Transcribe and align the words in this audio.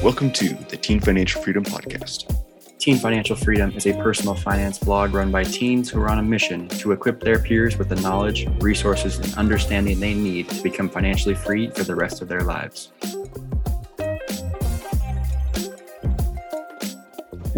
Welcome 0.00 0.30
to 0.34 0.50
the 0.50 0.76
Teen 0.76 1.00
Financial 1.00 1.42
Freedom 1.42 1.64
Podcast. 1.64 2.32
Teen 2.78 2.98
Financial 2.98 3.34
Freedom 3.34 3.72
is 3.72 3.84
a 3.84 3.94
personal 3.94 4.36
finance 4.36 4.78
blog 4.78 5.12
run 5.12 5.32
by 5.32 5.42
teens 5.42 5.90
who 5.90 6.00
are 6.00 6.08
on 6.08 6.20
a 6.20 6.22
mission 6.22 6.68
to 6.68 6.92
equip 6.92 7.18
their 7.18 7.40
peers 7.40 7.76
with 7.76 7.88
the 7.88 7.96
knowledge, 7.96 8.46
resources, 8.60 9.18
and 9.18 9.34
understanding 9.34 9.98
they 9.98 10.14
need 10.14 10.48
to 10.50 10.62
become 10.62 10.88
financially 10.88 11.34
free 11.34 11.68
for 11.70 11.82
the 11.82 11.96
rest 11.96 12.22
of 12.22 12.28
their 12.28 12.42
lives. 12.42 12.92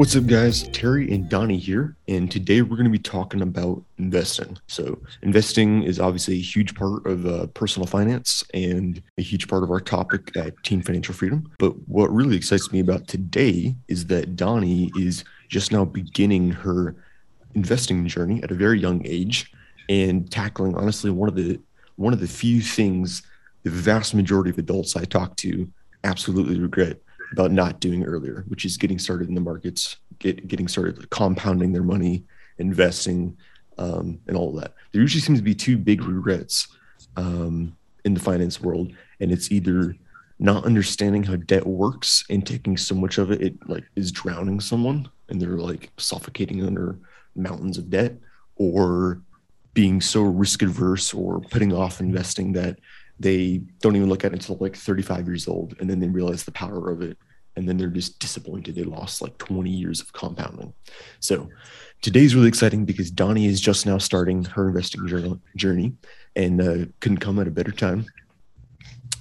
What's 0.00 0.16
up, 0.16 0.26
guys? 0.26 0.66
Terry 0.68 1.12
and 1.12 1.28
Donnie 1.28 1.58
here, 1.58 1.94
and 2.08 2.30
today 2.30 2.62
we're 2.62 2.78
going 2.78 2.84
to 2.84 2.90
be 2.90 2.98
talking 2.98 3.42
about 3.42 3.82
investing. 3.98 4.56
So, 4.66 4.98
investing 5.20 5.82
is 5.82 6.00
obviously 6.00 6.36
a 6.36 6.40
huge 6.40 6.74
part 6.74 7.04
of 7.04 7.26
uh, 7.26 7.48
personal 7.48 7.86
finance 7.86 8.42
and 8.54 9.02
a 9.18 9.22
huge 9.22 9.46
part 9.46 9.62
of 9.62 9.70
our 9.70 9.78
topic 9.78 10.34
at 10.38 10.54
Teen 10.64 10.80
Financial 10.80 11.14
Freedom. 11.14 11.52
But 11.58 11.72
what 11.86 12.10
really 12.10 12.34
excites 12.34 12.72
me 12.72 12.80
about 12.80 13.08
today 13.08 13.76
is 13.88 14.06
that 14.06 14.36
Donnie 14.36 14.90
is 14.96 15.22
just 15.50 15.70
now 15.70 15.84
beginning 15.84 16.50
her 16.50 16.96
investing 17.54 18.08
journey 18.08 18.42
at 18.42 18.50
a 18.50 18.54
very 18.54 18.80
young 18.80 19.06
age 19.06 19.52
and 19.90 20.30
tackling, 20.30 20.76
honestly, 20.76 21.10
one 21.10 21.28
of 21.28 21.34
the 21.34 21.60
one 21.96 22.14
of 22.14 22.20
the 22.20 22.26
few 22.26 22.62
things 22.62 23.22
the 23.64 23.70
vast 23.70 24.14
majority 24.14 24.48
of 24.48 24.56
adults 24.56 24.96
I 24.96 25.04
talk 25.04 25.36
to 25.36 25.70
absolutely 26.04 26.58
regret 26.58 27.02
about 27.32 27.52
not 27.52 27.80
doing 27.80 28.04
earlier, 28.04 28.44
which 28.48 28.64
is 28.64 28.76
getting 28.76 28.98
started 28.98 29.28
in 29.28 29.34
the 29.34 29.40
markets, 29.40 29.96
get, 30.18 30.48
getting 30.48 30.68
started 30.68 31.08
compounding 31.10 31.72
their 31.72 31.82
money, 31.82 32.24
investing, 32.58 33.36
um, 33.78 34.20
and 34.26 34.36
all 34.36 34.50
of 34.50 34.62
that. 34.62 34.74
There 34.92 35.00
usually 35.00 35.20
seems 35.20 35.38
to 35.38 35.44
be 35.44 35.54
two 35.54 35.78
big 35.78 36.02
regrets 36.02 36.68
um, 37.16 37.76
in 38.04 38.14
the 38.14 38.20
finance 38.20 38.60
world, 38.60 38.92
and 39.20 39.30
it's 39.32 39.50
either 39.50 39.96
not 40.38 40.64
understanding 40.64 41.22
how 41.22 41.36
debt 41.36 41.66
works 41.66 42.24
and 42.30 42.46
taking 42.46 42.76
so 42.76 42.94
much 42.94 43.18
of 43.18 43.30
it, 43.30 43.42
it 43.42 43.68
like 43.68 43.84
is 43.96 44.10
drowning 44.10 44.60
someone, 44.60 45.08
and 45.28 45.40
they're 45.40 45.58
like 45.58 45.90
suffocating 45.98 46.64
under 46.64 46.98
mountains 47.34 47.78
of 47.78 47.90
debt, 47.90 48.14
or 48.56 49.20
being 49.72 50.00
so 50.00 50.22
risk 50.22 50.62
adverse 50.62 51.14
or 51.14 51.40
putting 51.40 51.72
off 51.72 52.00
investing 52.00 52.52
that 52.52 52.78
they 53.18 53.58
don't 53.80 53.96
even 53.96 54.08
look 54.08 54.24
at 54.24 54.32
it 54.32 54.34
until 54.34 54.56
like 54.56 54.74
35 54.74 55.26
years 55.26 55.46
old 55.46 55.76
and 55.78 55.88
then 55.88 56.00
they 56.00 56.08
realize 56.08 56.42
the 56.42 56.50
power 56.52 56.90
of 56.90 57.02
it 57.02 57.16
and 57.56 57.68
then 57.68 57.76
they're 57.76 57.88
just 57.88 58.18
disappointed 58.18 58.74
they 58.74 58.82
lost 58.82 59.20
like 59.20 59.36
20 59.38 59.70
years 59.70 60.00
of 60.00 60.12
compounding. 60.12 60.72
So 61.18 61.48
today's 62.00 62.34
really 62.34 62.48
exciting 62.48 62.84
because 62.84 63.10
donnie 63.10 63.46
is 63.46 63.60
just 63.60 63.86
now 63.86 63.98
starting 63.98 64.44
her 64.44 64.68
investing 64.68 65.06
journey 65.56 65.92
and 66.36 66.60
uh, 66.60 66.86
couldn't 67.00 67.18
come 67.18 67.38
at 67.38 67.48
a 67.48 67.50
better 67.50 67.72
time. 67.72 68.06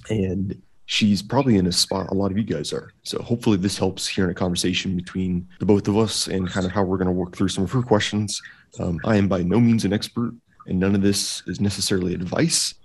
And 0.10 0.62
she's 0.86 1.22
probably 1.22 1.58
in 1.58 1.68
a 1.68 1.72
spot 1.72 2.10
a 2.10 2.14
lot 2.14 2.32
of 2.32 2.38
you 2.38 2.44
guys 2.44 2.74
are. 2.74 2.92
So 3.04 3.22
hopefully 3.22 3.58
this 3.58 3.78
helps 3.78 4.08
here 4.08 4.24
in 4.24 4.32
a 4.32 4.36
conversation 4.36 4.96
between 4.96 5.48
the 5.60 5.66
both 5.66 5.88
of 5.88 5.98
us 5.98 6.28
and 6.28 6.50
kind 6.50 6.66
of 6.66 6.72
how 6.72 6.84
we're 6.84 6.98
going 6.98 7.08
to 7.08 7.12
work 7.12 7.36
through 7.36 7.50
some 7.50 7.64
of 7.64 7.72
her 7.72 7.84
questions. 7.84 8.42
Um, 8.80 9.00
i 9.04 9.16
am 9.16 9.28
by 9.28 9.42
no 9.42 9.60
means 9.60 9.86
an 9.86 9.94
expert 9.94 10.34
and 10.68 10.80
none 10.80 10.96
of 10.96 11.02
this 11.02 11.44
is 11.48 11.60
necessarily 11.60 12.14
advice. 12.14 12.76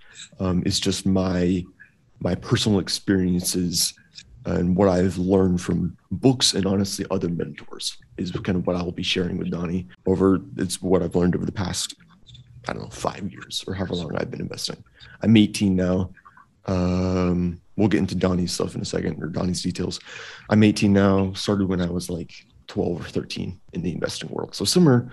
Um, 0.40 0.62
is 0.66 0.80
just 0.80 1.06
my 1.06 1.64
my 2.20 2.34
personal 2.34 2.78
experiences 2.78 3.94
and 4.46 4.76
what 4.76 4.88
I've 4.88 5.16
learned 5.16 5.60
from 5.60 5.96
books 6.10 6.54
and 6.54 6.66
honestly 6.66 7.06
other 7.10 7.28
mentors 7.28 7.96
is 8.18 8.30
kind 8.30 8.56
of 8.56 8.66
what 8.66 8.76
I'll 8.76 8.92
be 8.92 9.02
sharing 9.02 9.38
with 9.38 9.50
Donnie 9.50 9.86
over 10.06 10.40
it's 10.56 10.82
what 10.82 11.02
I've 11.02 11.14
learned 11.14 11.34
over 11.34 11.46
the 11.46 11.52
past 11.52 11.94
I 12.68 12.72
don't 12.72 12.82
know 12.82 12.88
five 12.90 13.30
years 13.30 13.64
or 13.66 13.74
however 13.74 13.94
long 13.94 14.16
I've 14.16 14.30
been 14.30 14.40
investing. 14.40 14.82
I'm 15.22 15.36
18 15.36 15.76
now. 15.76 16.10
Um, 16.66 17.60
we'll 17.76 17.88
get 17.88 17.98
into 17.98 18.14
Donnie's 18.14 18.52
stuff 18.52 18.74
in 18.74 18.80
a 18.80 18.86
second 18.86 19.22
or 19.22 19.26
Donnie's 19.26 19.62
details. 19.62 20.00
I'm 20.48 20.62
18 20.62 20.92
now. 20.92 21.32
Started 21.34 21.68
when 21.68 21.80
I 21.80 21.90
was 21.90 22.08
like 22.08 22.32
12 22.68 23.00
or 23.00 23.04
13 23.04 23.60
in 23.72 23.82
the 23.82 23.92
investing 23.92 24.30
world. 24.30 24.54
So 24.54 24.64
somewhere, 24.64 25.10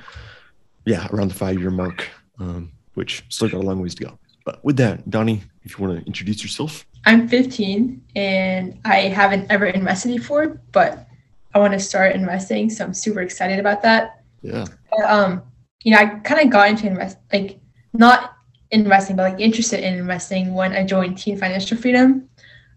yeah, 0.86 1.08
around 1.12 1.30
the 1.30 1.36
five 1.36 1.60
year 1.60 1.72
mark, 1.72 2.08
um, 2.40 2.72
which 2.94 3.26
still 3.30 3.50
got 3.50 3.58
a 3.58 3.68
long 3.68 3.82
ways 3.82 3.96
to 3.96 4.06
go. 4.06 4.20
But 4.46 4.64
with 4.64 4.78
that, 4.78 5.10
Donnie, 5.10 5.44
if 5.64 5.78
you 5.78 5.86
want 5.86 6.00
to 6.00 6.06
introduce 6.08 6.42
yourself. 6.42 6.86
I'm 7.06 7.28
15 7.28 8.02
and 8.16 8.80
I 8.86 9.02
haven't 9.02 9.50
ever 9.50 9.66
invested 9.66 10.10
before, 10.16 10.62
but 10.72 11.08
I 11.54 11.60
want 11.60 11.74
to 11.74 11.80
start 11.80 12.16
investing. 12.16 12.70
So 12.70 12.86
I'm 12.86 12.94
super 12.94 13.22
excited 13.22 13.60
about 13.60 13.82
that. 13.82 14.24
Yeah. 14.42 14.66
But, 14.92 15.10
um, 15.10 15.42
you 15.84 15.94
know, 15.94 16.00
I 16.00 16.06
kind 16.20 16.42
of 16.42 16.50
got 16.50 16.70
into 16.70 16.88
invest 16.88 17.18
like 17.34 17.60
not 17.94 18.36
investing, 18.70 19.16
but 19.16 19.32
like 19.32 19.42
interested 19.42 19.84
in 19.84 19.96
investing 19.96 20.54
when 20.54 20.74
I 20.74 20.86
joined 20.86 21.18
Teen 21.18 21.38
Financial 21.38 21.78
Freedom. 21.78 22.30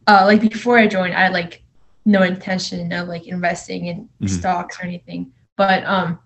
Uh, 0.07 0.23
like 0.25 0.41
before 0.41 0.79
I 0.79 0.87
joined, 0.87 1.15
I 1.15 1.21
had 1.21 1.33
like 1.33 1.62
no 2.05 2.23
intention 2.23 2.93
of 2.93 3.09
like 3.09 3.27
investing 3.27 3.87
in 3.87 3.97
mm-hmm. 4.05 4.27
stocks 4.27 4.79
or 4.79 4.85
anything. 4.85 5.33
But 5.56 5.85
um, 5.85 6.19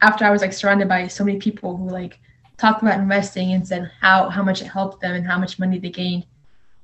after 0.00 0.24
I 0.24 0.30
was 0.30 0.42
like 0.42 0.52
surrounded 0.52 0.88
by 0.88 1.06
so 1.06 1.24
many 1.24 1.38
people 1.38 1.76
who 1.76 1.88
like 1.88 2.18
talked 2.56 2.82
about 2.82 2.98
investing 2.98 3.52
and 3.52 3.66
said 3.66 3.90
how 4.00 4.28
how 4.28 4.42
much 4.42 4.60
it 4.62 4.66
helped 4.66 5.00
them 5.00 5.14
and 5.14 5.26
how 5.26 5.38
much 5.38 5.58
money 5.58 5.78
they 5.78 5.90
gained, 5.90 6.26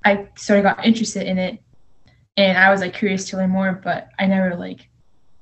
I 0.04 0.28
sort 0.36 0.58
of 0.58 0.64
got 0.64 0.84
interested 0.84 1.26
in 1.26 1.38
it, 1.38 1.58
and 2.36 2.56
I 2.56 2.70
was 2.70 2.80
like 2.80 2.94
curious 2.94 3.28
to 3.30 3.36
learn 3.36 3.50
more, 3.50 3.72
but 3.72 4.10
I 4.18 4.26
never 4.26 4.56
like 4.56 4.88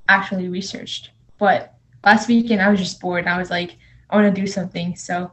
actually 0.08 0.48
researched. 0.48 1.10
But 1.38 1.74
last 2.04 2.28
weekend 2.28 2.62
I 2.62 2.70
was 2.70 2.80
just 2.80 3.00
bored. 3.00 3.26
I 3.26 3.38
was 3.38 3.50
like, 3.50 3.76
I 4.10 4.16
want 4.16 4.34
to 4.34 4.40
do 4.40 4.46
something. 4.46 4.96
So 4.96 5.30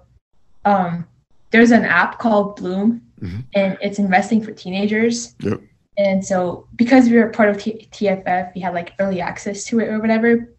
um, 0.65 1.07
there's 1.51 1.71
an 1.71 1.85
app 1.85 2.19
called 2.19 2.57
Bloom, 2.57 3.01
mm-hmm. 3.21 3.39
and 3.55 3.77
it's 3.81 3.99
investing 3.99 4.43
for 4.43 4.51
teenagers. 4.51 5.35
Yep. 5.39 5.61
And 5.97 6.25
so 6.25 6.67
because 6.75 7.07
we 7.07 7.17
were 7.17 7.29
part 7.29 7.49
of 7.49 7.59
T- 7.59 7.87
TFF, 7.91 8.55
we 8.55 8.61
had 8.61 8.73
like 8.73 8.93
early 8.99 9.21
access 9.21 9.63
to 9.65 9.79
it 9.79 9.89
or 9.89 9.99
whatever. 9.99 10.49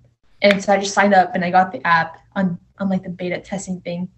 And 0.42 0.62
so 0.62 0.72
I 0.72 0.78
just 0.78 0.94
signed 0.94 1.14
up 1.14 1.34
and 1.34 1.44
I 1.44 1.50
got 1.50 1.72
the 1.72 1.84
app 1.86 2.18
on 2.36 2.58
on 2.78 2.88
like 2.88 3.02
the 3.02 3.08
beta 3.08 3.38
testing 3.40 3.80
thing 3.80 4.08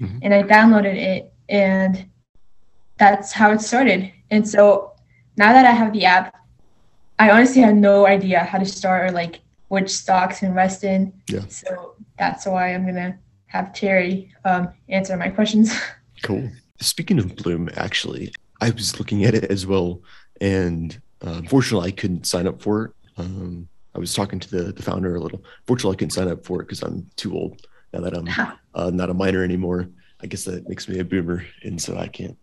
mm-hmm. 0.00 0.18
and 0.22 0.34
I 0.34 0.42
downloaded 0.42 0.96
it, 0.96 1.32
and 1.48 2.06
that's 2.98 3.32
how 3.32 3.52
it 3.52 3.60
started. 3.60 4.12
And 4.30 4.48
so 4.48 4.92
now 5.36 5.52
that 5.52 5.64
I 5.64 5.70
have 5.70 5.92
the 5.92 6.04
app, 6.04 6.34
I 7.18 7.30
honestly 7.30 7.62
have 7.62 7.74
no 7.74 8.06
idea 8.06 8.40
how 8.44 8.58
to 8.58 8.64
start 8.64 9.10
or 9.10 9.12
like 9.12 9.40
which 9.68 9.90
stocks 9.90 10.40
to 10.40 10.46
invest 10.46 10.84
in. 10.84 11.12
Yeah. 11.28 11.46
So 11.48 11.94
that's 12.18 12.46
why 12.46 12.74
I'm 12.74 12.86
gonna 12.86 13.18
have 13.46 13.72
Terry 13.72 14.32
um, 14.44 14.68
answer 14.88 15.16
my 15.16 15.28
questions. 15.28 15.78
Cool. 16.22 16.50
Speaking 16.80 17.18
of 17.18 17.36
Bloom, 17.36 17.68
actually, 17.76 18.32
I 18.62 18.70
was 18.70 18.98
looking 18.98 19.26
at 19.26 19.34
it 19.34 19.44
as 19.44 19.66
well, 19.66 20.00
and 20.40 20.98
uh, 21.24 21.34
unfortunately, 21.36 21.88
I 21.88 21.92
couldn't 21.92 22.26
sign 22.26 22.46
up 22.46 22.60
for 22.60 22.86
it. 22.86 22.90
Um, 23.18 23.68
I 23.94 23.98
was 23.98 24.14
talking 24.14 24.40
to 24.40 24.50
the, 24.50 24.72
the 24.72 24.82
founder 24.82 25.14
a 25.14 25.20
little. 25.20 25.44
Fortunately, 25.66 25.94
I 25.94 25.98
couldn't 25.98 26.12
sign 26.12 26.28
up 26.28 26.42
for 26.44 26.62
it 26.62 26.64
because 26.64 26.82
I'm 26.82 27.08
too 27.16 27.34
old 27.34 27.66
now 27.92 28.00
that 28.00 28.14
I'm 28.14 28.26
uh, 28.74 28.90
not 28.90 29.10
a 29.10 29.14
minor 29.14 29.44
anymore. 29.44 29.88
I 30.22 30.26
guess 30.26 30.44
that 30.44 30.68
makes 30.70 30.88
me 30.88 31.00
a 31.00 31.04
boomer, 31.04 31.44
and 31.62 31.80
so 31.80 31.98
I 31.98 32.08
can't 32.08 32.38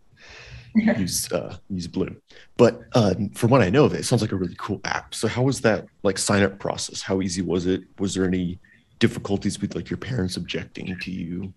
use 0.98 1.30
uh, 1.32 1.56
use 1.70 1.86
Bloom. 1.86 2.20
But 2.56 2.80
uh, 2.94 3.14
from 3.34 3.50
what 3.50 3.62
I 3.62 3.70
know 3.70 3.84
of 3.84 3.94
it, 3.94 4.00
it 4.00 4.04
sounds 4.04 4.22
like 4.22 4.32
a 4.32 4.36
really 4.36 4.56
cool 4.58 4.80
app. 4.84 5.14
So 5.14 5.28
how 5.28 5.42
was 5.42 5.60
that 5.60 5.86
like 6.02 6.18
sign 6.18 6.42
up 6.42 6.58
process? 6.58 7.00
How 7.00 7.22
easy 7.22 7.42
was 7.42 7.66
it? 7.66 7.82
Was 7.98 8.14
there 8.14 8.24
any 8.24 8.58
difficulties 8.98 9.60
with 9.60 9.74
like 9.74 9.90
your 9.90 9.98
parents 9.98 10.36
objecting 10.36 10.96
to 10.98 11.10
you 11.10 11.52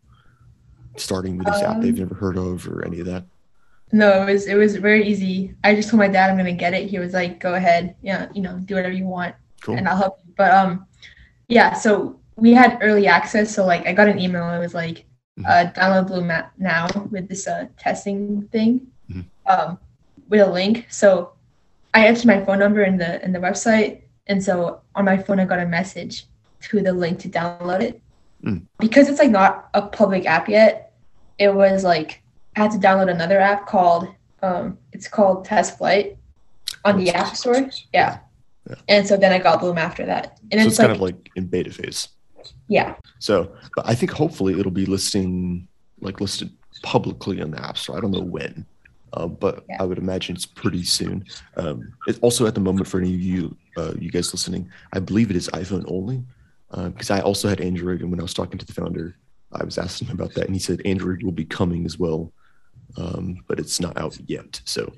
starting 0.98 1.38
with 1.38 1.48
this 1.48 1.62
um, 1.62 1.78
app 1.78 1.82
they've 1.82 1.98
never 1.98 2.16
heard 2.16 2.38
of 2.38 2.68
or 2.68 2.86
any 2.86 3.00
of 3.00 3.06
that? 3.08 3.26
No, 3.92 4.22
it 4.22 4.34
was 4.34 4.48
it 4.48 4.56
was 4.56 4.76
very 4.76 5.08
easy. 5.08 5.56
I 5.64 5.74
just 5.74 5.90
told 5.90 6.00
my 6.00 6.08
dad 6.08 6.30
I'm 6.30 6.38
gonna 6.38 6.54
get 6.54 6.74
it. 6.74 6.90
He 6.90 7.00
was 7.00 7.14
like, 7.14 7.40
"Go 7.40 7.56
ahead, 7.56 7.96
yeah, 8.02 8.28
you 8.34 8.42
know, 8.42 8.60
do 8.60 8.76
whatever 8.76 8.94
you 8.94 9.06
want, 9.06 9.36
cool. 9.62 9.76
and 9.76 9.88
I'll 9.88 9.98
help 9.98 10.20
you." 10.26 10.34
But 10.36 10.52
um, 10.52 10.86
yeah. 11.48 11.74
So 11.74 12.20
we 12.36 12.54
had 12.54 12.80
early 12.82 13.08
access, 13.08 13.54
so 13.54 13.66
like 13.66 13.88
I 13.88 13.94
got 13.94 14.10
an 14.10 14.20
email. 14.20 14.50
It 14.50 14.60
was 14.60 14.74
like, 14.74 15.06
mm-hmm. 15.40 15.46
uh, 15.46 15.72
download 15.72 16.08
Bloom 16.08 16.32
now 16.58 16.88
with 17.10 17.30
this 17.30 17.48
uh, 17.48 17.68
testing 17.80 18.48
thing. 18.52 18.88
Um, 19.48 19.80
with 20.30 20.42
a 20.42 20.52
link. 20.52 20.88
So 20.90 21.32
I 21.94 22.06
entered 22.06 22.26
my 22.26 22.44
phone 22.44 22.60
number 22.60 22.84
in 22.84 22.98
the 22.98 23.24
in 23.24 23.32
the 23.32 23.40
website, 23.40 24.02
and 24.28 24.44
so 24.44 24.82
on 24.96 25.06
my 25.06 25.18
phone 25.18 25.40
I 25.40 25.46
got 25.46 25.60
a 25.60 25.66
message 25.66 26.26
to 26.64 26.82
the 26.82 26.94
link 26.94 27.20
to 27.20 27.30
download 27.30 27.82
it. 27.82 28.02
Mm. 28.44 28.64
Because 28.80 29.10
it's 29.10 29.20
like 29.20 29.32
not 29.32 29.70
a 29.74 29.82
public 29.82 30.26
app 30.26 30.50
yet, 30.50 30.94
it 31.38 31.54
was 31.54 31.84
like 31.84 32.22
I 32.56 32.62
had 32.62 32.72
to 32.72 32.78
download 32.78 33.10
another 33.10 33.40
app 33.40 33.68
called 33.68 34.08
um, 34.42 34.78
it's 34.92 35.08
called 35.08 35.48
TestFlight 35.48 36.18
on 36.86 36.98
the 36.98 37.10
App 37.12 37.36
Store. 37.36 37.70
Yeah. 37.94 38.20
yeah. 38.70 38.76
And 38.88 39.08
so 39.08 39.18
then 39.18 39.32
I 39.32 39.40
got 39.40 39.60
Bloom 39.60 39.78
after 39.78 40.06
that. 40.06 40.40
And 40.52 40.62
so 40.62 40.68
it's, 40.68 40.74
it's 40.74 40.80
like, 40.80 40.88
kind 40.88 40.96
of 40.96 41.02
like 41.02 41.30
in 41.36 41.48
beta 41.48 41.72
phase. 41.72 42.10
Yeah. 42.68 42.96
So, 43.20 43.52
but 43.76 43.88
I 43.88 43.96
think 43.96 44.12
hopefully 44.12 44.60
it'll 44.60 44.72
be 44.72 44.86
listing 44.86 45.68
like 46.02 46.22
listed 46.22 46.52
publicly 46.84 47.42
on 47.42 47.52
the 47.52 47.64
App 47.64 47.78
Store. 47.78 47.98
I 47.98 48.02
don't 48.02 48.12
know 48.12 48.22
when, 48.22 48.66
uh, 49.14 49.28
but 49.28 49.64
yeah. 49.70 49.78
I 49.80 49.86
would 49.86 49.98
imagine 49.98 50.36
it's 50.36 50.46
pretty 50.46 50.84
soon. 50.84 51.26
Um, 51.56 51.94
it's 52.08 52.20
also 52.20 52.46
at 52.48 52.56
the 52.56 52.62
moment 52.62 52.88
for 52.88 53.00
any 53.00 53.14
of 53.14 53.22
you, 53.22 53.58
uh, 53.78 53.94
you 54.00 54.12
guys 54.12 54.34
listening, 54.34 54.70
I 54.94 55.00
believe 55.00 55.30
it 55.30 55.36
is 55.36 55.50
iPhone 55.50 55.86
only 55.88 56.24
because 56.70 57.10
uh, 57.12 57.16
I 57.16 57.22
also 57.22 57.48
had 57.48 57.62
Android, 57.62 58.02
and 58.02 58.12
when 58.12 58.20
I 58.20 58.24
was 58.24 58.34
talking 58.34 58.58
to 58.58 58.66
the 58.66 58.74
founder, 58.74 59.16
I 59.54 59.64
was 59.64 59.78
asking 59.78 60.10
him 60.10 60.20
about 60.20 60.34
that, 60.34 60.46
and 60.46 60.54
he 60.54 60.60
said 60.60 60.82
Android 60.84 61.24
will 61.24 61.32
be 61.32 61.46
coming 61.46 61.86
as 61.86 61.98
well, 61.98 62.34
um, 62.98 63.38
but 63.48 63.60
it's 63.60 63.80
not 63.80 63.98
out 63.98 64.18
yet. 64.28 64.60
So, 64.66 64.92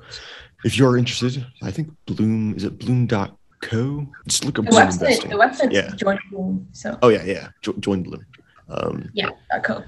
if 0.65 0.77
you're 0.77 0.97
interested, 0.97 1.45
I 1.61 1.69
think 1.69 1.89
Bloom 2.07 2.55
is 2.55 2.63
it 2.63 2.79
Bloom 2.79 3.05
dot 3.05 3.37
Co. 3.61 4.07
Just 4.27 4.45
look 4.45 4.57
up 4.57 4.65
The 4.65 4.71
Bloom 4.71 4.87
website, 4.87 4.93
investing. 4.93 5.29
the 5.29 5.37
website's 5.37 5.73
Yeah. 5.73 5.95
join 5.95 6.17
Bloom. 6.31 6.67
So 6.71 6.97
Oh 7.03 7.09
yeah, 7.09 7.23
yeah. 7.23 7.49
Jo- 7.61 7.75
join 7.79 8.01
Bloom. 8.03 8.25
Um, 8.67 9.09
yeah, 9.13 9.29
co. 9.63 9.83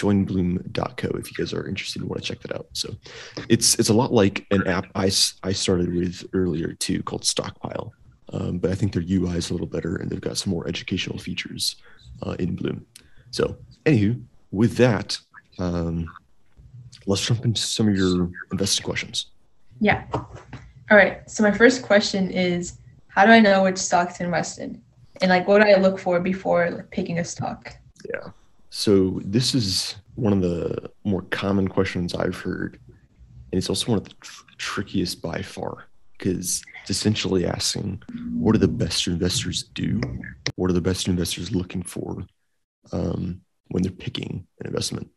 joinbloom.co 0.00 1.08
if 1.18 1.30
you 1.30 1.36
guys 1.36 1.52
are 1.52 1.66
interested 1.66 2.00
and 2.02 2.10
want 2.10 2.22
to 2.22 2.28
check 2.28 2.40
that 2.40 2.54
out. 2.54 2.66
So 2.72 2.94
it's 3.48 3.78
it's 3.78 3.88
a 3.88 3.94
lot 3.94 4.12
like 4.12 4.46
an 4.50 4.66
app 4.66 4.86
I, 4.94 5.10
I 5.42 5.52
started 5.52 5.94
with 5.94 6.24
earlier 6.32 6.72
too 6.74 7.02
called 7.02 7.24
Stockpile. 7.24 7.92
Um, 8.32 8.58
but 8.58 8.70
I 8.70 8.74
think 8.74 8.92
their 8.92 9.02
UI 9.02 9.36
is 9.36 9.50
a 9.50 9.54
little 9.54 9.66
better 9.66 9.96
and 9.96 10.08
they've 10.08 10.20
got 10.20 10.36
some 10.36 10.52
more 10.52 10.68
educational 10.68 11.18
features 11.18 11.76
uh, 12.22 12.36
in 12.38 12.54
Bloom. 12.54 12.86
So 13.32 13.56
anywho, 13.84 14.22
with 14.52 14.76
that, 14.76 15.18
um, 15.58 16.08
let's 17.06 17.26
jump 17.26 17.44
into 17.44 17.60
some 17.60 17.88
of 17.88 17.96
your 17.96 18.30
investing 18.52 18.84
questions. 18.84 19.26
Yeah. 19.80 20.04
All 20.12 20.96
right. 20.96 21.28
So 21.28 21.42
my 21.42 21.50
first 21.50 21.82
question 21.82 22.30
is, 22.30 22.78
how 23.08 23.26
do 23.26 23.32
I 23.32 23.40
know 23.40 23.64
which 23.64 23.78
stocks 23.78 24.18
to 24.18 24.24
invest 24.24 24.58
in, 24.58 24.80
and 25.20 25.30
like 25.30 25.48
what 25.48 25.62
do 25.62 25.68
I 25.68 25.74
look 25.74 25.98
for 25.98 26.20
before 26.20 26.70
like, 26.70 26.90
picking 26.90 27.18
a 27.18 27.24
stock? 27.24 27.74
So 28.80 29.20
this 29.22 29.54
is 29.54 29.96
one 30.14 30.32
of 30.32 30.40
the 30.40 30.90
more 31.04 31.20
common 31.20 31.68
questions 31.68 32.14
I've 32.14 32.40
heard, 32.40 32.80
and 33.52 33.58
it's 33.58 33.68
also 33.68 33.88
one 33.88 33.98
of 33.98 34.04
the 34.04 34.14
tr- 34.22 34.44
trickiest 34.56 35.20
by 35.20 35.42
far 35.42 35.90
because 36.16 36.62
it's 36.80 36.90
essentially 36.90 37.44
asking, 37.44 38.02
what 38.32 38.52
do 38.52 38.58
the 38.58 38.66
best 38.66 39.06
investors 39.06 39.64
do? 39.74 40.00
What 40.56 40.70
are 40.70 40.72
the 40.72 40.80
best 40.80 41.08
investors 41.08 41.52
looking 41.52 41.82
for 41.82 42.24
um, 42.90 43.42
when 43.68 43.82
they're 43.82 43.92
picking 43.92 44.46
an 44.60 44.66
investment? 44.66 45.10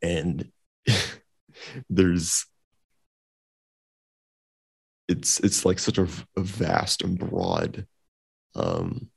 And 0.00 0.52
there's 1.90 2.46
it's 5.08 5.40
it's 5.40 5.64
like 5.64 5.80
such 5.80 5.98
a 5.98 6.06
vast 6.36 7.02
and 7.02 7.18
broad 7.18 7.88
um, 8.54 9.10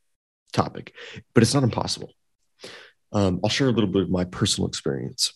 topic, 0.52 0.96
but 1.36 1.44
it's 1.44 1.54
not 1.54 1.62
impossible. 1.62 2.12
Um, 3.12 3.40
I'll 3.44 3.50
share 3.50 3.68
a 3.68 3.72
little 3.72 3.90
bit 3.90 4.04
of 4.04 4.10
my 4.10 4.26
personal 4.26 4.68
experience. 4.68 5.34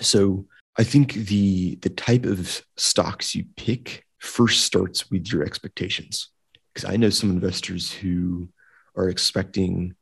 So 0.00 0.46
I 0.78 0.84
think 0.84 1.14
the 1.14 1.76
the 1.76 1.90
type 1.90 2.24
of 2.24 2.62
stocks 2.76 3.34
you 3.34 3.44
pick 3.56 4.04
first 4.18 4.64
starts 4.64 5.10
with 5.10 5.32
your 5.32 5.42
expectations. 5.42 6.30
Because 6.72 6.88
I 6.88 6.96
know 6.96 7.10
some 7.10 7.30
investors 7.30 7.92
who 7.92 8.48
are 8.96 9.08
expecting 9.08 9.94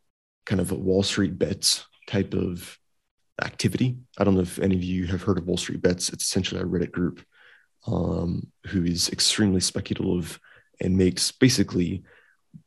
kind 0.44 0.60
of 0.60 0.72
a 0.72 0.74
Wall 0.74 1.02
Street 1.02 1.38
bets 1.38 1.86
type 2.06 2.34
of 2.34 2.78
activity. 3.42 3.96
I 4.18 4.24
don't 4.24 4.34
know 4.34 4.40
if 4.40 4.58
any 4.58 4.74
of 4.74 4.82
you 4.82 5.06
have 5.06 5.22
heard 5.22 5.38
of 5.38 5.46
Wall 5.46 5.56
Street 5.56 5.82
bets. 5.82 6.08
It's 6.10 6.24
essentially 6.24 6.60
a 6.60 6.64
Reddit 6.64 6.90
group 6.90 7.24
um, 7.86 8.50
who 8.66 8.84
is 8.84 9.08
extremely 9.10 9.60
speculative 9.60 10.38
and 10.80 10.96
makes 10.96 11.30
basically 11.32 12.02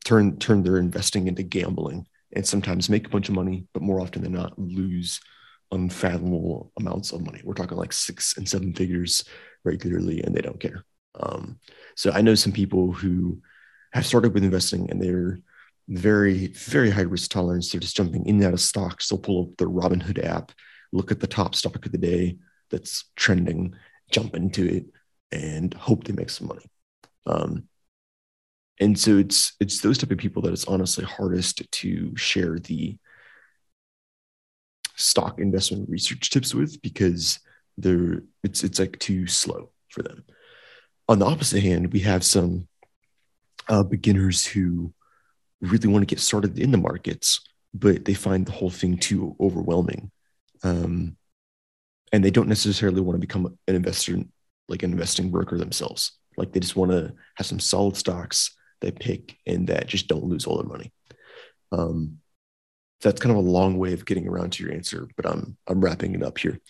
turn 0.04 0.38
turn 0.38 0.62
their 0.62 0.78
investing 0.78 1.28
into 1.28 1.42
gambling 1.42 2.06
and 2.34 2.46
sometimes 2.46 2.88
make 2.88 3.06
a 3.06 3.10
bunch 3.10 3.28
of 3.28 3.34
money, 3.34 3.66
but 3.72 3.82
more 3.82 4.00
often 4.00 4.22
than 4.22 4.32
not 4.32 4.58
lose 4.58 5.20
unfathomable 5.70 6.72
amounts 6.78 7.12
of 7.12 7.24
money. 7.24 7.40
We're 7.44 7.54
talking 7.54 7.78
like 7.78 7.92
six 7.92 8.36
and 8.36 8.48
seven 8.48 8.74
figures 8.74 9.24
regularly, 9.64 10.22
and 10.22 10.34
they 10.34 10.40
don't 10.40 10.60
care. 10.60 10.84
Um, 11.18 11.58
so 11.96 12.10
I 12.10 12.22
know 12.22 12.34
some 12.34 12.52
people 12.52 12.92
who 12.92 13.40
have 13.92 14.06
started 14.06 14.32
with 14.34 14.44
investing 14.44 14.90
and 14.90 15.02
they're 15.02 15.38
very, 15.88 16.48
very 16.48 16.90
high 16.90 17.02
risk 17.02 17.30
tolerance. 17.30 17.70
They're 17.70 17.80
just 17.80 17.96
jumping 17.96 18.26
in 18.26 18.36
and 18.36 18.44
out 18.44 18.54
of 18.54 18.60
stocks. 18.60 19.08
They'll 19.08 19.18
pull 19.18 19.42
up 19.42 19.56
the 19.58 19.66
Robinhood 19.66 20.24
app, 20.24 20.52
look 20.92 21.10
at 21.10 21.20
the 21.20 21.26
top 21.26 21.54
stock 21.54 21.84
of 21.84 21.92
the 21.92 21.98
day 21.98 22.38
that's 22.70 23.10
trending, 23.16 23.74
jump 24.10 24.34
into 24.34 24.66
it, 24.66 24.86
and 25.30 25.72
hope 25.74 26.04
they 26.04 26.12
make 26.12 26.30
some 26.30 26.48
money. 26.48 26.64
Um, 27.26 27.68
and 28.80 28.98
so 28.98 29.18
it's 29.18 29.54
it's 29.60 29.80
those 29.80 29.98
type 29.98 30.10
of 30.10 30.18
people 30.18 30.42
that 30.42 30.52
it's 30.52 30.64
honestly 30.64 31.04
hardest 31.04 31.62
to 31.70 32.16
share 32.16 32.58
the 32.58 32.96
stock 34.96 35.38
investment 35.38 35.88
research 35.88 36.30
tips 36.30 36.54
with 36.54 36.80
because 36.82 37.40
they're 37.76 38.22
it's 38.42 38.64
it's 38.64 38.78
like 38.78 38.98
too 38.98 39.26
slow 39.26 39.70
for 39.88 40.02
them. 40.02 40.24
On 41.08 41.18
the 41.18 41.26
opposite 41.26 41.62
hand, 41.62 41.92
we 41.92 42.00
have 42.00 42.24
some 42.24 42.68
uh, 43.68 43.82
beginners 43.82 44.44
who 44.44 44.92
really 45.60 45.88
want 45.88 46.02
to 46.02 46.12
get 46.12 46.20
started 46.20 46.58
in 46.58 46.70
the 46.70 46.78
markets, 46.78 47.40
but 47.74 48.04
they 48.04 48.14
find 48.14 48.46
the 48.46 48.52
whole 48.52 48.70
thing 48.70 48.96
too 48.96 49.36
overwhelming, 49.40 50.10
um, 50.62 51.16
and 52.12 52.24
they 52.24 52.30
don't 52.30 52.48
necessarily 52.48 53.00
want 53.00 53.16
to 53.16 53.26
become 53.26 53.58
an 53.68 53.74
investor, 53.74 54.18
like 54.68 54.82
an 54.82 54.92
investing 54.92 55.30
broker 55.30 55.58
themselves. 55.58 56.12
Like 56.36 56.52
they 56.52 56.60
just 56.60 56.76
want 56.76 56.90
to 56.92 57.12
have 57.36 57.46
some 57.46 57.60
solid 57.60 57.96
stocks 57.96 58.56
they 58.82 58.90
pick 58.90 59.36
and 59.46 59.68
that 59.68 59.86
just 59.86 60.08
don't 60.08 60.24
lose 60.24 60.46
all 60.46 60.58
their 60.58 60.66
money. 60.66 60.92
Um, 61.72 62.18
that's 63.00 63.20
kind 63.20 63.36
of 63.36 63.44
a 63.44 63.48
long 63.48 63.78
way 63.78 63.94
of 63.94 64.04
getting 64.04 64.28
around 64.28 64.52
to 64.52 64.62
your 64.62 64.72
answer, 64.72 65.08
but 65.16 65.26
I'm 65.26 65.56
I'm 65.66 65.80
wrapping 65.80 66.14
it 66.14 66.22
up 66.22 66.38
here. 66.38 66.60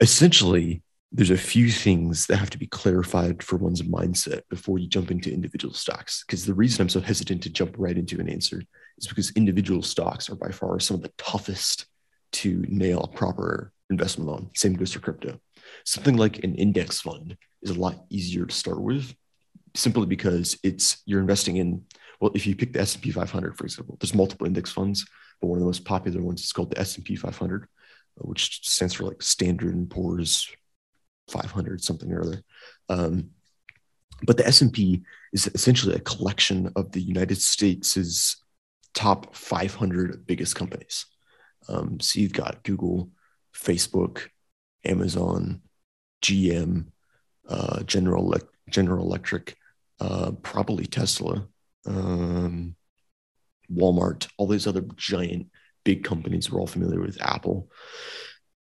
Essentially, 0.00 0.82
there's 1.10 1.30
a 1.30 1.38
few 1.38 1.70
things 1.70 2.26
that 2.26 2.36
have 2.36 2.50
to 2.50 2.58
be 2.58 2.66
clarified 2.66 3.42
for 3.42 3.56
one's 3.56 3.82
mindset 3.82 4.42
before 4.50 4.78
you 4.78 4.86
jump 4.86 5.10
into 5.10 5.32
individual 5.32 5.72
stocks. 5.72 6.22
Because 6.26 6.44
the 6.44 6.54
reason 6.54 6.82
I'm 6.82 6.88
so 6.88 7.00
hesitant 7.00 7.42
to 7.44 7.50
jump 7.50 7.74
right 7.78 7.96
into 7.96 8.20
an 8.20 8.28
answer 8.28 8.62
is 8.98 9.06
because 9.06 9.30
individual 9.30 9.82
stocks 9.82 10.28
are 10.28 10.36
by 10.36 10.50
far 10.50 10.78
some 10.80 10.96
of 10.96 11.02
the 11.02 11.12
toughest 11.16 11.86
to 12.32 12.62
nail 12.68 13.00
a 13.00 13.16
proper 13.16 13.72
investment 13.88 14.28
on. 14.28 14.50
Same 14.54 14.74
goes 14.74 14.92
for 14.92 15.00
crypto. 15.00 15.40
Something 15.84 16.16
like 16.16 16.44
an 16.44 16.54
index 16.56 17.00
fund 17.00 17.36
is 17.62 17.70
a 17.70 17.80
lot 17.80 18.04
easier 18.10 18.44
to 18.44 18.54
start 18.54 18.80
with 18.80 19.14
simply 19.74 20.06
because 20.06 20.58
it's 20.62 21.02
you're 21.06 21.20
investing 21.20 21.56
in 21.56 21.82
well 22.20 22.30
if 22.34 22.46
you 22.46 22.54
pick 22.54 22.72
the 22.72 22.80
S&P 22.80 23.10
500 23.10 23.56
for 23.56 23.64
example 23.64 23.96
there's 24.00 24.14
multiple 24.14 24.46
index 24.46 24.70
funds 24.70 25.06
but 25.40 25.46
one 25.48 25.58
of 25.58 25.60
the 25.60 25.66
most 25.66 25.84
popular 25.84 26.22
ones 26.22 26.42
is 26.42 26.52
called 26.52 26.70
the 26.70 26.80
S&P 26.80 27.16
500 27.16 27.62
uh, 27.64 27.66
which 28.18 28.66
stands 28.66 28.94
for 28.94 29.04
like 29.04 29.22
Standard 29.22 29.74
and 29.74 29.88
Poor's 29.88 30.50
500 31.30 31.82
something 31.82 32.10
or 32.12 32.22
other. 32.22 32.42
Um, 32.88 33.30
but 34.22 34.36
the 34.36 34.46
S&P 34.46 35.02
is 35.32 35.46
essentially 35.54 35.94
a 35.94 36.00
collection 36.00 36.72
of 36.74 36.90
the 36.90 37.00
United 37.00 37.40
States' 37.40 38.42
top 38.94 39.34
500 39.34 40.26
biggest 40.26 40.56
companies. 40.56 41.06
Um, 41.68 42.00
so 42.00 42.18
you've 42.18 42.32
got 42.32 42.64
Google 42.64 43.10
Facebook 43.54 44.28
Amazon 44.84 45.62
GM 46.22 46.86
uh, 47.48 47.82
General 47.84 48.24
Electric 48.24 48.52
General 48.70 49.04
Electric, 49.04 49.56
uh, 50.00 50.32
probably 50.42 50.86
Tesla, 50.86 51.46
um, 51.86 52.74
Walmart, 53.72 54.28
all 54.36 54.46
these 54.46 54.66
other 54.66 54.84
giant 54.96 55.48
big 55.84 56.04
companies. 56.04 56.50
We're 56.50 56.60
all 56.60 56.66
familiar 56.66 57.00
with 57.00 57.20
Apple, 57.20 57.70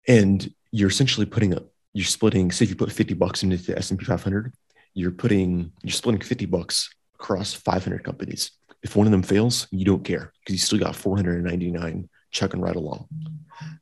and 0.07 0.53
you're 0.71 0.91
essentially 0.91 1.27
putting 1.27 1.55
up, 1.55 1.67
you're 1.93 2.05
splitting. 2.05 2.51
Say 2.51 2.65
if 2.65 2.71
you 2.71 2.77
put 2.77 2.93
fifty 2.93 3.15
bucks 3.15 3.43
into 3.43 3.57
the 3.57 3.79
S 3.79 3.91
and 3.91 3.99
P 3.99 4.05
500, 4.05 4.53
you're 4.95 5.11
putting, 5.11 5.73
you're 5.83 5.93
splitting 5.93 6.21
fifty 6.21 6.47
bucks 6.47 6.91
across 7.21 7.53
500 7.53 8.03
companies. 8.03 8.53
If 8.83 8.97
one 8.97 9.07
of 9.07 9.11
them 9.11 9.23
fails, 9.23 9.69
you 9.71 9.85
don't 9.85 10.05
care 10.05 10.33
because 10.41 10.55
you 10.55 10.59
still 10.59 10.79
got 10.79 10.97
499 10.97 12.09
chugging 12.31 12.61
right 12.61 12.77
along. 12.77 13.09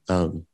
Um, 0.08 0.46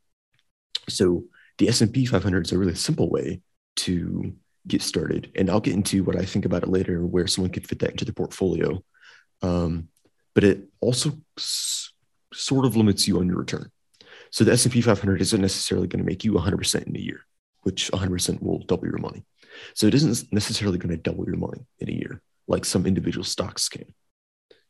so 0.87 1.23
the 1.57 1.67
S 1.67 1.81
and 1.81 1.91
P 1.91 2.05
500 2.05 2.45
is 2.45 2.51
a 2.51 2.57
really 2.57 2.75
simple 2.75 3.09
way 3.09 3.41
to 3.77 4.35
get 4.67 4.81
started. 4.81 5.31
And 5.35 5.49
I'll 5.49 5.59
get 5.59 5.73
into 5.73 6.03
what 6.03 6.17
I 6.17 6.25
think 6.25 6.45
about 6.45 6.63
it 6.63 6.69
later, 6.69 7.05
where 7.05 7.27
someone 7.27 7.51
could 7.51 7.67
fit 7.67 7.79
that 7.79 7.91
into 7.91 8.05
their 8.05 8.13
portfolio. 8.13 8.83
Um, 9.41 9.89
but 10.33 10.43
it 10.43 10.63
also 10.81 11.13
s- 11.37 11.91
sort 12.33 12.65
of 12.65 12.75
limits 12.75 13.07
you 13.07 13.19
on 13.19 13.27
your 13.27 13.37
return. 13.37 13.71
So 14.31 14.43
the 14.43 14.51
S&P 14.51 14.81
500 14.81 15.21
isn't 15.21 15.41
necessarily 15.41 15.87
going 15.87 16.03
to 16.03 16.09
make 16.09 16.23
you 16.23 16.33
100% 16.33 16.87
in 16.87 16.95
a 16.95 16.99
year, 16.99 17.21
which 17.61 17.89
100% 17.91 18.41
will 18.41 18.59
double 18.59 18.87
your 18.87 18.97
money. 18.97 19.23
So 19.73 19.87
it 19.87 19.93
isn't 19.93 20.31
necessarily 20.33 20.77
going 20.77 20.95
to 20.95 21.01
double 21.01 21.25
your 21.25 21.37
money 21.37 21.65
in 21.79 21.89
a 21.89 21.93
year, 21.93 22.21
like 22.47 22.65
some 22.65 22.85
individual 22.85 23.23
stocks 23.23 23.69
can. 23.69 23.85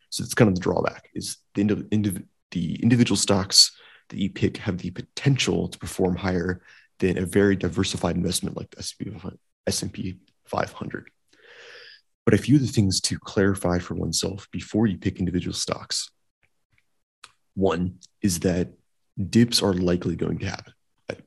So 0.09 0.23
it's 0.23 0.35
kind 0.35 0.49
of 0.49 0.55
the 0.55 0.61
drawback 0.61 1.09
is 1.13 1.37
the, 1.55 1.63
indiv- 1.63 1.89
indiv- 1.89 2.25
the 2.51 2.75
individual 2.81 3.17
stocks 3.17 3.75
that 4.09 4.19
you 4.19 4.29
pick 4.29 4.57
have 4.57 4.77
the 4.77 4.91
potential 4.91 5.67
to 5.67 5.79
perform 5.79 6.15
higher 6.15 6.61
than 6.99 7.17
a 7.17 7.25
very 7.25 7.55
diversified 7.55 8.15
investment 8.15 8.55
like 8.55 8.69
the 8.69 8.79
S&P 8.79 9.09
500. 9.09 9.37
S&P 9.67 10.19
500. 10.45 11.09
But 12.25 12.33
a 12.33 12.39
few 12.39 12.55
of 12.55 12.61
the 12.61 12.67
things 12.67 12.99
to 13.01 13.19
clarify 13.19 13.79
for 13.79 13.93
oneself 13.93 14.47
before 14.51 14.87
you 14.87 14.97
pick 14.97 15.19
individual 15.19 15.53
stocks. 15.53 16.09
One 17.53 17.99
is 18.21 18.39
that 18.41 18.69
dips 19.29 19.61
are 19.61 19.73
likely 19.73 20.15
going 20.15 20.39
to 20.39 20.47
happen. 20.47 20.73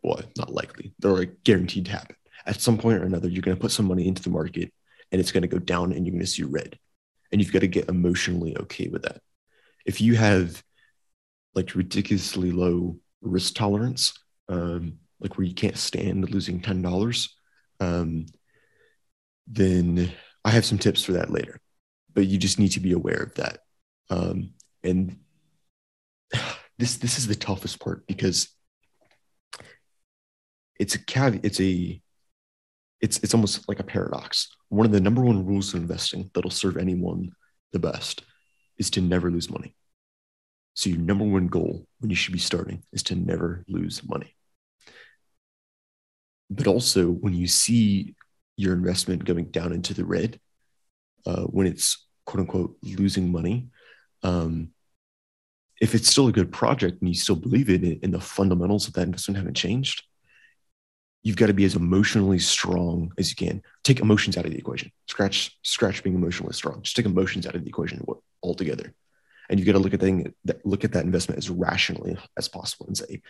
Well, 0.03 0.21
not 0.37 0.53
likely. 0.53 0.93
They're 0.99 1.25
guaranteed 1.45 1.87
to 1.87 1.93
happen. 1.93 2.17
At 2.47 2.61
some 2.61 2.79
point 2.79 3.01
or 3.01 3.05
another, 3.05 3.29
you're 3.29 3.43
going 3.43 3.57
to 3.57 3.61
put 3.61 3.71
some 3.71 3.87
money 3.87 4.09
into 4.09 4.23
the 4.23 4.31
market 4.31 4.73
and 5.13 5.21
it's 5.21 5.33
going 5.33 5.43
to 5.43 5.49
go 5.49 5.59
down 5.59 5.93
and 5.93 6.05
you're 6.05 6.13
going 6.13 6.25
to 6.25 6.27
see 6.27 6.43
red. 6.43 6.79
And 7.31 7.41
you've 7.41 7.53
got 7.53 7.61
to 7.61 7.69
get 7.69 7.89
emotionally 7.89 8.57
okay 8.57 8.89
with 8.89 9.03
that. 9.03 9.21
If 9.87 10.01
you 10.01 10.17
have 10.17 10.63
like 11.55 11.75
ridiculously 11.75 12.51
low 12.51 12.99
risk 13.21 13.55
tolerance, 13.55 14.15
um, 14.49 14.99
like 15.21 15.37
where 15.37 15.47
you 15.47 15.55
can't 15.55 15.77
stand 15.77 16.31
losing 16.31 16.61
$10, 16.61 17.29
um, 17.81 18.27
then 19.47 20.13
I 20.45 20.51
have 20.51 20.65
some 20.65 20.79
tips 20.79 21.03
for 21.05 21.13
that 21.13 21.31
later. 21.31 21.61
but 22.15 22.27
you 22.27 22.39
just 22.39 22.59
need 22.59 22.71
to 22.73 22.81
be 22.81 22.93
aware 22.93 23.23
of 23.23 23.35
that. 23.35 23.61
Um, 24.11 24.55
and 24.83 25.19
this 26.79 26.97
this 26.97 27.19
is 27.19 27.27
the 27.27 27.35
toughest 27.37 27.81
part 27.81 28.07
because 28.07 28.49
it's 30.79 30.95
a 30.95 31.05
caveat. 31.05 31.45
It's 31.45 31.61
a 31.61 32.01
it's 33.01 33.19
it's 33.19 33.35
almost 33.35 33.69
like 33.69 33.81
a 33.81 33.85
paradox. 33.85 34.49
One 34.69 34.87
of 34.87 34.93
the 34.93 35.01
number 35.01 35.23
one 35.23 35.47
rules 35.47 35.75
of 35.75 35.81
investing 35.81 36.31
that'll 36.35 36.51
serve 36.51 36.77
anyone 36.77 37.31
the 37.73 37.79
best 37.79 38.25
is 38.79 38.91
to 38.91 39.01
never 39.01 39.31
lose 39.31 39.51
money. 39.51 39.77
So 40.75 40.91
your 40.91 41.01
number 41.01 41.25
one 41.25 41.49
goal 41.49 41.87
when 41.99 42.11
you 42.11 42.17
should 42.17 42.33
be 42.33 42.39
starting 42.39 42.83
is 42.93 43.03
to 43.05 43.15
never 43.15 43.65
lose 43.69 44.03
money. 44.09 44.35
But 46.51 46.67
also 46.67 47.09
when 47.09 47.35
you 47.35 47.47
see 47.47 48.15
your 48.57 48.73
investment 48.73 49.25
going 49.25 49.47
down 49.47 49.73
into 49.73 49.95
the 49.95 50.05
red, 50.05 50.41
uh, 51.27 51.45
when 51.45 51.67
it's 51.67 52.07
quote 52.25 52.41
unquote 52.41 52.77
losing 52.83 53.31
money, 53.31 53.69
um, 54.23 54.71
if 55.81 55.95
it's 55.95 56.11
still 56.11 56.29
a 56.29 56.33
good 56.33 56.53
project 56.53 57.01
and 57.01 57.09
you 57.09 57.15
still 57.15 57.37
believe 57.37 57.71
in 57.71 57.85
it 57.85 58.01
and 58.03 58.13
the 58.13 58.21
fundamentals 58.21 58.89
of 58.89 58.95
that 58.95 59.07
investment 59.07 59.39
haven't 59.39 59.57
changed, 59.57 60.03
you've 61.23 61.37
got 61.37 61.47
to 61.47 61.55
be 61.55 61.65
as 61.65 61.77
emotionally 61.77 62.39
strong 62.39 63.13
as 63.19 63.31
you 63.31 63.37
can. 63.37 63.63
Take 63.85 64.01
emotions 64.01 64.37
out 64.37 64.45
of 64.45 64.51
the 64.51 64.59
equation. 64.59 64.91
Scratch, 65.07 65.57
scratch 65.63 66.03
being 66.03 66.17
emotionally 66.17 66.53
strong. 66.53 66.83
Just 66.83 66.97
take 66.97 67.07
emotions 67.07 67.47
out 67.47 67.55
of 67.55 67.63
the 67.63 67.69
equation 67.69 68.05
altogether. 68.43 68.95
And 69.51 69.59
you 69.59 69.67
got 69.67 69.73
to 69.73 69.79
look 69.79 69.95
at 69.95 70.01
thing 70.01 70.35
look 70.65 70.85
at 70.85 70.93
that 70.93 71.05
investment 71.05 71.39
as 71.39 71.49
rationally 71.49 72.17
as 72.37 72.49
possible 72.49 72.87
and 72.87 72.97
say, 72.97 73.23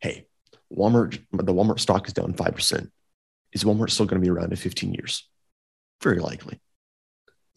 hey, 0.00 0.26
Walmart, 0.72 1.18
the 1.32 1.54
Walmart 1.54 1.80
stock 1.80 2.06
is 2.06 2.12
down 2.12 2.32
five 2.34 2.54
percent. 2.54 2.90
Is 3.52 3.64
Walmart 3.64 3.90
still 3.90 4.06
going 4.06 4.20
to 4.20 4.24
be 4.24 4.30
around 4.30 4.50
in 4.50 4.56
15 4.56 4.94
years? 4.94 5.28
Very 6.02 6.20
likely. 6.20 6.60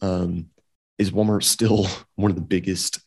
Um, 0.00 0.46
is 0.98 1.12
Walmart 1.12 1.44
still 1.44 1.86
one 2.16 2.30
of 2.30 2.36
the 2.36 2.42
biggest 2.42 3.00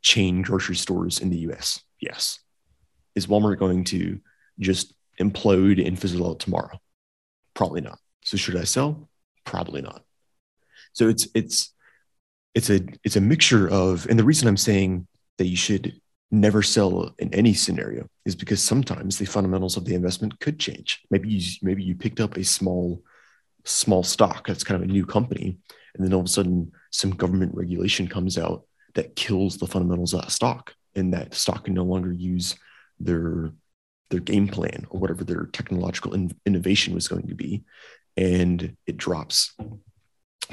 chain 0.00 0.42
grocery 0.42 0.76
stores 0.76 1.18
in 1.18 1.30
the 1.30 1.38
US? 1.38 1.80
Yes. 2.00 2.40
Is 3.14 3.26
Walmart 3.26 3.58
going 3.58 3.84
to 3.84 4.20
just 4.58 4.94
implode 5.20 5.84
and 5.86 5.98
fizzle 5.98 6.28
out 6.28 6.40
tomorrow? 6.40 6.80
Probably 7.54 7.80
not. 7.80 7.98
So 8.24 8.36
should 8.36 8.56
I 8.56 8.64
sell? 8.64 9.08
Probably 9.44 9.82
not. 9.82 10.02
So 10.94 11.08
it's 11.08 11.28
it's 11.34 11.74
it's 12.54 12.70
a 12.70 12.80
it's 13.04 13.16
a 13.16 13.20
mixture 13.20 13.68
of 13.68 14.06
and 14.08 14.18
the 14.18 14.24
reason 14.24 14.48
I'm 14.48 14.56
saying 14.56 15.06
that 15.38 15.46
you 15.46 15.56
should 15.56 16.00
never 16.32 16.62
sell 16.62 17.14
in 17.18 17.32
any 17.34 17.52
scenario 17.52 18.08
is 18.24 18.34
because 18.34 18.62
sometimes 18.62 19.18
the 19.18 19.26
fundamentals 19.26 19.76
of 19.76 19.84
the 19.84 19.94
investment 19.94 20.40
could 20.40 20.58
change. 20.58 21.02
Maybe 21.10 21.28
you 21.28 21.58
maybe 21.60 21.82
you 21.82 21.94
picked 21.94 22.20
up 22.20 22.36
a 22.36 22.42
small 22.42 23.02
small 23.64 24.02
stock 24.02 24.46
that's 24.46 24.64
kind 24.64 24.82
of 24.82 24.88
a 24.88 24.92
new 24.92 25.06
company 25.06 25.58
and 25.94 26.04
then 26.04 26.12
all 26.12 26.20
of 26.20 26.26
a 26.26 26.30
sudden 26.30 26.72
some 26.90 27.10
government 27.10 27.54
regulation 27.54 28.08
comes 28.08 28.36
out 28.36 28.64
that 28.94 29.14
kills 29.14 29.58
the 29.58 29.66
fundamentals 29.66 30.14
of 30.14 30.22
that 30.22 30.32
stock 30.32 30.74
and 30.96 31.12
that 31.12 31.32
stock 31.34 31.66
can 31.66 31.74
no 31.74 31.84
longer 31.84 32.10
use 32.10 32.56
their 32.98 33.52
their 34.10 34.20
game 34.20 34.48
plan 34.48 34.86
or 34.90 34.98
whatever 34.98 35.24
their 35.24 35.46
technological 35.52 36.14
in- 36.14 36.36
innovation 36.46 36.94
was 36.94 37.08
going 37.08 37.28
to 37.28 37.34
be. 37.34 37.62
And 38.16 38.76
it 38.86 38.96
drops 38.96 39.54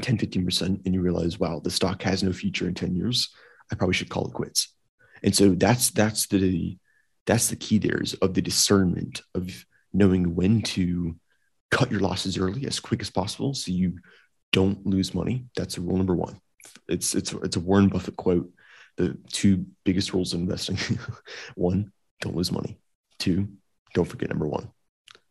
10 0.02 0.18
15% 0.18 0.86
and 0.86 0.94
you 0.94 1.02
realize 1.02 1.40
wow 1.40 1.60
the 1.60 1.72
stock 1.72 2.02
has 2.04 2.22
no 2.22 2.34
future 2.34 2.68
in 2.68 2.74
10 2.74 2.96
years. 2.96 3.30
I 3.72 3.76
probably 3.76 3.94
should 3.94 4.10
call 4.10 4.28
it 4.28 4.34
quits 4.34 4.74
and 5.24 5.36
so 5.36 5.50
that's 5.50 5.92
that's 5.92 6.28
the 6.28 6.78
that's 7.26 7.50
the 7.50 7.56
key 7.56 7.78
there 7.78 8.02
is 8.02 8.14
of 8.16 8.34
the 8.34 8.42
discernment 8.42 9.22
of 9.36 9.66
knowing 9.94 10.36
when 10.36 10.62
to 10.62 11.16
cut 11.72 11.92
your 11.92 12.00
losses 12.00 12.38
early 12.38 12.66
as 12.66 12.80
quick 12.80 13.02
as 13.02 13.10
possible 13.10 13.54
so 13.54 13.72
you 13.72 14.00
don't 14.52 14.86
lose 14.86 15.14
money 15.14 15.46
that's 15.56 15.78
rule 15.78 15.98
number 15.98 16.16
one 16.16 16.40
it's 16.88 17.16
it's 17.16 17.34
it's 17.34 17.56
a 17.56 17.60
Warren 17.60 17.88
Buffett 17.88 18.16
quote. 18.16 18.52
The 18.98 19.18
two 19.32 19.66
biggest 19.86 20.14
rules 20.14 20.34
of 20.34 20.42
investing: 20.42 20.78
one, 21.56 21.92
don't 22.22 22.36
lose 22.36 22.52
money. 22.52 22.80
Two, 23.18 23.50
don't 23.94 24.08
forget 24.08 24.30
number 24.30 24.48
one. 24.48 24.72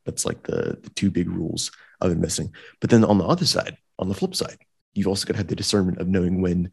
That's 0.04 0.24
like 0.24 0.42
the, 0.44 0.78
the 0.82 0.90
two 0.90 1.10
big 1.10 1.28
rules 1.28 1.70
of 2.00 2.12
investing. 2.12 2.54
But 2.80 2.90
then 2.90 3.04
on 3.04 3.18
the 3.18 3.26
other 3.26 3.44
side, 3.44 3.76
on 3.98 4.08
the 4.08 4.14
flip 4.14 4.34
side, 4.34 4.58
you've 4.94 5.08
also 5.08 5.26
got 5.26 5.34
to 5.34 5.38
have 5.38 5.48
the 5.48 5.56
discernment 5.56 5.98
of 5.98 6.08
knowing 6.08 6.40
when 6.40 6.70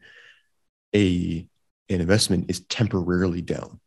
a 0.95 1.47
an 1.89 2.01
investment 2.01 2.49
is 2.49 2.61
temporarily 2.61 3.41
down. 3.41 3.79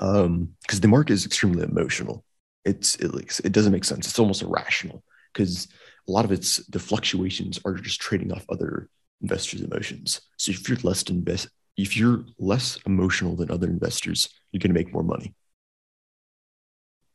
Um, 0.00 0.54
because 0.62 0.80
the 0.80 0.88
market 0.88 1.12
is 1.12 1.26
extremely 1.26 1.62
emotional. 1.62 2.24
It's 2.64 2.96
it, 2.96 3.40
it 3.44 3.52
doesn't 3.52 3.72
make 3.72 3.84
sense. 3.84 4.06
It's 4.06 4.18
almost 4.18 4.42
irrational 4.42 5.02
because 5.32 5.68
a 6.08 6.12
lot 6.12 6.24
of 6.24 6.32
its 6.32 6.64
the 6.66 6.78
fluctuations 6.78 7.60
are 7.64 7.74
just 7.74 8.00
trading 8.00 8.32
off 8.32 8.44
other 8.48 8.88
investors' 9.20 9.62
emotions. 9.62 10.20
So 10.36 10.50
if 10.50 10.68
you're 10.68 10.78
less 10.82 11.02
invest, 11.04 11.48
if 11.76 11.96
you're 11.96 12.24
less 12.38 12.78
emotional 12.86 13.36
than 13.36 13.50
other 13.50 13.68
investors, 13.68 14.28
you're 14.50 14.60
going 14.60 14.74
to 14.74 14.78
make 14.78 14.92
more 14.92 15.04
money. 15.04 15.34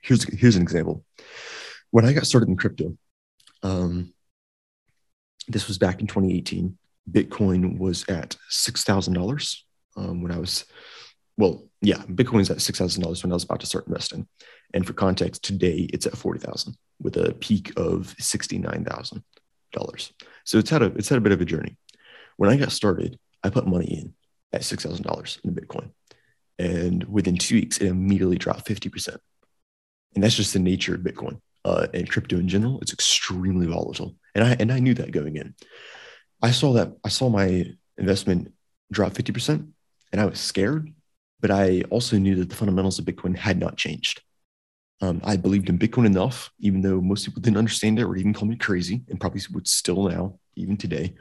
Here's 0.02 0.24
here's 0.40 0.56
an 0.56 0.62
example. 0.62 1.04
When 1.92 2.06
I 2.06 2.14
got 2.14 2.26
started 2.26 2.50
in 2.50 2.58
crypto, 2.58 2.98
um, 3.64 4.14
this 5.48 5.68
was 5.68 5.78
back 5.78 6.00
in 6.00 6.08
2018. 6.08 6.78
Bitcoin 7.10 7.78
was 7.78 8.06
at 8.10 8.36
six 8.50 8.84
thousand 8.84 9.18
um, 9.18 9.24
dollars 9.24 9.66
when 9.96 10.32
I 10.32 10.38
was, 10.38 10.66
well, 11.38 11.68
yeah, 11.82 12.04
Bitcoin's 12.04 12.50
at 12.50 12.62
six 12.62 12.80
thousand 12.80 13.04
dollars 13.04 13.24
when 13.24 13.32
I 13.32 13.36
was 13.36 13.44
about 13.44 13.62
to 13.62 13.66
start 13.66 13.88
investing. 13.88 14.28
And 14.74 14.86
for 14.86 14.94
context, 14.94 15.44
today 15.44 15.88
it's 15.94 16.06
at 16.06 16.18
forty 16.18 16.40
thousand 16.40 16.76
with 17.02 17.18
a 17.18 17.34
peak 17.36 17.72
of 17.78 18.16
sixty 18.20 18.58
nine 18.58 18.86
thousand 18.86 19.24
dollars. 19.72 20.14
So 20.44 20.58
it's 20.58 20.70
had 20.70 20.82
a 20.82 20.88
it's 20.96 21.10
had 21.10 21.18
a 21.18 21.22
bit 21.22 21.32
of 21.32 21.42
a 21.42 21.46
journey. 21.46 21.78
When 22.38 22.50
I 22.50 22.58
got 22.58 22.72
started, 22.72 23.18
I 23.44 23.50
put 23.50 23.68
money 23.68 23.86
in 23.86 24.14
at 24.54 24.62
$6,000 24.62 25.46
in 25.46 25.56
Bitcoin. 25.56 25.92
And 26.60 27.04
within 27.06 27.38
two 27.38 27.56
weeks, 27.56 27.78
it 27.78 27.88
immediately 27.88 28.38
dropped 28.38 28.68
50%. 28.68 29.18
And 30.16 30.24
that's 30.24 30.36
just 30.36 30.54
the 30.54 30.60
nature 30.60 30.96
of 30.96 31.02
Bitcoin 31.02 31.40
uh, 31.66 31.88
and 31.94 32.10
crypto 32.10 32.38
in 32.38 32.48
general. 32.48 32.80
It's 32.82 32.94
extremely 32.94 33.68
volatile. 33.68 34.16
And 34.34 34.44
I, 34.44 34.56
and 34.60 34.72
I 34.72 34.80
knew 34.80 34.94
that 34.96 35.12
going 35.12 35.36
in. 35.36 35.54
I 36.42 36.52
saw 36.52 36.74
that, 36.74 36.94
I 37.04 37.10
saw 37.10 37.30
my 37.30 37.66
investment 37.98 38.54
drop 38.92 39.14
50% 39.14 39.68
and 40.12 40.22
I 40.22 40.26
was 40.26 40.40
scared, 40.40 40.94
but 41.40 41.52
I 41.52 41.82
also 41.90 42.18
knew 42.18 42.36
that 42.36 42.50
the 42.50 42.56
fundamentals 42.56 43.00
of 43.00 43.06
Bitcoin 43.06 43.36
had 43.36 43.60
not 43.60 43.78
changed. 43.78 44.22
Um, 45.02 45.22
I 45.24 45.38
believed 45.38 45.70
in 45.70 45.78
Bitcoin 45.78 46.06
enough, 46.06 46.52
even 46.60 46.82
though 46.82 47.02
most 47.02 47.26
people 47.26 47.42
didn't 47.42 47.58
understand 47.58 48.00
it 48.00 48.04
or 48.04 48.16
even 48.16 48.34
call 48.34 48.48
me 48.48 48.56
crazy, 48.56 49.04
and 49.10 49.20
probably 49.20 49.42
would 49.54 49.68
still 49.68 50.10
now, 50.10 50.40
even 50.56 50.76
today. 50.76 51.16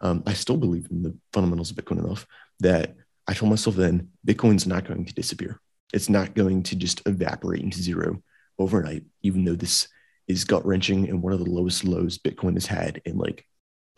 Um, 0.00 0.22
I 0.26 0.32
still 0.32 0.56
believe 0.56 0.88
in 0.90 1.02
the 1.02 1.14
fundamentals 1.32 1.70
of 1.70 1.76
Bitcoin 1.76 1.98
enough 1.98 2.26
that 2.60 2.94
I 3.26 3.34
told 3.34 3.50
myself 3.50 3.76
then 3.76 4.08
Bitcoin's 4.26 4.66
not 4.66 4.86
going 4.86 5.04
to 5.04 5.14
disappear. 5.14 5.60
It's 5.92 6.08
not 6.08 6.34
going 6.34 6.62
to 6.64 6.76
just 6.76 7.02
evaporate 7.06 7.62
into 7.62 7.82
zero 7.82 8.22
overnight, 8.58 9.04
even 9.22 9.44
though 9.44 9.54
this 9.54 9.88
is 10.26 10.44
gut 10.44 10.64
wrenching 10.64 11.08
and 11.08 11.22
one 11.22 11.32
of 11.32 11.38
the 11.38 11.50
lowest 11.50 11.84
lows 11.84 12.18
Bitcoin 12.18 12.54
has 12.54 12.66
had 12.66 13.00
in 13.04 13.18
like 13.18 13.44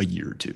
a 0.01 0.05
year 0.05 0.31
or 0.31 0.35
two. 0.35 0.55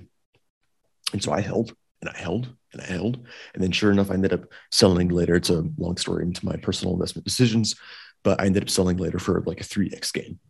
And 1.12 1.22
so 1.22 1.32
I 1.32 1.40
held 1.40 1.74
and 2.00 2.10
I 2.10 2.18
held 2.18 2.48
and 2.72 2.82
I 2.82 2.86
held. 2.86 3.20
And 3.54 3.62
then 3.62 3.70
sure 3.70 3.92
enough, 3.92 4.10
I 4.10 4.14
ended 4.14 4.32
up 4.32 4.46
selling 4.72 5.08
later. 5.08 5.36
It's 5.36 5.50
a 5.50 5.64
long 5.78 5.96
story 5.96 6.24
into 6.24 6.44
my 6.44 6.56
personal 6.56 6.94
investment 6.94 7.24
decisions 7.24 7.76
but 8.24 8.40
I 8.40 8.46
ended 8.46 8.64
up 8.64 8.70
selling 8.70 8.96
later 8.96 9.20
for 9.20 9.40
like 9.46 9.60
a 9.60 9.64
3x 9.64 10.12
gain. 10.12 10.40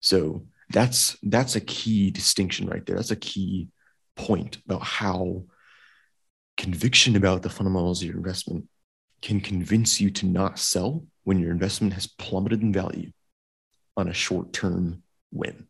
So 0.00 0.46
that's 0.70 1.16
that's 1.22 1.54
a 1.54 1.60
key 1.60 2.10
distinction 2.10 2.66
right 2.66 2.84
there. 2.84 2.96
That's 2.96 3.12
a 3.12 3.16
key 3.16 3.68
point 4.16 4.58
about 4.64 4.82
how 4.82 5.44
conviction 6.56 7.14
about 7.14 7.42
the 7.42 7.50
fundamentals 7.50 8.02
of 8.02 8.08
your 8.08 8.16
investment 8.16 8.68
can 9.20 9.40
convince 9.40 10.00
you 10.00 10.10
to 10.10 10.26
not 10.26 10.58
sell 10.58 11.04
when 11.22 11.38
your 11.38 11.52
investment 11.52 11.92
has 11.92 12.06
plummeted 12.06 12.62
in 12.62 12.72
value 12.72 13.12
on 13.96 14.08
a 14.08 14.14
short-term 14.14 15.02
win? 15.30 15.68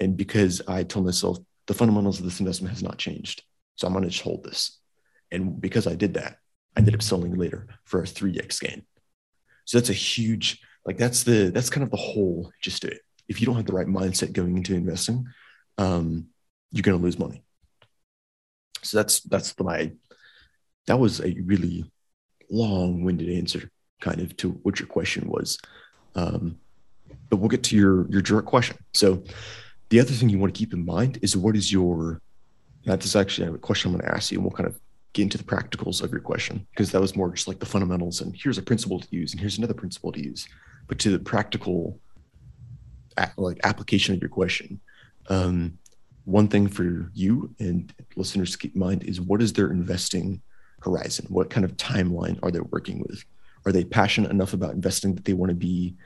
And 0.00 0.16
because 0.16 0.62
I 0.68 0.84
told 0.84 1.06
myself 1.06 1.38
the 1.66 1.74
fundamentals 1.74 2.18
of 2.18 2.24
this 2.24 2.40
investment 2.40 2.72
has 2.72 2.82
not 2.82 2.98
changed, 2.98 3.42
so 3.76 3.86
I'm 3.86 3.92
going 3.92 4.04
to 4.04 4.10
just 4.10 4.22
hold 4.22 4.44
this. 4.44 4.78
And 5.30 5.60
because 5.60 5.86
I 5.86 5.94
did 5.94 6.14
that, 6.14 6.38
I 6.76 6.80
ended 6.80 6.94
up 6.94 7.02
selling 7.02 7.36
later 7.36 7.66
for 7.84 8.00
a 8.00 8.06
3x 8.06 8.60
gain. 8.60 8.84
So 9.64 9.78
that's 9.78 9.90
a 9.90 9.94
huge, 9.94 10.60
like 10.86 10.96
that's 10.96 11.24
the, 11.24 11.50
that's 11.52 11.70
kind 11.70 11.84
of 11.84 11.90
the 11.90 11.96
whole 11.96 12.50
just 12.62 12.84
it. 12.84 13.00
If 13.28 13.40
you 13.40 13.46
don't 13.46 13.56
have 13.56 13.66
the 13.66 13.74
right 13.74 13.86
mindset 13.86 14.32
going 14.32 14.56
into 14.56 14.74
investing, 14.74 15.26
um, 15.76 16.28
you're 16.72 16.82
going 16.82 16.98
to 16.98 17.04
lose 17.04 17.18
money. 17.18 17.42
So 18.82 18.96
that's, 18.96 19.20
that's 19.20 19.52
the, 19.52 19.64
my, 19.64 19.92
that 20.86 20.98
was 20.98 21.20
a 21.20 21.36
really 21.44 21.90
long 22.50 23.04
winded 23.04 23.28
answer 23.28 23.70
kind 24.00 24.20
of 24.20 24.36
to 24.38 24.50
what 24.62 24.80
your 24.80 24.86
question 24.86 25.28
was. 25.28 25.58
Um, 26.14 26.58
but 27.28 27.36
we'll 27.36 27.48
get 27.48 27.64
to 27.64 27.76
your, 27.76 28.08
your 28.10 28.22
direct 28.22 28.46
question. 28.46 28.78
So 28.94 29.22
the 29.90 30.00
other 30.00 30.12
thing 30.12 30.28
you 30.28 30.38
want 30.38 30.54
to 30.54 30.58
keep 30.58 30.72
in 30.72 30.84
mind 30.84 31.18
is 31.22 31.36
what 31.36 31.56
is 31.56 31.72
your, 31.72 32.20
that 32.84 33.04
is 33.04 33.16
actually 33.16 33.48
a 33.48 33.58
question 33.58 33.90
I'm 33.90 33.98
going 33.98 34.08
to 34.08 34.14
ask 34.14 34.30
you 34.30 34.38
and 34.38 34.44
we'll 34.44 34.56
kind 34.56 34.68
of 34.68 34.78
get 35.12 35.22
into 35.22 35.38
the 35.38 35.44
practicals 35.44 36.02
of 36.02 36.10
your 36.10 36.20
question 36.20 36.66
because 36.70 36.92
that 36.92 37.00
was 37.00 37.16
more 37.16 37.30
just 37.30 37.48
like 37.48 37.58
the 37.58 37.66
fundamentals 37.66 38.20
and 38.20 38.36
here's 38.36 38.58
a 38.58 38.62
principle 38.62 39.00
to 39.00 39.08
use 39.10 39.32
and 39.32 39.40
here's 39.40 39.58
another 39.58 39.74
principle 39.74 40.12
to 40.12 40.22
use 40.22 40.46
but 40.86 40.98
to 40.98 41.10
the 41.10 41.18
practical 41.18 41.98
like 43.36 43.58
application 43.64 44.14
of 44.14 44.20
your 44.20 44.28
question 44.28 44.78
um, 45.30 45.78
one 46.28 46.46
thing 46.46 46.68
for 46.68 47.10
you 47.14 47.54
and 47.58 47.92
listeners 48.14 48.52
to 48.52 48.58
keep 48.58 48.74
in 48.74 48.80
mind 48.80 49.02
is 49.04 49.18
what 49.18 49.40
is 49.40 49.54
their 49.54 49.70
investing 49.70 50.42
horizon? 50.80 51.26
What 51.28 51.50
kind 51.50 51.64
of 51.64 51.76
timeline 51.76 52.38
are 52.42 52.50
they 52.50 52.60
working 52.60 53.00
with? 53.00 53.24
Are 53.64 53.72
they 53.72 53.84
passionate 53.84 54.30
enough 54.30 54.52
about 54.52 54.74
investing 54.74 55.14
that 55.14 55.24
they 55.24 55.32
want 55.32 55.50
to 55.50 55.56
be 55.56 55.96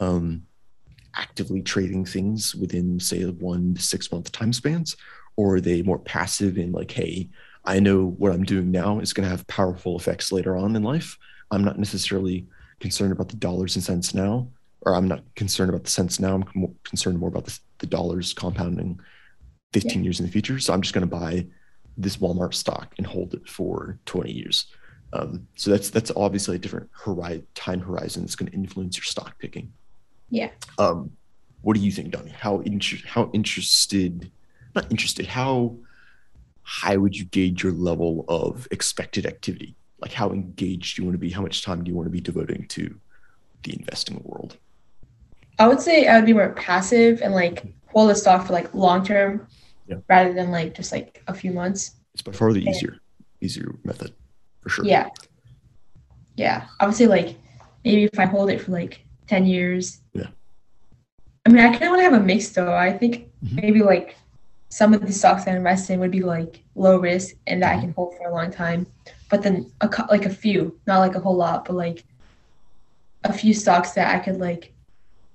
um, 0.00 0.46
actively 1.16 1.62
trading 1.62 2.04
things 2.04 2.54
within, 2.54 3.00
say, 3.00 3.24
one 3.24 3.74
to 3.74 3.82
six 3.82 4.10
month 4.12 4.32
time 4.32 4.52
spans? 4.52 4.96
Or 5.36 5.56
are 5.56 5.60
they 5.60 5.82
more 5.82 5.98
passive 5.98 6.56
in 6.58 6.72
like, 6.72 6.90
hey, 6.90 7.28
I 7.64 7.80
know 7.80 8.14
what 8.18 8.32
I'm 8.32 8.44
doing 8.44 8.70
now 8.70 9.00
is 9.00 9.12
going 9.12 9.24
to 9.24 9.30
have 9.30 9.46
powerful 9.48 9.96
effects 9.96 10.30
later 10.30 10.56
on 10.56 10.76
in 10.76 10.82
life. 10.82 11.18
I'm 11.50 11.64
not 11.64 11.78
necessarily 11.78 12.46
concerned 12.80 13.12
about 13.12 13.28
the 13.28 13.36
dollars 13.36 13.74
and 13.74 13.84
cents 13.84 14.14
now, 14.14 14.48
or 14.82 14.94
I'm 14.94 15.08
not 15.08 15.22
concerned 15.34 15.70
about 15.70 15.84
the 15.84 15.90
cents 15.90 16.20
now. 16.20 16.36
I'm 16.36 16.44
more 16.54 16.72
concerned 16.84 17.18
more 17.18 17.28
about 17.28 17.44
the, 17.44 17.58
the 17.78 17.86
dollars 17.86 18.32
compounding 18.32 19.00
15 19.72 19.98
yeah. 19.98 20.04
years 20.04 20.20
in 20.20 20.26
the 20.26 20.32
future. 20.32 20.58
So 20.58 20.72
I'm 20.72 20.80
just 20.80 20.94
going 20.94 21.08
to 21.08 21.14
buy 21.14 21.46
this 21.96 22.18
Walmart 22.18 22.54
stock 22.54 22.94
and 22.98 23.06
hold 23.06 23.34
it 23.34 23.48
for 23.48 23.98
20 24.06 24.30
years. 24.30 24.66
Um, 25.12 25.46
so 25.54 25.70
that's 25.70 25.90
that's 25.90 26.10
obviously 26.16 26.56
a 26.56 26.58
different 26.58 26.90
horizon, 26.92 27.46
time 27.54 27.80
horizon 27.80 28.22
that's 28.22 28.36
going 28.36 28.50
to 28.50 28.56
influence 28.56 28.96
your 28.96 29.04
stock 29.04 29.38
picking. 29.38 29.72
Yeah. 30.30 30.50
Um, 30.78 31.12
what 31.62 31.76
do 31.76 31.82
you 31.82 31.90
think, 31.90 32.10
Donnie? 32.10 32.30
How 32.30 32.60
inter- 32.60 33.06
how 33.06 33.30
interested, 33.32 34.30
not 34.74 34.90
interested, 34.90 35.26
how 35.26 35.76
high 36.62 36.96
would 36.96 37.16
you 37.16 37.24
gauge 37.26 37.62
your 37.62 37.72
level 37.72 38.24
of 38.28 38.66
expected 38.70 39.26
activity? 39.26 39.74
Like 40.00 40.12
how 40.12 40.30
engaged 40.30 40.96
do 40.96 41.02
you 41.02 41.06
want 41.06 41.14
to 41.14 41.18
be? 41.18 41.30
How 41.30 41.42
much 41.42 41.62
time 41.62 41.82
do 41.82 41.90
you 41.90 41.96
want 41.96 42.06
to 42.06 42.10
be 42.10 42.20
devoting 42.20 42.66
to 42.68 42.94
the 43.62 43.74
investing 43.78 44.20
world? 44.24 44.56
I 45.58 45.68
would 45.68 45.80
say 45.80 46.06
I 46.06 46.16
would 46.16 46.26
be 46.26 46.34
more 46.34 46.50
passive 46.50 47.22
and 47.22 47.34
like 47.34 47.64
hold 47.92 48.10
the 48.10 48.14
stock 48.14 48.46
for 48.46 48.52
like 48.52 48.74
long 48.74 49.04
term 49.04 49.46
yeah. 49.86 49.96
rather 50.08 50.32
than 50.34 50.50
like 50.50 50.74
just 50.74 50.92
like 50.92 51.22
a 51.28 51.34
few 51.34 51.52
months. 51.52 51.96
It's 52.12 52.22
by 52.22 52.32
far 52.32 52.52
the 52.52 52.68
easier, 52.68 52.98
easier 53.40 53.74
method 53.84 54.12
for 54.60 54.68
sure. 54.68 54.84
Yeah. 54.84 55.08
Yeah. 56.36 56.66
I 56.78 56.86
would 56.86 56.94
say 56.94 57.06
like 57.06 57.36
maybe 57.84 58.04
if 58.04 58.18
I 58.18 58.26
hold 58.26 58.50
it 58.50 58.60
for 58.60 58.72
like 58.72 59.05
10 59.26 59.46
years. 59.46 60.00
Yeah. 60.12 60.28
I 61.44 61.48
mean, 61.48 61.64
I 61.64 61.70
kind 61.70 61.84
of 61.84 61.90
want 61.90 62.00
to 62.00 62.04
have 62.04 62.20
a 62.20 62.20
mix 62.20 62.48
though. 62.50 62.74
I 62.74 62.92
think 62.92 63.28
mm-hmm. 63.44 63.56
maybe 63.56 63.82
like 63.82 64.16
some 64.68 64.92
of 64.92 65.06
the 65.06 65.12
stocks 65.12 65.46
I 65.46 65.52
invest 65.52 65.90
in 65.90 66.00
would 66.00 66.10
be 66.10 66.22
like 66.22 66.62
low 66.74 66.98
risk 66.98 67.36
and 67.46 67.62
that 67.62 67.70
I 67.70 67.72
mm-hmm. 67.74 67.80
can 67.82 67.94
hold 67.94 68.16
for 68.16 68.28
a 68.28 68.34
long 68.34 68.50
time. 68.50 68.86
But 69.30 69.42
then 69.42 69.70
a 69.80 69.88
like 70.10 70.26
a 70.26 70.30
few, 70.30 70.78
not 70.86 71.00
like 71.00 71.14
a 71.14 71.20
whole 71.20 71.36
lot, 71.36 71.64
but 71.64 71.74
like 71.74 72.04
a 73.24 73.32
few 73.32 73.54
stocks 73.54 73.92
that 73.92 74.14
I 74.14 74.18
could 74.18 74.38
like 74.38 74.72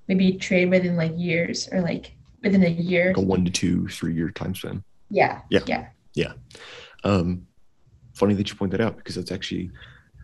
maybe 0.08 0.34
trade 0.34 0.70
within 0.70 0.96
like 0.96 1.14
years 1.16 1.70
or 1.72 1.82
like 1.82 2.14
within 2.44 2.64
a 2.64 2.70
year. 2.70 3.08
Like 3.08 3.18
a 3.18 3.22
one 3.22 3.46
to 3.46 3.52
two, 3.52 3.88
three 3.88 4.14
year 4.14 4.30
time 4.30 4.56
span. 4.56 4.84
Yeah. 5.10 5.42
Yeah. 5.50 5.62
Yeah. 5.66 5.88
Yeah. 6.14 6.34
Um, 7.04 7.48
funny 8.14 8.34
that 8.36 8.50
you 8.50 8.56
point 8.56 8.72
that 8.72 8.82
out 8.82 8.98
because 8.98 9.16
that's 9.16 9.32
actually 9.32 9.72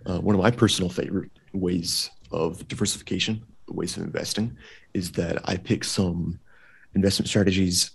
uh, 0.06 0.20
one 0.20 0.36
of 0.36 0.42
my 0.42 0.52
personal 0.52 0.90
favorite 0.90 1.32
ways 1.54 2.10
of 2.32 2.68
diversification, 2.68 3.44
ways 3.68 3.98
of 3.98 4.04
investing, 4.04 4.58
is 4.94 5.12
that 5.14 5.48
I 5.50 5.58
pick 5.58 5.84
some 5.84 6.40
investment 6.94 7.30
strategies 7.30 7.92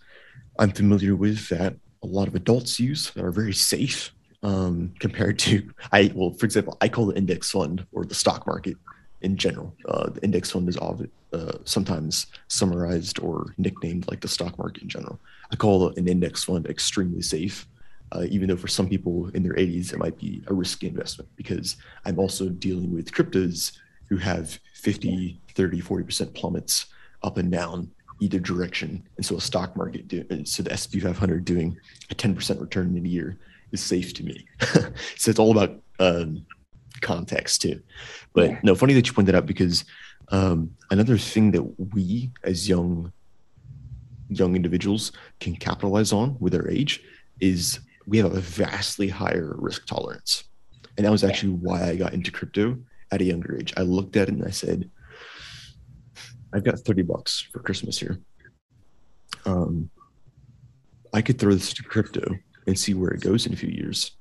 I'm 0.59 0.71
familiar 0.71 1.17
with 1.17 1.49
that 1.49 1.75
a 2.03 2.07
lot 2.07 2.29
of 2.29 2.35
adults 2.35 2.79
use 2.79 3.11
that 3.11 3.25
are 3.25 3.31
very 3.31 3.55
safe 3.55 4.13
um, 4.43 4.93
compared 4.99 5.39
to 5.41 5.71
I 5.93 6.13
well, 6.15 6.31
for 6.33 6.47
example, 6.47 6.77
I 6.81 6.89
call 6.89 7.07
the 7.07 7.17
index 7.17 7.51
fund 7.51 7.87
or 7.93 8.05
the 8.05 8.15
stock 8.15 8.47
market 8.47 8.77
in 9.23 9.37
general. 9.37 9.75
Uh, 9.89 10.11
the 10.11 10.23
index 10.23 10.51
fund 10.51 10.69
is 10.69 10.77
often, 10.77 11.11
uh, 11.33 11.59
sometimes 11.65 12.27
summarized 12.49 13.21
or 13.21 13.55
nicknamed 13.57 14.09
like 14.09 14.21
the 14.21 14.29
stock 14.29 14.59
market 14.59 14.83
in 14.83 14.89
general. 14.89 15.21
I 15.51 15.57
call 15.57 15.89
an 15.97 16.09
index 16.09 16.45
fund 16.45 16.67
extremely 16.67 17.23
safe, 17.23 17.69
uh, 18.11 18.25
even 18.29 18.49
though 18.49 18.57
for 18.57 18.69
some 18.69 18.89
people 18.89 19.29
in 19.29 19.43
their 19.45 19.55
80s 19.55 19.93
it 19.93 19.99
might 19.99 20.19
be 20.19 20.43
a 20.49 20.55
risky 20.55 20.89
investment 20.89 21.31
because 21.37 21.77
I'm 22.05 22.19
also 22.19 22.49
dealing 22.49 22.93
with 22.93 23.13
cryptos 23.13 23.79
who 24.09 24.17
have 24.17 24.59
50, 24.83 25.41
30, 25.55 25.81
40% 25.81 26.35
plummets 26.35 26.87
up 27.23 27.39
and 27.39 27.53
down 27.53 27.89
either 28.21 28.41
direction. 28.41 29.03
And 29.17 29.25
so 29.25 29.37
a 29.37 29.41
stock 29.41 29.77
market, 29.77 30.09
do, 30.09 30.25
so 30.45 30.63
the 30.63 30.73
S&P 30.73 30.99
500 30.99 31.45
doing 31.45 31.77
a 32.11 32.15
10% 32.15 32.61
return 32.61 32.97
in 32.97 33.07
a 33.07 33.09
year 33.09 33.39
is 33.71 33.81
safe 33.81 34.13
to 34.15 34.25
me. 34.25 34.45
so 35.17 35.31
it's 35.31 35.39
all 35.39 35.53
about 35.53 35.81
um, 36.01 36.45
context 37.01 37.63
too. 37.63 37.81
But 38.33 38.51
yeah. 38.51 38.61
no, 38.65 38.75
funny 38.75 38.95
that 38.95 39.07
you 39.07 39.13
pointed 39.13 39.37
out 39.37 39.47
because 39.47 39.85
um, 40.29 40.75
another 40.91 41.17
thing 41.17 41.53
that 41.53 41.63
we 41.95 42.31
as 42.43 42.69
young 42.69 43.13
young 44.29 44.57
individuals 44.57 45.13
can 45.41 45.55
capitalize 45.55 46.13
on 46.13 46.37
with 46.41 46.55
our 46.55 46.69
age 46.69 47.03
is 47.41 47.81
we 48.07 48.19
have 48.19 48.35
a 48.35 48.41
vastly 48.41 49.09
higher 49.09 49.55
risk 49.59 49.87
tolerance. 49.87 50.45
And 50.97 51.07
that 51.07 51.11
was 51.11 51.23
actually 51.23 51.53
why 51.53 51.89
I 51.89 51.97
got 51.97 52.15
into 52.15 52.33
crypto 52.33 52.79
at 53.13 53.21
a 53.21 53.25
younger 53.25 53.57
age. 53.57 53.73
I 53.77 53.83
looked 53.83 54.17
at 54.17 54.29
it 54.29 54.35
and 54.35 54.45
I 54.45 54.51
said, 54.51 54.91
I've 56.53 56.65
got 56.65 56.81
30 56.81 57.03
bucks 57.03 57.47
for 57.53 57.61
Christmas 57.61 57.99
here. 57.99 58.19
Um, 59.47 59.91
I 61.13 61.23
could 61.23 61.39
throw 61.39 61.53
this 61.53 61.73
to 61.75 61.83
crypto 61.83 62.37
and 62.67 62.79
see 62.79 62.95
where 62.95 63.11
it 63.11 63.21
goes 63.21 63.47
in 63.47 63.53
a 63.53 63.57
few 63.57 63.69
years. 63.69 64.13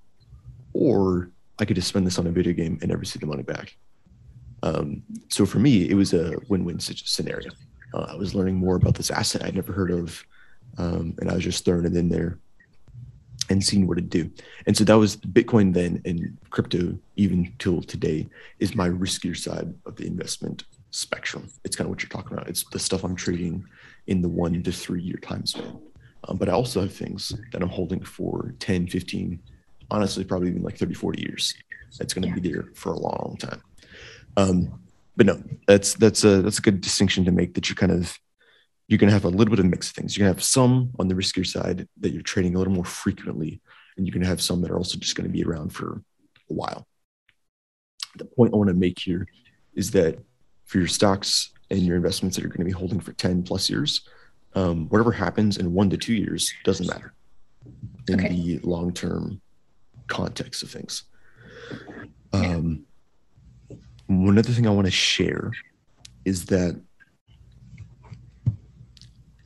Or 0.74 1.32
I 1.60 1.66
could 1.66 1.76
just 1.76 1.88
spend 1.88 2.06
this 2.06 2.20
on 2.20 2.28
a 2.28 2.32
video 2.32 2.54
game 2.54 2.78
and 2.82 2.90
never 2.90 3.06
see 3.06 3.20
the 3.20 3.26
money 3.26 3.44
back. 3.44 3.76
Um, 4.64 5.04
so 5.30 5.46
for 5.46 5.60
me, 5.60 5.90
it 5.90 5.96
was 5.96 6.14
a 6.14 6.36
win-win 6.50 6.80
scenario. 6.80 7.52
Uh, 7.94 8.08
I 8.10 8.16
was 8.16 8.36
learning 8.36 8.56
more 8.56 8.76
about 8.76 8.96
this 8.96 9.12
asset 9.12 9.44
I'd 9.44 9.56
never 9.56 9.74
heard 9.74 9.92
of, 9.92 10.24
um, 10.78 11.16
and 11.20 11.30
I 11.30 11.36
was 11.36 11.44
just 11.44 11.66
throwing 11.66 11.86
it 11.86 11.96
in 11.96 12.10
there 12.10 12.40
and 13.52 13.64
seeing 13.64 13.86
what 13.86 13.98
it 13.98 14.10
do. 14.10 14.32
And 14.66 14.76
so 14.76 14.84
that 14.86 14.94
was 14.98 15.18
Bitcoin 15.18 15.74
then, 15.74 16.02
and 16.06 16.38
crypto 16.50 16.98
even 17.18 17.54
till 17.60 17.82
today 17.82 18.28
is 18.60 18.76
my 18.76 18.90
riskier 18.90 19.36
side 19.38 19.74
of 19.86 19.96
the 19.98 20.08
investment 20.08 20.64
spectrum. 20.92 21.50
It's 21.64 21.76
kind 21.76 21.86
of 21.86 21.90
what 21.90 22.02
you're 22.02 22.10
talking 22.10 22.34
about. 22.34 22.48
It's 22.48 22.64
the 22.72 22.80
stuff 22.80 23.04
I'm 23.04 23.16
trading 23.16 23.66
in 24.08 24.22
the 24.22 24.30
one 24.30 24.64
to 24.64 24.72
three 24.72 25.02
year 25.02 25.18
time 25.22 25.46
span. 25.46 25.80
Um, 26.28 26.38
but 26.38 26.50
I 26.50 26.54
also 26.54 26.82
have 26.82 26.94
things 26.94 27.34
that 27.52 27.62
I'm 27.62 27.70
holding 27.70 28.04
for 28.04 28.54
10, 28.60 28.88
15, 28.88 29.40
honestly, 29.90 30.24
probably 30.24 30.50
even 30.50 30.62
like 30.62 30.78
30, 30.78 30.94
40 30.94 31.22
years. 31.22 31.56
That's 31.98 32.14
going 32.14 32.24
to 32.24 32.30
yeah. 32.30 32.36
be 32.36 32.50
there 32.50 32.70
for 32.74 32.94
a 32.94 33.00
long 33.00 33.38
time. 33.40 33.62
Um, 34.38 34.80
but 35.18 35.26
no, 35.26 35.44
that's 35.68 35.96
that's 35.96 36.24
a 36.24 36.42
that's 36.42 36.60
a 36.60 36.62
good 36.62 36.80
distinction 36.80 37.26
to 37.26 37.32
make. 37.32 37.54
That 37.54 37.70
you 37.70 37.76
kind 37.76 37.92
of 37.92 38.18
you're 38.88 38.98
going 38.98 39.10
to 39.10 39.14
have 39.14 39.26
a 39.26 39.30
little 39.30 39.52
bit 39.52 39.60
of 39.60 39.66
mix 39.66 39.90
of 39.90 39.96
things. 39.96 40.18
You're 40.18 40.26
going 40.26 40.34
to 40.34 40.38
have 40.38 40.44
some 40.44 40.92
on 41.00 41.08
the 41.08 41.16
riskier 41.16 41.46
side 41.46 41.88
that 42.00 42.12
you're 42.12 42.22
trading 42.22 42.56
a 42.56 42.58
little 42.58 42.74
more 42.74 42.86
frequently, 42.86 43.62
and 43.96 44.06
you're 44.06 44.14
going 44.14 44.24
to 44.24 44.30
have 44.30 44.42
some 44.42 44.62
that 44.62 44.72
are 44.72 44.78
also 44.78 44.98
just 44.98 45.16
going 45.16 45.28
to 45.28 45.34
be 45.34 45.44
around 45.44 45.70
for 45.70 46.02
a 46.50 46.54
while. 46.54 46.88
The 48.18 48.26
point 48.26 48.54
I 48.54 48.58
want 48.58 48.70
to 48.70 48.76
make 48.76 49.00
here 49.00 49.28
is 49.74 49.92
that 49.92 50.20
for 50.66 50.80
your 50.80 50.88
stocks 50.88 51.52
and 51.70 51.82
your 51.82 51.96
investments 51.96 52.36
that 52.36 52.42
you're 52.42 52.50
going 52.50 52.60
to 52.60 52.66
be 52.66 52.72
holding 52.72 53.00
for 53.00 53.14
10 53.14 53.44
plus 53.44 53.70
years, 53.70 54.08
um, 54.54 54.90
whatever 54.90 55.12
happens 55.12 55.58
in 55.58 55.74
one 55.74 55.90
to 55.90 55.98
two 55.98 56.14
years 56.14 56.54
doesn't 56.64 56.88
matter 56.88 57.14
in 58.10 58.20
okay. 58.20 58.30
the 58.30 58.60
long 58.64 58.92
term 58.94 59.42
context 60.08 60.64
of 60.64 60.70
things. 60.70 61.04
Um, 62.34 62.86
one 64.08 64.38
other 64.38 64.52
thing 64.52 64.68
I 64.68 64.72
want 64.72 64.88
to 64.88 64.92
share 64.92 65.52
is 66.26 66.46
that 66.48 66.80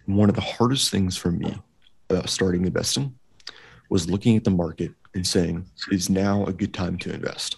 one 0.06 0.30
of 0.30 0.36
the 0.36 0.42
hardest 0.42 0.92
things 0.92 1.18
for 1.18 1.32
me 1.32 1.56
about 2.10 2.30
starting 2.30 2.66
investing 2.66 3.18
was 3.90 4.10
looking 4.10 4.36
at 4.38 4.44
the 4.44 4.52
market 4.52 4.92
and 5.14 5.26
saying, 5.26 5.66
is 5.92 6.10
now 6.10 6.46
a 6.46 6.54
good 6.54 6.74
time 6.74 6.98
to 7.00 7.14
invest? 7.14 7.58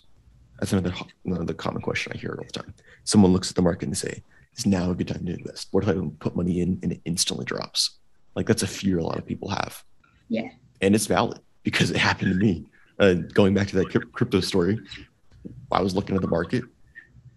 That's 0.60 0.74
another, 0.74 0.94
another 1.26 1.54
common 1.54 1.82
question 1.82 2.12
I 2.14 2.18
hear 2.18 2.36
all 2.38 2.46
the 2.46 2.60
time. 2.60 2.74
Someone 3.04 3.32
looks 3.32 3.50
at 3.50 3.56
the 3.56 3.62
market 3.62 3.88
and 3.88 3.98
say, 3.98 4.24
is 4.56 4.66
now 4.66 4.92
a 4.92 4.96
good 4.96 5.08
time 5.08 5.26
to 5.26 5.34
invest? 5.34 5.68
What 5.72 5.84
if 5.84 5.90
I 5.90 6.00
put 6.20 6.36
money 6.36 6.62
in 6.62 6.80
and 6.82 6.92
it 6.92 7.02
instantly 7.06 7.46
drops? 7.46 7.92
Like 8.36 8.48
that's 8.48 8.64
a 8.64 8.68
fear 8.68 9.00
a 9.00 9.04
lot 9.04 9.18
of 9.18 9.26
people 9.26 9.50
have. 9.50 9.84
Yeah. 10.30 10.50
And 10.82 10.96
it's 10.96 11.08
valid 11.08 11.40
because 11.64 11.92
it 11.92 11.98
happened 11.98 12.34
to 12.34 12.40
me. 12.40 12.66
Uh, 13.00 13.14
going 13.14 13.54
back 13.54 13.68
to 13.68 13.76
that 13.76 14.12
crypto 14.14 14.40
story, 14.40 14.80
I 15.72 15.82
was 15.82 15.96
looking 15.96 16.16
at 16.16 16.22
the 16.22 16.28
market. 16.28 16.64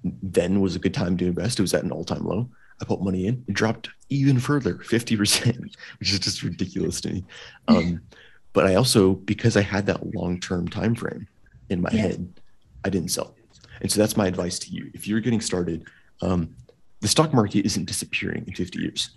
Then 0.03 0.61
was 0.61 0.77
a 0.77 0.79
good 0.79 0.95
time 0.95 1.17
to 1.19 1.27
invest. 1.27 1.59
It 1.59 1.63
was 1.63 1.75
at 1.75 1.85
an 1.85 1.93
all-time 1.93 2.25
low. 2.25 2.49
I 2.81 2.85
put 2.87 3.03
money 3.03 3.27
in. 3.27 3.45
It 3.47 3.55
dropped 3.55 3.91
even 4.11 4.39
further, 4.39 4.75
50%, 4.75 5.77
which 5.99 6.13
is 6.13 6.19
just 6.19 6.43
ridiculous 6.43 7.01
to 7.03 7.11
me. 7.11 7.25
Um, 7.69 8.03
but 8.53 8.67
I 8.67 8.75
also, 8.75 9.15
because 9.15 9.57
I 9.57 9.63
had 9.63 9.87
that 9.87 10.15
long-term 10.15 10.69
time 10.69 10.95
frame 10.95 11.27
in 11.69 11.81
my 11.81 11.91
yeah. 11.93 12.03
head, 12.03 12.41
I 12.85 12.91
didn't 12.91 13.11
sell. 13.11 13.35
And 13.81 13.91
so 13.91 14.01
that's 14.01 14.17
my 14.17 14.27
advice 14.27 14.59
to 14.61 14.71
you. 14.71 14.91
If 14.93 15.07
you're 15.09 15.21
getting 15.21 15.41
started, 15.41 15.87
um, 16.21 16.55
the 17.01 17.09
stock 17.09 17.33
market 17.33 17.65
isn't 17.65 17.87
disappearing 17.87 18.45
in 18.47 18.55
50 18.55 18.79
years. 18.79 19.11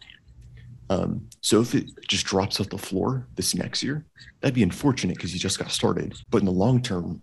Um, 0.89 1.27
so 1.41 1.61
if 1.61 1.75
it 1.75 1.89
just 2.07 2.25
drops 2.25 2.59
off 2.59 2.69
the 2.69 2.77
floor 2.77 3.27
this 3.35 3.55
next 3.55 3.83
year, 3.83 4.05
that'd 4.41 4.55
be 4.55 4.63
unfortunate 4.63 5.17
because 5.17 5.33
you 5.33 5.39
just 5.39 5.59
got 5.59 5.71
started. 5.71 6.13
But 6.29 6.39
in 6.39 6.45
the 6.45 6.51
long 6.51 6.81
term 6.81 7.21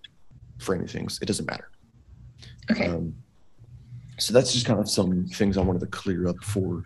frame 0.59 0.83
of 0.83 0.91
things, 0.91 1.19
it 1.23 1.27
doesn't 1.27 1.47
matter. 1.47 1.71
Okay. 2.71 2.87
Um, 2.87 3.15
so 4.19 4.35
that's 4.35 4.53
just 4.53 4.67
kind 4.67 4.79
of 4.79 4.89
some 4.89 5.27
things 5.29 5.57
I 5.57 5.63
wanted 5.63 5.81
to 5.81 5.87
clear 5.87 6.29
up 6.29 6.43
for 6.43 6.85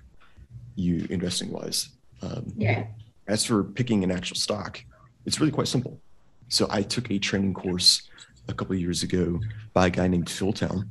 you 0.74 1.06
investing 1.10 1.50
wise. 1.50 1.88
Um, 2.22 2.52
yeah. 2.56 2.86
as 3.26 3.44
for 3.44 3.64
picking 3.64 4.02
an 4.04 4.10
actual 4.10 4.36
stock, 4.36 4.82
it's 5.26 5.40
really 5.40 5.52
quite 5.52 5.68
simple. 5.68 6.00
So 6.48 6.66
I 6.70 6.82
took 6.82 7.10
a 7.10 7.18
training 7.18 7.54
course 7.54 8.08
a 8.48 8.54
couple 8.54 8.74
of 8.74 8.80
years 8.80 9.02
ago 9.02 9.40
by 9.72 9.86
a 9.86 9.90
guy 9.90 10.06
named 10.06 10.28
Phil 10.28 10.52
Town. 10.52 10.88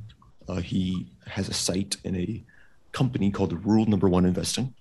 Uh, 0.48 0.56
he 0.56 1.06
has 1.26 1.48
a 1.48 1.54
site 1.54 1.96
in 2.04 2.16
a 2.16 2.42
company 2.92 3.30
called 3.30 3.64
Rule 3.64 3.86
Number 3.86 4.08
One 4.08 4.26
Investing, 4.26 4.74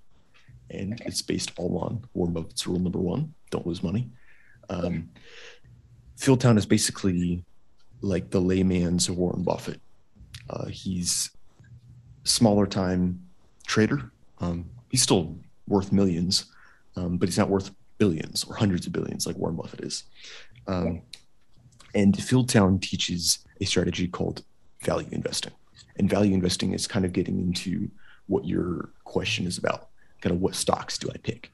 and 0.69 1.01
it's 1.05 1.21
based 1.21 1.51
all 1.57 1.77
on 1.79 2.05
Warren 2.13 2.33
Buffett's 2.33 2.67
Rule 2.67 2.79
Number 2.79 2.99
One: 2.99 3.33
don't 3.49 3.65
lose 3.65 3.83
money. 3.83 4.09
Um, 4.69 5.09
Phil 6.17 6.37
Town 6.37 6.57
is 6.57 6.65
basically 6.65 7.43
like 8.01 8.29
the 8.29 8.41
layman's 8.41 9.09
Warren 9.09 9.43
Buffett. 9.43 9.81
Uh, 10.49 10.67
he's 10.67 11.31
smaller 12.23 12.65
time 12.65 13.21
trader. 13.65 14.11
Um, 14.39 14.69
he's 14.93 15.01
still 15.01 15.35
worth 15.67 15.91
millions, 15.91 16.45
um, 16.95 17.17
but 17.17 17.27
he's 17.27 17.37
not 17.39 17.49
worth 17.49 17.71
billions 17.97 18.43
or 18.43 18.55
hundreds 18.55 18.85
of 18.85 18.93
billions 18.93 19.25
like 19.25 19.35
Warren 19.35 19.55
Buffett 19.55 19.81
is. 19.81 20.03
Um, 20.67 21.01
and 21.95 22.15
Phil 22.23 22.43
Town 22.43 22.77
teaches 22.77 23.39
a 23.59 23.65
strategy 23.65 24.07
called 24.07 24.43
value 24.83 25.09
investing. 25.11 25.51
And 25.97 26.07
value 26.07 26.35
investing 26.35 26.73
is 26.73 26.85
kind 26.85 27.05
of 27.05 27.11
getting 27.11 27.39
into 27.39 27.89
what 28.27 28.45
your 28.45 28.91
question 29.03 29.47
is 29.47 29.57
about 29.57 29.89
kind 30.21 30.35
of 30.35 30.41
what 30.41 30.53
stocks 30.53 30.99
do 30.99 31.09
I 31.13 31.17
pick? 31.17 31.51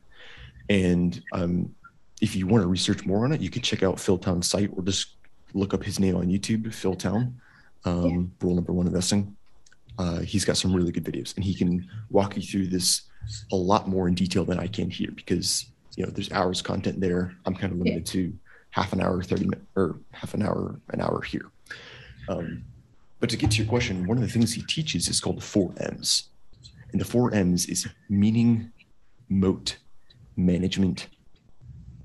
And 0.70 1.22
um, 1.32 1.74
if 2.22 2.36
you 2.36 2.46
want 2.46 2.62
to 2.62 2.68
research 2.68 3.06
more 3.06 3.24
on 3.24 3.32
it, 3.32 3.40
you 3.40 3.50
can 3.50 3.62
check 3.62 3.84
out 3.84 4.02
Phil 4.02 4.18
Town's 4.18 4.48
site 4.50 4.70
or 4.76 4.84
just 4.84 5.16
look 5.54 5.74
up 5.74 5.84
his 5.84 5.98
name 5.98 6.18
on 6.18 6.28
YouTube, 6.28 6.72
Phil 6.74 6.94
Town, 6.94 7.40
um, 7.86 8.06
yeah. 8.06 8.46
rule 8.46 8.56
number 8.56 8.74
one 8.74 8.86
investing. 8.86 9.34
Uh, 9.98 10.20
he's 10.20 10.44
got 10.44 10.58
some 10.58 10.74
really 10.74 10.92
good 10.92 11.06
videos 11.06 11.36
and 11.36 11.44
he 11.44 11.56
can 11.56 11.90
walk 12.10 12.36
you 12.36 12.44
through 12.44 12.68
this 12.68 13.09
a 13.52 13.56
lot 13.56 13.88
more 13.88 14.08
in 14.08 14.16
detail 14.16 14.46
than 14.46 14.60
I 14.60 14.68
can 14.68 14.90
here 14.90 15.12
because 15.16 15.66
you 15.96 16.06
know 16.06 16.12
there's 16.12 16.32
hours 16.32 16.62
content 16.62 17.00
there. 17.00 17.36
I'm 17.46 17.56
kind 17.56 17.74
of 17.74 17.80
limited 17.80 18.08
yeah. 18.08 18.14
to 18.14 18.34
half 18.72 18.94
an 18.94 19.02
hour, 19.02 19.22
30 19.22 19.46
minutes 19.46 19.66
or 19.76 20.00
half 20.12 20.34
an 20.34 20.42
hour, 20.42 20.80
an 20.90 21.02
hour 21.02 21.22
here. 21.22 21.52
Um, 22.28 22.64
but 23.20 23.30
to 23.32 23.38
get 23.38 23.52
to 23.52 23.58
your 23.58 23.68
question, 23.68 24.08
one 24.08 24.18
of 24.18 24.24
the 24.24 24.30
things 24.30 24.54
he 24.54 24.62
teaches 24.62 25.08
is 25.08 25.20
called 25.20 25.38
the 25.38 25.42
four 25.42 25.74
M's. 25.78 26.30
And 26.92 27.02
the 27.02 27.06
four 27.06 27.34
M's 27.34 27.66
is 27.66 27.88
meaning, 28.08 28.72
moat, 29.28 29.78
management, 30.36 31.08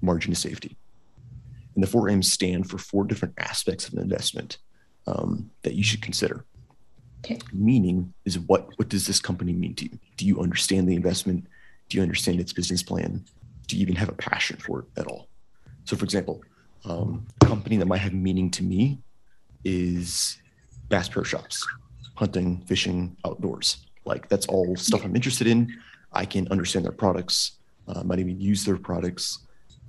margin 0.01 0.33
of 0.33 0.39
safety. 0.39 0.77
And 1.75 1.83
the 1.83 1.89
four 1.89 2.09
M's 2.09 2.33
stand 2.33 2.69
for 2.69 2.79
four 2.79 3.05
different 3.05 3.35
aspects 3.39 3.87
of 3.87 3.95
an 3.95 4.01
investment 4.01 4.59
um, 5.07 5.51
that 5.63 5.75
you 5.75 5.85
should 5.85 6.03
consider. 6.03 6.45
Okay. 7.25 7.39
Meaning 7.53 8.13
is 8.27 8.39
what 8.39 8.69
what 8.77 8.89
does 8.89 9.07
this 9.07 9.21
company 9.21 9.53
mean 9.53 9.75
to 9.77 9.85
you? 9.85 9.99
Do 10.17 10.27
you 10.27 10.41
understand 10.41 10.89
the 10.89 10.95
investment? 10.95 11.47
Do 11.89 11.97
you 11.97 12.03
understand 12.03 12.39
its 12.39 12.53
business 12.53 12.83
plan? 12.83 13.25
Do 13.67 13.77
you 13.77 13.83
even 13.83 13.97
have 13.97 14.11
a 14.11 14.15
passion 14.15 14.59
for 14.59 14.81
it 14.81 14.87
at 14.99 15.07
all? 15.07 15.29
So, 15.85 15.97
for 15.97 16.05
example, 16.05 16.43
um, 16.85 17.27
a 17.41 17.47
company 17.47 17.79
that 17.79 17.87
might 17.87 17.99
have 17.99 18.13
meaning 18.13 18.51
to 18.53 18.63
me 18.63 18.99
is 19.65 20.39
Bass 20.91 21.09
Pro 21.09 21.23
Shops, 21.23 21.67
hunting, 22.15 22.63
fishing, 22.67 23.17
outdoors. 23.25 23.87
Like 24.05 24.29
that's 24.29 24.47
all 24.47 24.77
stuff 24.77 25.03
I'm 25.05 25.17
interested 25.17 25.47
in. 25.47 25.75
I 26.13 26.27
can 26.27 26.47
understand 26.49 26.85
their 26.85 26.93
products. 26.93 27.53
Uh, 27.89 28.03
might 28.03 28.19
even 28.19 28.39
use 28.39 28.65
their 28.65 28.77
products. 28.77 29.41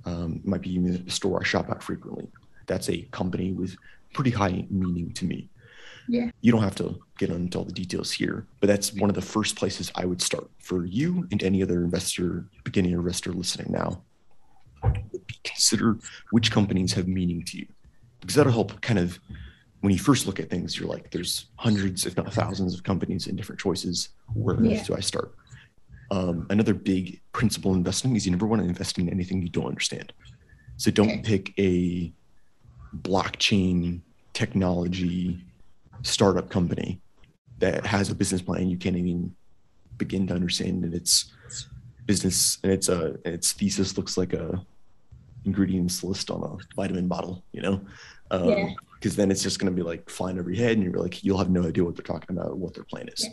Um, 0.06 0.40
might 0.44 0.62
be 0.62 0.72
even 0.72 1.04
a 1.06 1.10
store 1.10 1.40
I 1.40 1.44
shop 1.44 1.68
at 1.70 1.82
frequently. 1.82 2.28
That's 2.66 2.88
a 2.88 3.02
company 3.10 3.52
with 3.52 3.76
pretty 4.14 4.30
high 4.30 4.66
meaning 4.70 5.12
to 5.14 5.26
me. 5.26 5.50
Yeah. 6.08 6.30
You 6.40 6.52
don't 6.52 6.62
have 6.62 6.76
to 6.76 6.98
get 7.18 7.30
into 7.30 7.58
all 7.58 7.64
the 7.64 7.72
details 7.72 8.12
here, 8.12 8.46
but 8.60 8.66
that's 8.66 8.92
one 8.94 9.10
of 9.10 9.16
the 9.16 9.22
first 9.22 9.56
places 9.56 9.90
I 9.94 10.04
would 10.04 10.22
start 10.22 10.48
for 10.58 10.84
you 10.84 11.26
and 11.30 11.42
any 11.42 11.62
other 11.62 11.82
investor, 11.82 12.46
beginning 12.64 12.92
investor 12.92 13.32
listening 13.32 13.72
now. 13.72 14.02
Consider 15.44 15.98
which 16.30 16.50
companies 16.50 16.92
have 16.92 17.08
meaning 17.08 17.42
to 17.44 17.58
you, 17.58 17.66
because 18.20 18.36
that'll 18.36 18.52
help 18.52 18.80
kind 18.80 18.98
of 18.98 19.18
when 19.80 19.92
you 19.92 19.98
first 19.98 20.26
look 20.26 20.40
at 20.40 20.50
things, 20.50 20.78
you're 20.78 20.88
like, 20.88 21.10
there's 21.10 21.46
hundreds, 21.56 22.06
if 22.06 22.16
not 22.16 22.32
thousands, 22.32 22.74
of 22.74 22.82
companies 22.82 23.26
and 23.26 23.36
different 23.36 23.60
choices. 23.60 24.08
Where 24.34 24.60
yeah. 24.62 24.82
do 24.82 24.96
I 24.96 25.00
start? 25.00 25.34
Um, 26.10 26.46
another 26.50 26.74
big 26.74 27.20
principle 27.32 27.72
in 27.72 27.78
investing 27.78 28.16
is 28.16 28.26
you 28.26 28.32
never 28.32 28.46
want 28.46 28.62
to 28.62 28.68
invest 28.68 28.98
in 28.98 29.08
anything 29.08 29.42
you 29.42 29.48
don't 29.48 29.66
understand. 29.66 30.12
So 30.76 30.90
don't 30.90 31.10
okay. 31.10 31.22
pick 31.22 31.52
a 31.58 32.12
blockchain 33.02 34.00
technology 34.32 35.44
startup 36.02 36.50
company 36.50 37.00
that 37.58 37.84
has 37.86 38.10
a 38.10 38.14
business 38.14 38.42
plan 38.42 38.68
you 38.68 38.76
can't 38.76 38.96
even 38.96 39.34
begin 39.96 40.26
to 40.26 40.34
understand 40.34 40.84
and 40.84 40.94
its 40.94 41.32
business 42.04 42.58
and 42.62 42.72
its 42.72 42.88
uh 42.88 43.16
its 43.24 43.52
thesis 43.52 43.96
looks 43.96 44.16
like 44.16 44.32
a 44.32 44.64
ingredients 45.44 46.02
list 46.02 46.30
on 46.30 46.42
a 46.42 46.74
vitamin 46.74 47.08
bottle 47.08 47.42
you 47.52 47.62
know? 47.62 47.80
Um, 48.30 48.48
yeah. 48.48 48.68
because 48.94 49.14
then 49.14 49.30
it's 49.30 49.42
just 49.42 49.60
going 49.60 49.72
to 49.72 49.76
be 49.76 49.82
like 49.82 50.10
flying 50.10 50.38
over 50.38 50.50
your 50.50 50.64
head 50.64 50.76
and 50.76 50.82
you're 50.82 51.00
like 51.00 51.22
you'll 51.22 51.38
have 51.38 51.50
no 51.50 51.62
idea 51.66 51.84
what 51.84 51.94
they're 51.94 52.02
talking 52.02 52.36
about 52.36 52.50
or 52.50 52.56
what 52.56 52.74
their 52.74 52.84
plan 52.84 53.08
is. 53.08 53.24
Yeah. 53.24 53.30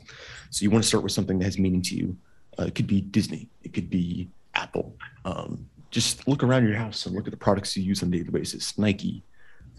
so 0.51 0.63
you 0.63 0.69
want 0.69 0.83
to 0.83 0.87
start 0.87 1.03
with 1.03 1.11
something 1.11 1.39
that 1.39 1.45
has 1.45 1.57
meaning 1.57 1.81
to 1.81 1.95
you. 1.95 2.15
Uh, 2.59 2.65
it 2.65 2.75
could 2.75 2.85
be 2.85 3.01
disney. 3.01 3.49
It 3.63 3.73
could 3.73 3.89
be 3.89 4.29
apple. 4.53 4.95
Um, 5.25 5.67
just 5.89 6.27
look 6.27 6.43
around 6.43 6.67
your 6.67 6.77
house 6.77 7.05
and 7.05 7.15
look 7.15 7.25
at 7.25 7.31
the 7.31 7.37
products 7.37 7.75
you 7.75 7.83
use 7.83 8.03
on 8.03 8.09
a 8.09 8.11
daily 8.11 8.29
basis. 8.29 8.77
Nike. 8.77 9.23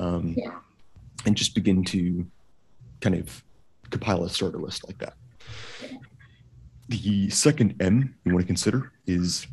Um, 0.01 0.35
yeah. 0.37 0.59
and 1.27 1.37
just 1.37 1.55
begin 1.55 1.85
to 1.85 2.27
kind 3.05 3.17
of 3.17 3.45
compile 3.91 4.25
a 4.25 4.29
starter 4.29 4.59
list 4.59 4.87
like 4.87 4.99
that 4.99 5.15
the 6.89 7.31
second 7.31 7.75
m 7.81 8.15
you 8.25 8.33
want 8.33 8.43
to 8.43 8.47
consider 8.47 8.93
is 9.07 9.47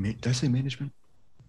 did 0.00 0.26
i 0.26 0.32
say 0.32 0.48
management 0.48 0.92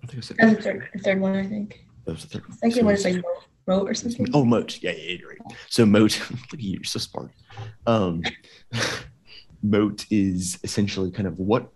I 0.03 0.07
think 0.07 0.17
I 0.17 0.21
said 0.21 0.37
That's 0.37 0.55
the 0.55 0.61
third, 0.61 0.89
the 0.93 0.99
third 0.99 1.21
one, 1.21 1.35
I 1.35 1.47
think. 1.47 1.85
That 2.05 2.11
was 2.13 2.23
the 2.23 2.27
third 2.27 2.47
one. 2.47 2.57
Second 2.57 2.73
so 2.73 2.83
one 2.83 2.93
is 2.93 3.05
like 3.05 3.23
moat 3.67 3.89
or 3.89 3.93
something. 3.93 4.27
Oh, 4.33 4.43
moat. 4.43 4.79
Yeah, 4.81 4.91
yeah, 4.91 5.17
you're 5.17 5.29
right. 5.29 5.57
So 5.69 5.85
moat. 5.85 6.19
look 6.31 6.53
at 6.53 6.59
you. 6.59 6.73
You're 6.73 6.83
so 6.83 6.99
smart. 6.99 7.31
Um, 7.87 8.23
moat 9.63 10.05
is 10.09 10.59
essentially 10.63 11.09
kind 11.11 11.27
of 11.27 11.39
what 11.39 11.69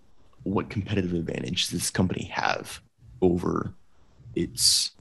what 0.43 0.69
competitive 0.69 1.13
advantage 1.13 1.67
does 1.67 1.79
this 1.79 1.89
company 1.89 2.25
have 2.25 2.81
over 3.21 3.73
its 4.35 4.91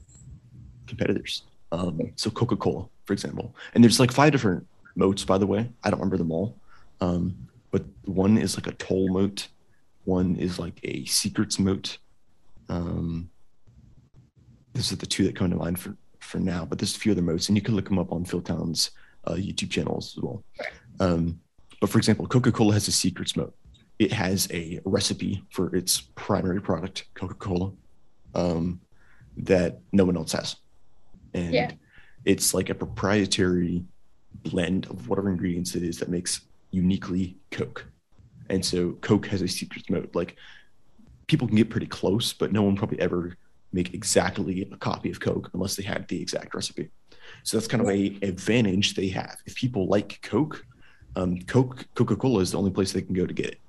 competitors. 0.87 1.43
Um, 1.71 2.13
so 2.15 2.29
Coca 2.29 2.55
Cola, 2.55 2.87
for 3.07 3.13
example, 3.13 3.55
and 3.73 3.83
there's 3.83 3.99
like 3.99 4.11
five 4.11 4.31
different 4.31 4.67
moats, 4.95 5.23
by 5.23 5.37
the 5.37 5.47
way. 5.47 5.69
I 5.83 5.89
don't 5.89 5.99
remember 5.99 6.17
them 6.17 6.31
all, 6.31 6.55
um, 7.01 7.35
but 7.71 7.83
one 8.05 8.37
is 8.37 8.57
like 8.57 8.67
a 8.67 8.73
toll 8.73 9.09
moat. 9.09 9.47
One 10.03 10.35
is 10.35 10.59
like 10.59 10.79
a 10.83 11.05
secrets 11.05 11.57
moat. 11.57 11.97
Um, 12.69 13.29
those 14.73 14.91
are 14.91 14.97
the 14.97 15.05
two 15.05 15.23
that 15.23 15.35
come 15.35 15.49
to 15.49 15.55
mind 15.55 15.79
for 15.79 15.95
for 16.19 16.39
now. 16.39 16.65
But 16.65 16.77
there's 16.79 16.95
a 16.95 16.99
few 16.99 17.13
other 17.13 17.21
moats, 17.21 17.47
and 17.47 17.57
you 17.57 17.61
can 17.61 17.75
look 17.75 17.85
them 17.85 17.97
up 17.97 18.11
on 18.11 18.25
Phil 18.25 18.41
Town's 18.41 18.91
uh, 19.25 19.33
YouTube 19.33 19.71
channels 19.71 20.15
as 20.17 20.23
well. 20.23 20.43
Um, 20.99 21.39
but 21.79 21.89
for 21.89 21.97
example, 21.97 22.27
Coca 22.27 22.51
Cola 22.51 22.73
has 22.73 22.87
a 22.87 22.91
secrets 22.91 23.35
moat. 23.35 23.55
It 23.99 24.11
has 24.11 24.47
a 24.51 24.79
recipe 24.85 25.43
for 25.49 25.75
its 25.75 26.01
primary 26.15 26.61
product, 26.61 27.05
Coca 27.15 27.33
Cola, 27.35 27.71
um, 28.35 28.79
that 29.37 29.79
no 29.91 30.05
one 30.05 30.17
else 30.17 30.33
has, 30.33 30.57
and 31.33 31.53
yeah. 31.53 31.71
It's 32.27 32.53
like 32.53 32.69
a 32.69 32.75
proprietary 32.75 33.85
blend 34.43 34.85
of 34.87 35.07
whatever 35.07 35.29
ingredients 35.29 35.75
it 35.75 35.83
is 35.83 35.97
that 35.99 36.09
makes 36.09 36.41
uniquely 36.71 37.37
Coke. 37.51 37.85
And 38.49 38.63
so 38.63 38.91
Coke 38.99 39.27
has 39.27 39.41
a 39.41 39.47
secret 39.47 39.89
moat. 39.89 40.13
Like 40.13 40.35
people 41.27 41.47
can 41.47 41.55
get 41.55 41.69
pretty 41.69 41.87
close, 41.87 42.33
but 42.33 42.51
no 42.51 42.63
one 42.63 42.75
probably 42.75 42.99
ever 42.99 43.37
make 43.71 43.93
exactly 43.93 44.67
a 44.71 44.77
copy 44.77 45.09
of 45.09 45.21
Coke 45.21 45.49
unless 45.53 45.77
they 45.77 45.83
had 45.83 46.05
the 46.09 46.21
exact 46.21 46.53
recipe. 46.53 46.89
So 47.43 47.55
that's 47.55 47.67
kind 47.67 47.81
of 47.81 47.89
a 47.89 48.17
advantage 48.21 48.95
they 48.95 49.07
have. 49.09 49.37
If 49.45 49.55
people 49.55 49.87
like 49.87 50.19
Coke, 50.21 50.65
um, 51.15 51.39
Coke 51.43 51.85
Coca 51.95 52.17
Cola 52.17 52.41
is 52.41 52.51
the 52.51 52.57
only 52.57 52.71
place 52.71 52.91
they 52.91 53.01
can 53.01 53.13
go 53.13 53.25
to 53.25 53.33
get 53.33 53.47
it. 53.47 53.59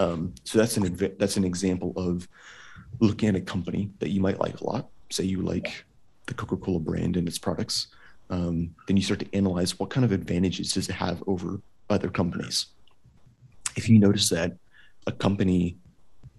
Um, 0.00 0.34
so 0.42 0.58
that's 0.58 0.76
an 0.76 1.16
that's 1.18 1.36
an 1.36 1.44
example 1.44 1.92
of 1.96 2.28
looking 2.98 3.28
at 3.28 3.36
a 3.36 3.40
company 3.40 3.90
that 4.00 4.10
you 4.10 4.20
might 4.20 4.40
like 4.40 4.60
a 4.60 4.64
lot. 4.64 4.88
Say 5.10 5.24
you 5.24 5.42
like 5.42 5.84
the 6.28 6.34
Coca 6.34 6.56
Cola 6.56 6.78
brand 6.78 7.16
and 7.16 7.26
its 7.26 7.38
products. 7.38 7.88
Um, 8.30 8.74
then 8.86 8.96
you 8.96 9.02
start 9.02 9.20
to 9.20 9.34
analyze 9.34 9.78
what 9.78 9.90
kind 9.90 10.04
of 10.04 10.12
advantages 10.12 10.72
does 10.72 10.88
it 10.88 10.94
have 10.94 11.22
over 11.26 11.60
other 11.90 12.08
companies. 12.08 12.66
If 13.76 13.88
you 13.88 13.98
notice 13.98 14.28
that 14.28 14.56
a 15.06 15.12
company 15.12 15.76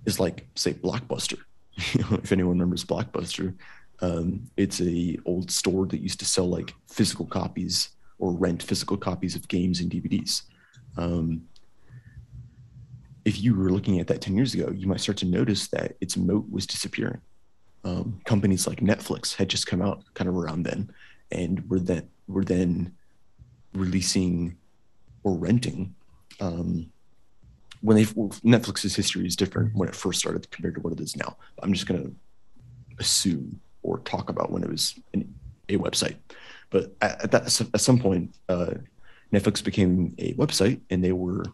is 0.06 0.20
like, 0.20 0.48
say, 0.56 0.74
Blockbuster, 0.74 1.40
if 1.78 2.32
anyone 2.32 2.60
remembers 2.60 2.86
Blockbuster, 2.86 3.54
um, 4.02 4.50
it's 4.56 4.80
a 4.82 5.18
old 5.26 5.52
store 5.52 5.86
that 5.88 6.00
used 6.00 6.20
to 6.20 6.26
sell 6.26 6.48
like 6.48 6.74
physical 6.88 7.26
copies 7.26 7.90
or 8.18 8.32
rent 8.32 8.62
physical 8.64 8.98
copies 8.98 9.36
of 9.36 9.48
games 9.48 9.82
and 9.82 9.92
DVDs. 9.92 10.44
Um, 10.98 11.44
if 13.26 13.42
you 13.42 13.56
were 13.56 13.70
looking 13.70 14.00
at 14.00 14.08
that 14.08 14.22
10 14.22 14.36
years 14.36 14.54
ago, 14.54 14.72
you 14.72 14.88
might 14.88 15.02
start 15.02 15.18
to 15.18 15.26
notice 15.26 15.68
that 15.68 15.96
its 16.02 16.16
moat 16.16 16.50
was 16.50 16.66
disappearing. 16.66 17.22
Um, 17.84 18.20
companies 18.26 18.68
like 18.68 18.82
Netflix 18.82 19.36
had 19.36 19.50
just 19.50 19.68
come 19.68 19.82
out 19.82 20.04
kind 20.14 20.28
of 20.28 20.36
around 20.36 20.64
then 20.64 20.92
and 21.32 21.68
were 21.70 21.80
then 21.80 22.10
were 22.28 22.44
then 22.44 22.94
releasing 23.74 24.58
or 25.24 25.38
renting 25.38 25.96
um, 26.40 26.92
when 27.82 27.96
they 27.96 28.06
Netflix's 28.06 28.96
history 28.96 29.26
is 29.26 29.36
different 29.36 29.74
when 29.76 29.88
it 29.88 29.96
first 29.96 30.20
started 30.20 30.50
compared 30.52 30.76
to 30.76 30.82
what 30.82 30.94
it 30.94 31.00
is 31.00 31.16
now. 31.16 31.38
I'm 31.62 31.74
just 31.74 31.88
going 31.88 32.04
to 32.04 32.16
assume 33.00 33.60
or 33.82 34.00
talk 34.00 34.30
about 34.30 34.52
when 34.52 34.64
it 34.64 34.70
was 34.70 35.00
an, 35.14 35.34
a 35.70 35.78
website. 35.78 36.18
But 36.70 36.94
at, 37.02 37.24
at, 37.24 37.32
that, 37.32 37.62
at 37.74 37.82
some 37.82 38.00
point, 38.00 38.36
uh, 38.50 38.74
Netflix 39.34 39.64
became 39.64 40.14
a 40.18 40.34
website, 40.34 40.82
and 40.90 41.04
they 41.04 41.14
were 41.14 41.46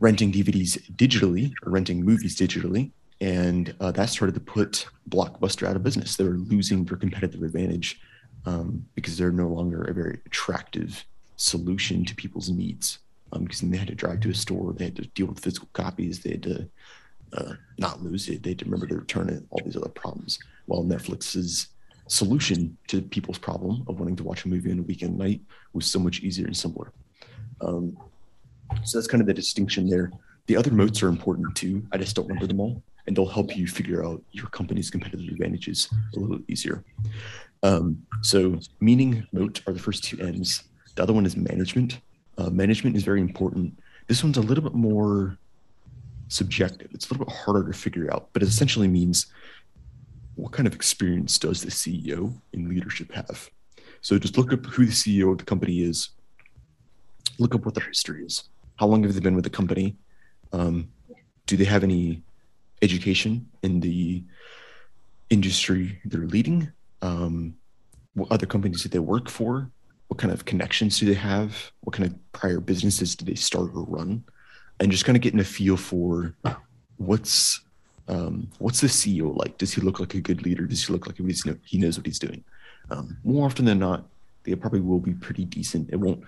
renting 0.00 0.32
DVDs 0.32 0.90
digitally 0.96 1.52
or 1.62 1.72
renting 1.72 2.04
movies 2.04 2.36
digitally, 2.36 2.90
and 3.20 3.74
uh, 3.80 3.92
that 3.92 4.08
started 4.08 4.34
to 4.34 4.40
put 4.40 4.86
Blockbuster 5.08 5.66
out 5.66 5.76
of 5.76 5.82
business. 5.82 6.16
They 6.16 6.24
were 6.24 6.38
losing 6.38 6.84
their 6.84 6.96
competitive 6.96 7.42
advantage 7.42 8.00
um, 8.46 8.86
because 8.94 9.18
they're 9.18 9.32
no 9.32 9.48
longer 9.48 9.82
a 9.82 9.92
very 9.92 10.20
attractive 10.26 11.04
solution 11.36 12.04
to 12.04 12.14
people's 12.14 12.50
needs. 12.50 12.98
Um, 13.32 13.44
because 13.44 13.60
they 13.60 13.76
had 13.76 13.88
to 13.88 13.94
drive 13.94 14.20
to 14.20 14.30
a 14.30 14.34
store, 14.34 14.72
they 14.72 14.86
had 14.86 14.96
to 14.96 15.06
deal 15.08 15.26
with 15.26 15.38
physical 15.38 15.68
copies, 15.72 16.18
they 16.18 16.30
had 16.30 16.42
to 16.42 16.68
uh, 17.32 17.52
not 17.78 18.02
lose 18.02 18.28
it, 18.28 18.42
they 18.42 18.50
had 18.50 18.58
to 18.58 18.64
remember 18.64 18.88
to 18.88 18.96
return 18.96 19.28
it, 19.28 19.44
all 19.50 19.60
these 19.64 19.76
other 19.76 19.88
problems. 19.88 20.40
While 20.66 20.82
Netflix's 20.82 21.68
solution 22.08 22.76
to 22.88 23.00
people's 23.00 23.38
problem 23.38 23.84
of 23.86 24.00
wanting 24.00 24.16
to 24.16 24.24
watch 24.24 24.44
a 24.44 24.48
movie 24.48 24.72
on 24.72 24.80
a 24.80 24.82
weekend 24.82 25.16
night 25.16 25.40
was 25.72 25.86
so 25.86 26.00
much 26.00 26.20
easier 26.20 26.46
and 26.46 26.56
simpler. 26.56 26.92
Um, 27.60 27.96
so 28.82 28.98
that's 28.98 29.06
kind 29.06 29.20
of 29.20 29.28
the 29.28 29.34
distinction 29.34 29.88
there. 29.88 30.10
The 30.46 30.56
other 30.56 30.72
moats 30.72 31.02
are 31.04 31.08
important 31.08 31.54
too. 31.54 31.86
I 31.92 31.98
just 31.98 32.16
don't 32.16 32.26
remember 32.26 32.48
them 32.48 32.58
all, 32.58 32.82
and 33.10 33.16
they'll 33.16 33.26
help 33.26 33.56
you 33.56 33.66
figure 33.66 34.04
out 34.04 34.22
your 34.30 34.46
company's 34.50 34.88
competitive 34.88 35.26
advantages 35.26 35.88
a 36.14 36.20
little 36.20 36.38
easier. 36.46 36.84
Um, 37.64 38.06
so, 38.22 38.60
meaning 38.78 39.26
moat 39.32 39.62
are 39.66 39.72
the 39.72 39.80
first 39.80 40.04
two 40.04 40.20
M's. 40.20 40.62
The 40.94 41.02
other 41.02 41.12
one 41.12 41.26
is 41.26 41.36
management. 41.36 41.98
Uh, 42.38 42.50
management 42.50 42.94
is 42.94 43.02
very 43.02 43.20
important. 43.20 43.76
This 44.06 44.22
one's 44.22 44.36
a 44.36 44.42
little 44.42 44.62
bit 44.62 44.74
more 44.74 45.36
subjective. 46.28 46.92
It's 46.94 47.10
a 47.10 47.12
little 47.12 47.26
bit 47.26 47.34
harder 47.34 47.72
to 47.72 47.76
figure 47.76 48.14
out, 48.14 48.28
but 48.32 48.44
it 48.44 48.48
essentially 48.48 48.86
means 48.86 49.26
what 50.36 50.52
kind 50.52 50.68
of 50.68 50.74
experience 50.76 51.36
does 51.36 51.62
the 51.62 51.70
CEO 51.72 52.32
in 52.52 52.68
leadership 52.68 53.10
have? 53.10 53.50
So 54.02 54.20
just 54.20 54.38
look 54.38 54.52
up 54.52 54.64
who 54.66 54.86
the 54.86 54.92
CEO 54.92 55.32
of 55.32 55.38
the 55.38 55.44
company 55.44 55.82
is, 55.82 56.10
look 57.40 57.56
up 57.56 57.64
what 57.64 57.74
their 57.74 57.88
history 57.88 58.24
is. 58.24 58.44
How 58.76 58.86
long 58.86 59.02
have 59.02 59.14
they 59.14 59.20
been 59.20 59.34
with 59.34 59.44
the 59.44 59.50
company? 59.50 59.96
Um, 60.52 60.92
do 61.46 61.56
they 61.56 61.64
have 61.64 61.82
any 61.82 62.22
education 62.82 63.48
in 63.62 63.80
the 63.80 64.24
industry 65.30 66.00
they're 66.04 66.26
leading? 66.26 66.70
Um, 67.02 67.54
what 68.14 68.30
other 68.32 68.46
companies 68.46 68.82
do 68.82 68.88
they 68.88 68.98
work 68.98 69.28
for? 69.28 69.70
What 70.08 70.18
kind 70.18 70.32
of 70.32 70.44
connections 70.44 70.98
do 70.98 71.06
they 71.06 71.14
have? 71.14 71.72
What 71.82 71.94
kind 71.94 72.10
of 72.10 72.32
prior 72.32 72.60
businesses 72.60 73.14
do 73.14 73.24
they 73.24 73.36
start 73.36 73.70
or 73.74 73.84
run? 73.84 74.24
And 74.80 74.90
just 74.90 75.04
kind 75.04 75.16
of 75.16 75.22
getting 75.22 75.40
a 75.40 75.44
feel 75.44 75.76
for 75.76 76.34
what's 76.96 77.60
um, 78.08 78.50
what's 78.58 78.80
the 78.80 78.88
CEO 78.88 79.36
like? 79.36 79.56
Does 79.56 79.72
he 79.72 79.80
look 79.80 80.00
like 80.00 80.14
a 80.14 80.20
good 80.20 80.42
leader? 80.42 80.66
Does 80.66 80.84
he 80.84 80.92
look 80.92 81.06
like 81.06 81.16
he 81.64 81.78
knows 81.78 81.96
what 81.96 82.06
he's 82.06 82.18
doing? 82.18 82.42
Um, 82.90 83.18
more 83.22 83.46
often 83.46 83.64
than 83.64 83.78
not, 83.78 84.04
they 84.42 84.54
probably 84.56 84.80
will 84.80 84.98
be 84.98 85.12
pretty 85.12 85.44
decent. 85.44 85.90
It 85.92 85.96
won't, 85.96 86.24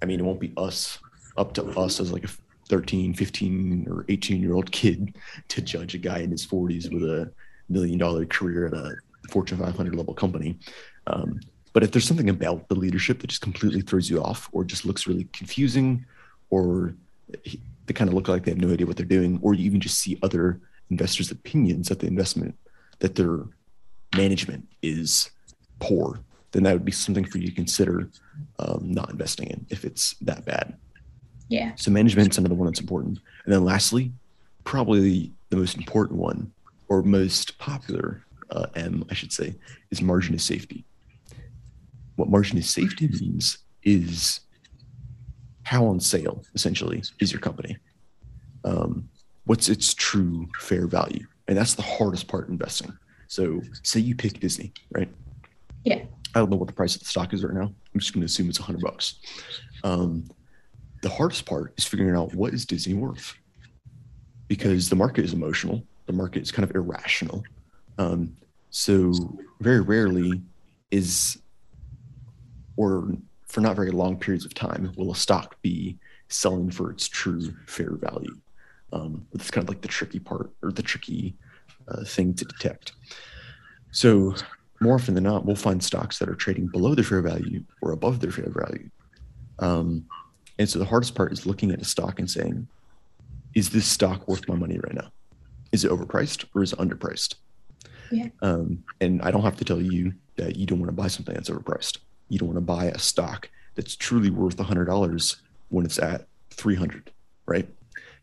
I 0.00 0.06
mean, 0.06 0.20
it 0.20 0.22
won't 0.22 0.38
be 0.38 0.52
us 0.56 1.00
up 1.36 1.52
to 1.54 1.64
us 1.70 1.98
as 1.98 2.12
like 2.12 2.24
a 2.24 2.28
13, 2.68 3.14
15, 3.14 3.86
or 3.90 4.04
18 4.08 4.40
year 4.40 4.54
old 4.54 4.70
kid 4.70 5.16
to 5.48 5.62
judge 5.62 5.94
a 5.94 5.98
guy 5.98 6.18
in 6.18 6.30
his 6.30 6.46
40s 6.46 6.92
with 6.92 7.02
a 7.02 7.32
million 7.68 7.98
dollar 7.98 8.24
career 8.26 8.66
at 8.66 8.74
a 8.74 8.94
Fortune 9.30 9.58
500 9.58 9.94
level 9.94 10.14
company. 10.14 10.58
Um, 11.06 11.40
but 11.72 11.82
if 11.82 11.90
there's 11.90 12.06
something 12.06 12.30
about 12.30 12.68
the 12.68 12.74
leadership 12.74 13.20
that 13.20 13.26
just 13.26 13.42
completely 13.42 13.80
throws 13.80 14.08
you 14.08 14.22
off 14.22 14.48
or 14.52 14.64
just 14.64 14.84
looks 14.84 15.06
really 15.06 15.28
confusing 15.32 16.04
or 16.50 16.94
they 17.86 17.92
kind 17.92 18.08
of 18.08 18.14
look 18.14 18.28
like 18.28 18.44
they 18.44 18.50
have 18.50 18.60
no 18.60 18.72
idea 18.72 18.86
what 18.86 18.96
they're 18.96 19.06
doing, 19.06 19.38
or 19.42 19.54
you 19.54 19.64
even 19.64 19.80
just 19.80 19.98
see 19.98 20.18
other 20.22 20.60
investors' 20.90 21.30
opinions 21.30 21.88
that 21.88 21.98
the 21.98 22.06
investment 22.06 22.56
that 23.00 23.14
their 23.14 23.40
management 24.16 24.66
is 24.82 25.30
poor, 25.80 26.20
then 26.52 26.62
that 26.62 26.72
would 26.72 26.84
be 26.84 26.92
something 26.92 27.24
for 27.24 27.38
you 27.38 27.48
to 27.48 27.54
consider 27.54 28.08
um, 28.58 28.80
not 28.82 29.10
investing 29.10 29.48
in 29.48 29.66
if 29.70 29.84
it's 29.84 30.14
that 30.20 30.44
bad. 30.44 30.76
Yeah. 31.48 31.72
So 31.76 31.90
management's 31.90 32.38
another 32.38 32.54
one 32.54 32.66
that's 32.66 32.80
important. 32.80 33.18
And 33.44 33.52
then 33.52 33.64
lastly, 33.64 34.12
probably 34.64 35.32
the 35.50 35.56
most 35.56 35.76
important 35.76 36.18
one 36.18 36.52
or 36.88 37.02
most 37.02 37.58
popular 37.58 38.24
uh, 38.50 38.66
M, 38.74 39.04
I 39.10 39.14
should 39.14 39.32
say, 39.32 39.54
is 39.90 40.02
margin 40.02 40.34
of 40.34 40.40
safety. 40.40 40.84
What 42.16 42.28
margin 42.28 42.58
of 42.58 42.64
safety 42.64 43.08
means 43.08 43.58
is 43.82 44.40
how 45.64 45.86
on 45.86 46.00
sale 46.00 46.44
essentially 46.54 47.02
is 47.20 47.32
your 47.32 47.40
company. 47.40 47.76
Um, 48.64 49.08
what's 49.44 49.68
its 49.68 49.94
true 49.94 50.48
fair 50.60 50.86
value? 50.86 51.26
And 51.48 51.56
that's 51.56 51.74
the 51.74 51.82
hardest 51.82 52.28
part 52.28 52.48
investing. 52.48 52.96
So, 53.26 53.60
say 53.82 54.00
you 54.00 54.14
pick 54.14 54.40
Disney, 54.40 54.72
right? 54.92 55.08
Yeah. 55.84 56.02
I 56.34 56.38
don't 56.38 56.50
know 56.50 56.56
what 56.56 56.68
the 56.68 56.74
price 56.74 56.94
of 56.94 57.00
the 57.00 57.06
stock 57.06 57.32
is 57.32 57.44
right 57.44 57.54
now. 57.54 57.72
I'm 57.94 58.00
just 58.00 58.12
going 58.12 58.20
to 58.20 58.26
assume 58.26 58.48
it's 58.48 58.60
100 58.60 58.80
bucks. 58.80 59.16
Um, 59.82 60.24
the 61.04 61.10
hardest 61.10 61.44
part 61.44 61.74
is 61.76 61.84
figuring 61.84 62.16
out 62.16 62.34
what 62.34 62.54
is 62.54 62.64
Disney 62.64 62.94
worth, 62.94 63.34
because 64.48 64.88
the 64.88 64.96
market 64.96 65.22
is 65.22 65.34
emotional. 65.34 65.84
The 66.06 66.14
market 66.14 66.40
is 66.40 66.50
kind 66.50 66.68
of 66.68 66.74
irrational. 66.74 67.44
Um, 67.98 68.34
so 68.70 69.12
very 69.60 69.82
rarely 69.82 70.40
is, 70.90 71.36
or 72.78 73.12
for 73.48 73.60
not 73.60 73.76
very 73.76 73.90
long 73.90 74.16
periods 74.16 74.46
of 74.46 74.54
time, 74.54 74.92
will 74.96 75.12
a 75.12 75.14
stock 75.14 75.60
be 75.60 75.98
selling 76.28 76.70
for 76.70 76.90
its 76.90 77.06
true 77.06 77.54
fair 77.66 77.96
value. 77.96 78.34
Um, 78.94 79.26
that's 79.30 79.50
kind 79.50 79.62
of 79.62 79.68
like 79.68 79.82
the 79.82 79.88
tricky 79.88 80.20
part 80.20 80.54
or 80.62 80.72
the 80.72 80.82
tricky 80.82 81.36
uh, 81.86 82.02
thing 82.04 82.32
to 82.32 82.46
detect. 82.46 82.92
So, 83.90 84.34
more 84.80 84.94
often 84.94 85.12
than 85.12 85.24
not, 85.24 85.44
we'll 85.44 85.54
find 85.54 85.84
stocks 85.84 86.18
that 86.18 86.30
are 86.30 86.34
trading 86.34 86.68
below 86.68 86.94
their 86.94 87.04
fair 87.04 87.20
value 87.20 87.62
or 87.82 87.92
above 87.92 88.20
their 88.20 88.30
fair 88.30 88.48
value. 88.48 88.88
Um, 89.58 90.06
and 90.58 90.68
so, 90.68 90.78
the 90.78 90.84
hardest 90.84 91.14
part 91.14 91.32
is 91.32 91.46
looking 91.46 91.70
at 91.70 91.80
a 91.80 91.84
stock 91.84 92.18
and 92.18 92.30
saying, 92.30 92.68
is 93.54 93.70
this 93.70 93.86
stock 93.86 94.26
worth 94.28 94.48
my 94.48 94.54
money 94.54 94.78
right 94.78 94.94
now? 94.94 95.10
Is 95.72 95.84
it 95.84 95.90
overpriced 95.90 96.44
or 96.54 96.62
is 96.62 96.72
it 96.72 96.78
underpriced? 96.78 97.34
Yeah. 98.10 98.28
Um, 98.42 98.84
and 99.00 99.22
I 99.22 99.30
don't 99.30 99.42
have 99.42 99.56
to 99.56 99.64
tell 99.64 99.80
you 99.80 100.14
that 100.36 100.56
you 100.56 100.66
don't 100.66 100.78
want 100.78 100.88
to 100.90 100.96
buy 100.96 101.08
something 101.08 101.34
that's 101.34 101.50
overpriced. 101.50 101.98
You 102.28 102.38
don't 102.38 102.48
want 102.48 102.58
to 102.58 102.60
buy 102.62 102.86
a 102.86 102.98
stock 102.98 103.48
that's 103.74 103.96
truly 103.96 104.30
worth 104.30 104.56
$100 104.56 105.36
when 105.68 105.84
it's 105.84 105.98
at 105.98 106.26
300, 106.50 107.10
right? 107.46 107.68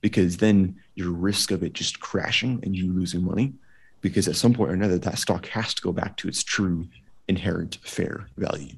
because 0.02 0.38
then 0.38 0.76
your 0.96 1.12
risk 1.12 1.52
of 1.52 1.63
it 1.63 1.74
just 1.74 2.00
crashing 2.00 2.60
and 2.63 2.76
you 2.76 2.91
losing 2.91 3.24
money 3.24 3.54
because 4.02 4.28
at 4.28 4.36
some 4.36 4.54
point 4.54 4.72
or 4.72 4.74
another 4.74 4.98
that 4.98 5.17
stock 5.17 5.46
has 5.48 5.74
to 5.76 5.82
go 5.82 5.91
back 5.91 6.17
to 6.17 6.28
its 6.28 6.44
true 6.44 6.88
inherent 7.28 7.78
fair 7.84 8.28
value 8.38 8.74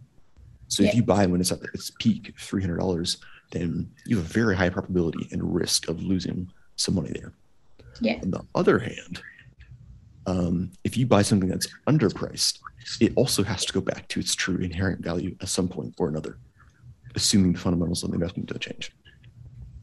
so 0.68 0.84
yeah. 0.84 0.90
if 0.90 0.96
you 0.96 1.04
buy 1.04 1.26
when 1.26 1.42
it's 1.42 1.52
at 1.52 1.60
its 1.74 1.92
peak 2.00 2.34
$300 2.38 3.18
then 3.54 3.90
you 4.06 4.18
have 4.18 4.26
a 4.26 4.34
very 4.34 4.56
high 4.56 4.70
probability 4.70 5.28
and 5.32 5.56
risk 5.56 5.88
of 5.88 6.02
losing 6.02 6.52
some 6.76 6.96
money 6.96 7.12
there 7.14 7.34
yeah 8.02 8.20
on 8.22 8.32
the 8.32 8.42
other 8.56 8.80
hand 8.80 9.22
um, 10.26 10.72
if 10.86 10.96
you 10.96 11.06
buy 11.06 11.22
something 11.22 11.50
that's 11.50 11.68
underpriced 11.88 12.60
it 13.00 13.14
also 13.16 13.44
has 13.44 13.64
to 13.66 13.74
go 13.74 13.82
back 13.82 14.08
to 14.08 14.20
its 14.20 14.36
true 14.36 14.58
inherent 14.58 15.02
value 15.02 15.36
at 15.42 15.48
some 15.48 15.68
point 15.68 15.94
or 15.98 16.08
another 16.10 16.38
assuming 17.16 17.54
the 17.54 17.60
fundamentals 17.60 18.04
of 18.04 18.10
the 18.10 18.16
investment 18.16 18.50
don't 18.50 18.60
change 18.60 18.92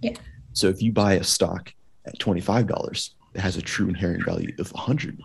yeah 0.02 0.12
so 0.52 0.68
if 0.68 0.83
you 0.83 0.92
buy 0.92 1.14
a 1.14 1.24
stock 1.24 1.72
at 2.06 2.18
$25 2.18 3.11
that 3.33 3.40
has 3.40 3.56
a 3.56 3.62
true 3.62 3.88
inherent 3.88 4.24
value 4.24 4.52
of 4.59 4.72
100, 4.72 5.20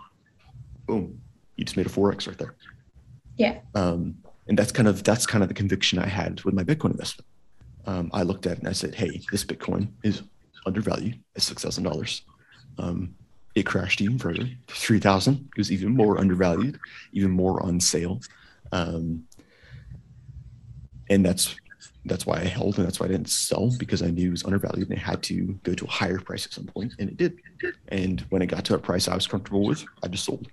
boom, 0.85 1.21
you 1.55 1.65
just 1.65 1.77
made 1.77 1.85
a 1.85 1.89
4x 1.89 2.27
right 2.27 2.37
there. 2.37 2.55
Yeah. 3.37 3.59
Um, 3.73 4.17
and 4.47 4.57
that's 4.57 4.71
kind 4.71 4.87
of 4.87 5.03
that's 5.03 5.25
kind 5.25 5.43
of 5.43 5.47
the 5.47 5.55
conviction 5.55 5.97
I 5.97 6.07
had 6.07 6.41
with 6.43 6.53
my 6.53 6.63
Bitcoin 6.63 6.91
investment. 6.91 7.27
Um, 7.85 8.09
I 8.13 8.23
looked 8.23 8.45
at 8.45 8.53
it 8.53 8.59
and 8.59 8.67
I 8.67 8.73
said, 8.73 8.95
"Hey, 8.95 9.21
this 9.31 9.45
Bitcoin 9.45 9.89
is 10.03 10.23
undervalued 10.65 11.19
at 11.35 11.41
six 11.41 11.63
thousand 11.63 11.83
dollars. 11.83 12.23
Um, 12.77 13.15
it 13.53 13.65
crashed 13.65 14.01
even 14.01 14.19
further, 14.19 14.43
to 14.43 14.75
three 14.75 14.99
thousand. 14.99 15.49
It 15.55 15.57
was 15.57 15.71
even 15.71 15.95
more 15.95 16.19
undervalued, 16.19 16.79
even 17.13 17.31
more 17.31 17.61
on 17.63 17.79
sale, 17.79 18.21
um, 18.71 19.25
and 21.09 21.25
that's 21.25 21.55
that's 22.05 22.25
why 22.25 22.39
I 22.39 22.43
held 22.43 22.77
and 22.77 22.85
that's 22.85 22.99
why 22.99 23.07
I 23.07 23.09
didn't 23.09 23.29
sell 23.29 23.71
because 23.79 24.03
I 24.03 24.11
knew 24.11 24.27
it 24.27 24.31
was 24.31 24.45
undervalued 24.45 24.89
and 24.89 24.97
it 24.97 25.01
had 25.01 25.23
to 25.23 25.59
go 25.63 25.73
to 25.73 25.85
a 25.85 25.89
higher 25.89 26.19
price 26.19 26.45
at 26.45 26.53
some 26.53 26.65
point, 26.65 26.93
and 26.99 27.09
it 27.09 27.17
did. 27.17 27.39
And 27.89 28.21
when 28.29 28.41
it 28.41 28.47
got 28.47 28.65
to 28.65 28.75
a 28.75 28.79
price 28.79 29.07
I 29.07 29.15
was 29.15 29.27
comfortable 29.27 29.65
with, 29.65 29.83
I 30.03 30.07
just 30.07 30.25
sold 30.25 30.47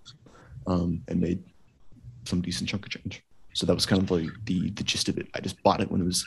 um, 0.67 1.03
and 1.09 1.21
made 1.21 1.43
some 2.25 2.41
decent 2.41 2.69
chunk 2.69 2.87
of 2.87 2.93
change. 2.93 3.23
So 3.55 3.67
that 3.67 3.75
was 3.75 3.85
kind 3.85 4.03
of 4.03 4.11
like 4.11 4.31
the 4.45 4.71
the 4.71 4.83
gist 4.83 5.09
of 5.09 5.19
it. 5.19 5.29
I 5.35 5.41
just 5.41 5.63
bought 5.63 5.81
it 5.81 5.91
when 5.91 6.01
it 6.01 6.05
was 6.07 6.27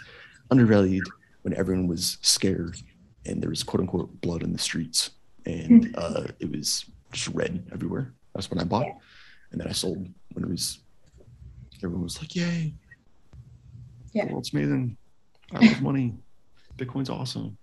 undervalued, 0.51 1.07
when 1.43 1.53
everyone 1.53 1.87
was 1.87 2.17
scared, 2.21 2.77
and 3.25 3.41
there 3.41 3.49
was 3.49 3.63
quote 3.63 3.81
unquote 3.81 4.21
blood 4.21 4.43
in 4.43 4.51
the 4.51 4.59
streets, 4.59 5.11
and 5.45 5.85
hmm. 5.85 5.91
uh, 5.95 6.27
it 6.39 6.51
was 6.51 6.85
just 7.11 7.27
red 7.29 7.65
everywhere. 7.71 8.13
That's 8.33 8.49
when 8.49 8.59
I 8.59 8.63
bought, 8.63 8.87
and 9.51 9.61
then 9.61 9.67
I 9.67 9.71
sold 9.71 10.07
when 10.33 10.43
it 10.43 10.49
was 10.49 10.79
everyone 11.83 12.03
was 12.03 12.19
like, 12.19 12.35
"Yay!" 12.35 12.73
Yeah, 14.13 14.25
the 14.25 14.33
world's 14.33 14.53
amazing. 14.53 14.97
I 15.53 15.65
love 15.65 15.81
money. 15.81 16.15
Bitcoin's 16.77 17.09
awesome. 17.09 17.57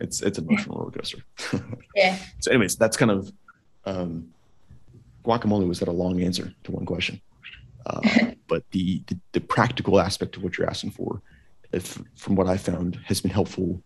it's 0.00 0.20
it's 0.22 0.38
an 0.38 0.46
emotional 0.48 0.78
roller 0.78 0.90
coaster. 0.90 1.18
Yeah. 1.94 2.16
so, 2.38 2.50
anyways, 2.50 2.76
that's 2.76 2.96
kind 2.96 3.10
of 3.10 3.32
um, 3.84 4.28
guacamole 5.24 5.66
was 5.66 5.80
that 5.80 5.88
a 5.88 5.92
long 5.92 6.22
answer 6.22 6.52
to 6.64 6.72
one 6.72 6.86
question, 6.86 7.20
uh, 7.86 8.00
but 8.48 8.64
the, 8.70 9.02
the 9.06 9.18
the 9.32 9.40
practical 9.40 10.00
aspect 10.00 10.36
of 10.36 10.42
what 10.42 10.58
you're 10.58 10.68
asking 10.68 10.90
for, 10.90 11.22
if 11.72 12.00
from 12.16 12.34
what 12.36 12.46
I 12.48 12.56
found 12.56 12.96
has 13.06 13.20
been 13.20 13.30
helpful, 13.30 13.82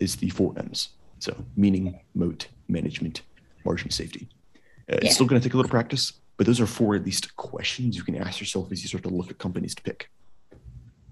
is 0.00 0.16
the 0.16 0.28
four 0.30 0.54
M's. 0.58 0.90
So 1.18 1.34
meaning, 1.56 2.00
moat, 2.14 2.48
management, 2.68 3.22
margin, 3.64 3.90
safety. 3.90 4.28
Uh, 4.54 4.58
Yeah. 4.88 4.98
It's 5.02 5.14
still 5.14 5.26
going 5.26 5.40
to 5.40 5.46
take 5.46 5.54
a 5.54 5.56
little 5.56 5.70
practice, 5.70 6.12
but 6.36 6.46
those 6.46 6.60
are 6.60 6.66
four 6.66 6.94
at 6.94 7.04
least 7.04 7.34
questions 7.36 7.96
you 7.96 8.04
can 8.04 8.16
ask 8.16 8.40
yourself 8.40 8.70
as 8.72 8.82
you 8.82 8.88
start 8.88 9.02
to 9.04 9.10
look 9.10 9.30
at 9.30 9.38
companies 9.38 9.74
to 9.74 9.82
pick. 9.82 10.10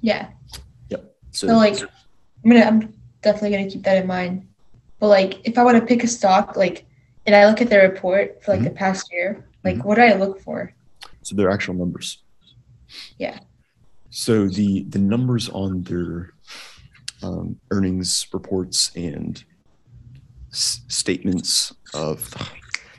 Yeah. 0.00 0.28
Yep. 0.90 1.14
So, 1.30 1.46
So 1.48 1.56
like 1.56 1.80
I'm 1.80 2.50
gonna 2.50 2.64
I'm 2.64 2.94
definitely 3.22 3.50
gonna 3.56 3.70
keep 3.70 3.82
that 3.84 4.02
in 4.02 4.06
mind. 4.06 4.46
But 5.00 5.08
like 5.08 5.40
if 5.48 5.56
I 5.58 5.64
want 5.64 5.78
to 5.78 5.84
pick 5.86 6.04
a 6.04 6.06
stock, 6.06 6.56
like 6.56 6.84
and 7.26 7.34
I 7.34 7.46
look 7.48 7.62
at 7.62 7.70
their 7.70 7.88
report 7.88 8.42
for 8.44 8.52
like 8.52 8.64
the 8.64 8.70
past 8.70 9.10
year, 9.10 9.46
like 9.64 9.82
what 9.82 9.94
do 9.96 10.02
I 10.02 10.14
look 10.14 10.40
for? 10.40 10.72
so 11.22 11.34
their 11.34 11.50
actual 11.50 11.72
numbers. 11.74 12.18
Yeah. 13.18 13.38
So 14.14 14.46
the 14.46 14.84
the 14.84 15.00
numbers 15.00 15.48
on 15.48 15.82
their 15.82 16.34
um, 17.20 17.58
earnings 17.72 18.28
reports 18.32 18.92
and 18.94 19.42
s- 20.52 20.82
statements 20.86 21.74
of 21.94 22.32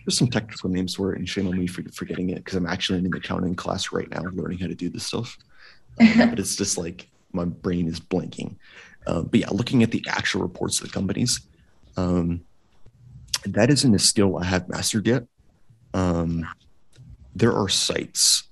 there's 0.04 0.18
some 0.18 0.28
technical 0.28 0.70
names 0.70 0.96
for 0.96 1.14
it, 1.14 1.20
and 1.20 1.28
shame 1.28 1.48
on 1.48 1.58
me 1.58 1.68
for 1.68 1.84
forgetting 1.94 2.32
it 2.32 2.44
because 2.44 2.56
I'm 2.56 2.68
actually 2.68 3.00
in 3.00 3.06
an 3.06 3.14
accounting 3.14 3.56
class 3.56 3.94
right 3.94 4.10
now, 4.10 4.24
learning 4.34 4.58
how 4.58 4.68
to 4.68 4.76
do 4.76 4.90
this 4.90 5.08
stuff. 5.08 5.38
Um, 5.98 6.32
but 6.32 6.40
it's 6.40 6.58
just 6.58 6.78
like 6.78 7.08
my 7.32 7.46
brain 7.46 7.88
is 7.88 8.02
blanking. 8.02 8.58
Um, 9.08 9.28
but 9.28 9.40
yeah, 9.40 9.48
looking 9.50 9.82
at 9.82 9.92
the 9.92 10.04
actual 10.10 10.42
reports 10.42 10.82
of 10.82 10.88
the 10.88 10.92
companies, 10.92 11.40
um, 11.96 12.42
that 13.46 13.70
isn't 13.70 13.96
a 13.96 14.00
skill 14.00 14.38
I 14.38 14.44
have 14.44 14.68
mastered 14.68 15.08
yet. 15.08 15.24
Um, 15.94 16.46
there 17.34 17.54
are 17.54 17.70
sites. 17.70 18.45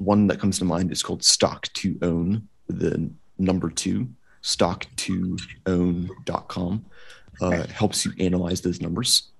One 0.00 0.26
that 0.28 0.40
comes 0.40 0.58
to 0.58 0.64
mind 0.64 0.90
is 0.90 1.02
called 1.02 1.22
Stock 1.22 1.70
to 1.74 1.98
Own, 2.00 2.48
the 2.68 3.10
number 3.36 3.68
two, 3.68 4.08
stock 4.40 4.86
to 4.96 5.36
own.com. 5.66 6.86
Uh, 7.42 7.50
it 7.50 7.70
helps 7.70 8.06
you 8.06 8.12
analyze 8.18 8.62
those 8.62 8.80
numbers. 8.80 9.32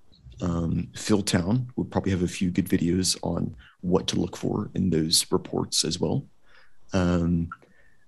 Um, 0.42 0.88
Phil 0.94 1.22
Town 1.22 1.72
would 1.76 1.90
probably 1.90 2.12
have 2.12 2.22
a 2.22 2.28
few 2.28 2.50
good 2.50 2.68
videos 2.68 3.16
on 3.22 3.56
what 3.80 4.06
to 4.08 4.20
look 4.20 4.36
for 4.36 4.70
in 4.74 4.90
those 4.90 5.24
reports 5.32 5.82
as 5.82 5.98
well. 5.98 6.26
Um, 6.92 7.48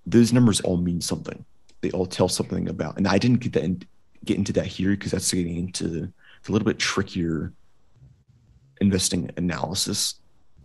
those 0.04 0.34
numbers 0.34 0.60
all 0.60 0.76
mean 0.76 1.00
something. 1.00 1.42
They 1.80 1.90
all 1.92 2.04
tell 2.04 2.28
something 2.28 2.68
about, 2.68 2.98
and 2.98 3.08
I 3.08 3.16
didn't 3.16 3.40
get 3.40 3.54
that 3.54 3.64
in, 3.64 3.82
get 4.26 4.36
into 4.36 4.52
that 4.52 4.66
here 4.66 4.90
because 4.90 5.12
that's 5.12 5.32
getting 5.32 5.56
into 5.56 6.12
a 6.46 6.52
little 6.52 6.66
bit 6.66 6.78
trickier 6.78 7.54
investing 8.82 9.30
analysis. 9.38 10.16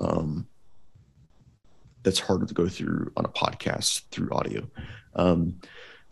Um, 0.02 0.48
that's 2.08 2.20
harder 2.22 2.46
to 2.46 2.54
go 2.54 2.70
through 2.70 3.12
on 3.18 3.26
a 3.26 3.28
podcast 3.28 4.04
through 4.12 4.30
audio. 4.32 4.66
Um, 5.16 5.60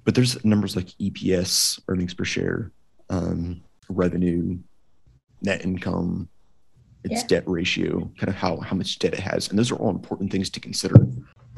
but 0.03 0.13
there's 0.13 0.43
numbers 0.43 0.75
like 0.75 0.87
EPS, 0.99 1.79
earnings 1.87 2.13
per 2.13 2.25
share, 2.25 2.71
um, 3.09 3.61
revenue, 3.87 4.57
net 5.41 5.63
income, 5.63 6.27
its 7.05 7.21
Yeah. 7.21 7.27
debt 7.27 7.43
ratio, 7.47 8.11
kind 8.17 8.27
of 8.27 8.35
how 8.35 8.57
how 8.57 8.75
much 8.75 8.99
debt 8.99 9.13
it 9.13 9.21
has, 9.21 9.49
and 9.49 9.57
those 9.57 9.71
are 9.71 9.75
all 9.75 9.89
important 9.89 10.31
things 10.31 10.49
to 10.49 10.59
consider. 10.59 10.95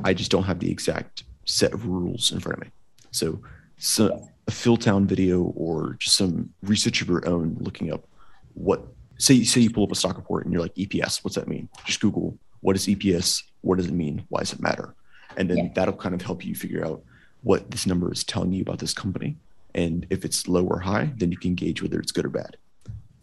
I 0.04 0.13
just 0.13 0.30
don't 0.30 0.43
have 0.43 0.60
the 0.60 0.69
exact 0.69 1.23
set 1.45 1.73
of 1.73 1.88
rules 1.88 2.32
in 2.32 2.39
front 2.39 2.60
of 2.60 2.63
me. 2.65 2.71
So, 3.10 3.41
so 3.80 4.30
a 4.47 4.52
Phil 4.52 4.78
Town 4.78 5.08
video 5.08 5.41
or 5.56 5.95
just 6.00 6.15
some 6.15 6.54
research 6.62 7.02
of 7.02 7.08
your 7.10 7.28
own, 7.28 7.58
looking 7.60 7.91
up 7.91 8.08
what 8.54 8.86
say 9.17 9.43
say 9.43 9.62
you 9.62 9.71
pull 9.71 9.84
up 9.86 9.91
a 9.91 9.95
stock 9.95 10.15
report 10.15 10.43
and 10.45 10.54
you're 10.54 10.62
like 10.62 10.76
EPS, 10.76 11.23
what's 11.23 11.36
that 11.38 11.47
mean? 11.47 11.67
Just 11.86 12.02
Google 12.02 12.38
what 12.67 12.75
is 12.75 12.86
EPS, 12.86 13.43
what 13.62 13.77
does 13.77 13.88
it 13.88 13.93
mean, 13.93 14.25
why 14.27 14.41
does 14.41 14.51
it 14.51 14.60
matter, 14.60 14.93
and 15.38 15.49
then 15.49 15.58
Yeah. 15.58 15.71
that'll 15.73 15.95
kind 15.95 16.13
of 16.13 16.21
help 16.21 16.43
you 16.43 16.53
figure 16.53 16.86
out 16.86 17.01
what 17.41 17.71
this 17.71 17.88
number 17.88 18.12
is 18.12 18.25
telling 18.25 18.51
you 18.51 18.62
about 18.62 18.80
this 18.80 18.93
company, 18.93 19.38
and 19.73 20.06
if 20.10 20.25
it's 20.25 20.49
low 20.49 20.65
or 20.67 20.80
high, 20.80 21.13
then 21.15 21.32
you 21.32 21.38
can 21.38 21.56
gauge 21.56 21.82
whether 21.82 21.97
it's 21.97 22.12
good 22.12 22.25
or 22.25 22.30
bad. 22.30 22.58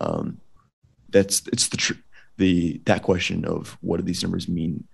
Um, 0.01 0.41
that's 1.11 1.47
it's 1.53 1.69
the 1.69 1.77
tr- 1.77 2.01
the 2.39 2.81
that 2.87 3.03
question 3.03 3.45
of 3.45 3.77
what 3.83 3.99
do 3.99 4.03
these 4.03 4.23
numbers 4.23 4.49
mean 4.49 4.89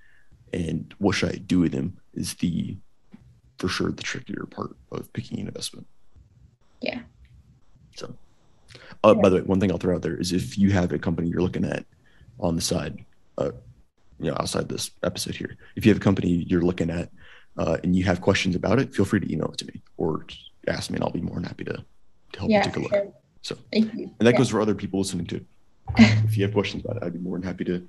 and 0.53 0.93
what 0.99 1.15
should 1.15 1.33
I 1.33 1.37
do 1.37 1.61
with 1.61 1.71
them 1.71 1.97
is 2.13 2.35
the 2.35 2.77
for 3.59 3.69
sure 3.69 3.93
the 3.93 4.03
trickier 4.03 4.47
part 4.51 4.77
of 4.91 5.13
picking 5.13 5.39
an 5.39 5.47
investment. 5.47 5.87
Yeah. 6.81 7.03
So, 7.95 8.17
uh, 9.05 9.15
by 9.15 9.29
the 9.29 9.37
way, 9.37 9.43
one 9.43 9.61
thing 9.61 9.71
I'll 9.71 9.79
throw 9.79 9.95
out 9.95 10.03
there 10.03 10.17
is 10.17 10.33
if 10.33 10.59
you 10.59 10.73
have 10.73 10.93
a 10.93 10.99
company 10.99 11.29
you're 11.29 11.41
looking 11.41 11.65
at 11.65 11.87
on 12.41 12.57
the 12.57 12.63
side, 12.63 13.05
uh, 13.39 13.53
you 14.21 14.31
know, 14.31 14.37
outside 14.39 14.69
this 14.69 14.91
episode 15.03 15.35
here, 15.35 15.57
if 15.77 15.85
you 15.87 15.91
have 15.91 16.01
a 16.01 16.05
company 16.05 16.45
you're 16.49 16.63
looking 16.63 16.91
at 16.91 17.11
uh, 17.57 17.79
and 17.83 17.97
you 17.97 18.05
have 18.05 18.21
questions 18.21 18.55
about 18.55 18.79
it, 18.79 18.95
feel 18.95 19.05
free 19.05 19.21
to 19.21 19.33
email 19.33 19.51
it 19.51 19.59
to 19.59 19.67
me 19.67 19.83
or 19.97 20.27
ask 20.69 20.91
me, 20.91 20.97
and 20.97 21.05
I'll 21.05 21.11
be 21.11 21.21
more 21.21 21.35
than 21.37 21.45
happy 21.45 21.65
to, 21.65 21.73
to 22.33 22.39
help 22.39 22.51
Yeah, 22.51 22.59
you 22.59 22.65
take 22.65 22.77
a 22.77 22.81
look. 22.81 22.91
sure. 22.93 23.13
So, 23.43 23.57
Thank 23.73 23.95
you. 23.95 24.05
and 24.19 24.27
that 24.27 24.33
Yeah. 24.33 24.39
goes 24.39 24.51
for 24.51 24.61
other 24.61 24.75
people 24.75 25.01
listening 25.01 25.27
too. 25.27 25.45
if 25.99 26.37
you 26.37 26.45
have 26.45 26.53
questions 26.53 26.85
about 26.85 26.99
it, 26.99 27.03
I'd 27.03 27.15
be 27.15 27.19
more 27.19 27.39
than 27.39 27.47
happy 27.47 27.65
to 27.65 27.87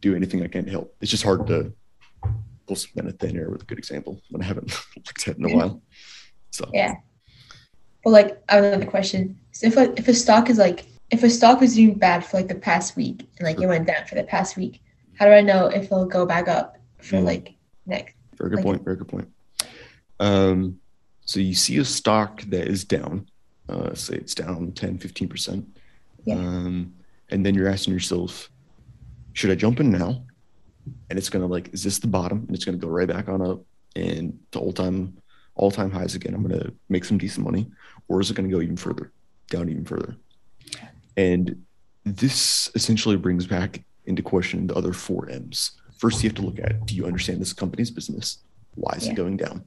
do 0.00 0.14
anything 0.14 0.42
I 0.42 0.46
can 0.48 0.64
to 0.64 0.70
help. 0.70 0.94
It's 1.00 1.10
just 1.10 1.24
hard 1.24 1.46
to 1.48 1.72
pull 2.66 2.76
something 2.76 3.04
out 3.04 3.10
of 3.12 3.18
thin 3.18 3.36
air 3.36 3.50
with 3.50 3.62
a 3.62 3.64
good 3.64 3.78
example 3.78 4.20
when 4.30 4.42
I 4.42 4.46
haven't 4.46 4.70
looked 4.96 5.28
at 5.28 5.34
it 5.34 5.38
in 5.38 5.44
a 5.44 5.54
while. 5.54 5.82
So 6.50 6.70
Yeah. 6.72 6.94
But 8.04 8.10
like 8.10 8.42
I 8.48 8.54
have 8.56 8.64
another 8.64 8.86
question. 8.86 9.38
So 9.52 9.66
if 9.66 9.76
a, 9.76 9.92
if 9.98 10.06
a 10.08 10.14
stock 10.14 10.48
is 10.48 10.58
like 10.58 10.86
if 11.10 11.24
a 11.24 11.28
stock 11.30 11.60
was 11.60 11.74
doing 11.74 11.94
bad 11.94 12.24
for 12.24 12.36
like 12.36 12.46
the 12.48 12.54
past 12.54 12.96
week 12.96 13.28
and 13.38 13.46
like 13.46 13.60
it 13.60 13.66
went 13.66 13.86
down 13.88 14.06
for 14.06 14.14
the 14.14 14.22
past 14.22 14.56
week, 14.56 14.80
how 15.20 15.26
do 15.26 15.32
I 15.32 15.42
know 15.42 15.66
if 15.66 15.84
it'll 15.84 16.06
go 16.06 16.24
back 16.24 16.48
up 16.48 16.78
for 16.98 17.16
Mm. 17.16 17.24
like 17.24 17.54
next? 17.84 18.14
very 18.38 18.48
good 18.50 18.56
Like- 18.56 18.64
point. 18.64 18.84
Very 18.84 18.96
good 18.96 19.08
point. 19.08 19.28
Um, 20.18 20.80
so 21.26 21.40
you 21.40 21.54
see 21.54 21.76
a 21.76 21.84
stock 21.84 22.40
that 22.44 22.66
is 22.66 22.84
down, 22.86 23.28
uh, 23.68 23.94
say 23.94 24.14
it's 24.14 24.34
down 24.34 24.72
10, 24.72 24.96
15%. 24.98 25.66
Yeah. 26.24 26.36
Um, 26.36 26.94
and 27.28 27.44
then 27.44 27.54
you're 27.54 27.68
asking 27.68 27.92
yourself, 27.92 28.50
should 29.34 29.50
I 29.50 29.54
jump 29.56 29.78
in 29.78 29.90
now? 29.90 30.24
And 31.10 31.18
it's 31.18 31.28
going 31.28 31.42
to 31.42 31.46
like, 31.52 31.68
is 31.74 31.82
this 31.84 31.98
the 31.98 32.06
bottom? 32.06 32.44
And 32.46 32.56
it's 32.56 32.64
going 32.64 32.80
to 32.80 32.84
go 32.84 32.90
right 32.90 33.06
back 33.06 33.28
on 33.28 33.42
up 33.42 33.60
and 33.94 34.38
to 34.52 34.58
all 34.58 34.72
time, 34.72 35.18
all 35.54 35.70
time 35.70 35.90
highs 35.90 36.14
again. 36.14 36.32
I'm 36.34 36.42
going 36.42 36.58
to 36.58 36.72
make 36.88 37.04
some 37.04 37.18
decent 37.18 37.44
money. 37.44 37.70
Or 38.08 38.22
is 38.22 38.30
it 38.30 38.34
going 38.38 38.48
to 38.48 38.56
go 38.56 38.62
even 38.62 38.76
further, 38.78 39.12
down 39.50 39.68
even 39.68 39.84
further? 39.84 40.16
And 41.18 41.62
this 42.04 42.70
essentially 42.74 43.16
brings 43.16 43.46
back 43.46 43.84
into 44.06 44.22
question 44.22 44.66
the 44.66 44.74
other 44.74 44.92
four 44.92 45.28
M's. 45.28 45.72
First, 45.98 46.22
you 46.22 46.28
have 46.30 46.36
to 46.36 46.42
look 46.42 46.58
at 46.58 46.86
do 46.86 46.94
you 46.94 47.06
understand 47.06 47.40
this 47.40 47.52
company's 47.52 47.90
business? 47.90 48.38
Why 48.74 48.94
is 48.96 49.06
Yeah. 49.06 49.12
it 49.12 49.16
going 49.16 49.36
down? 49.36 49.64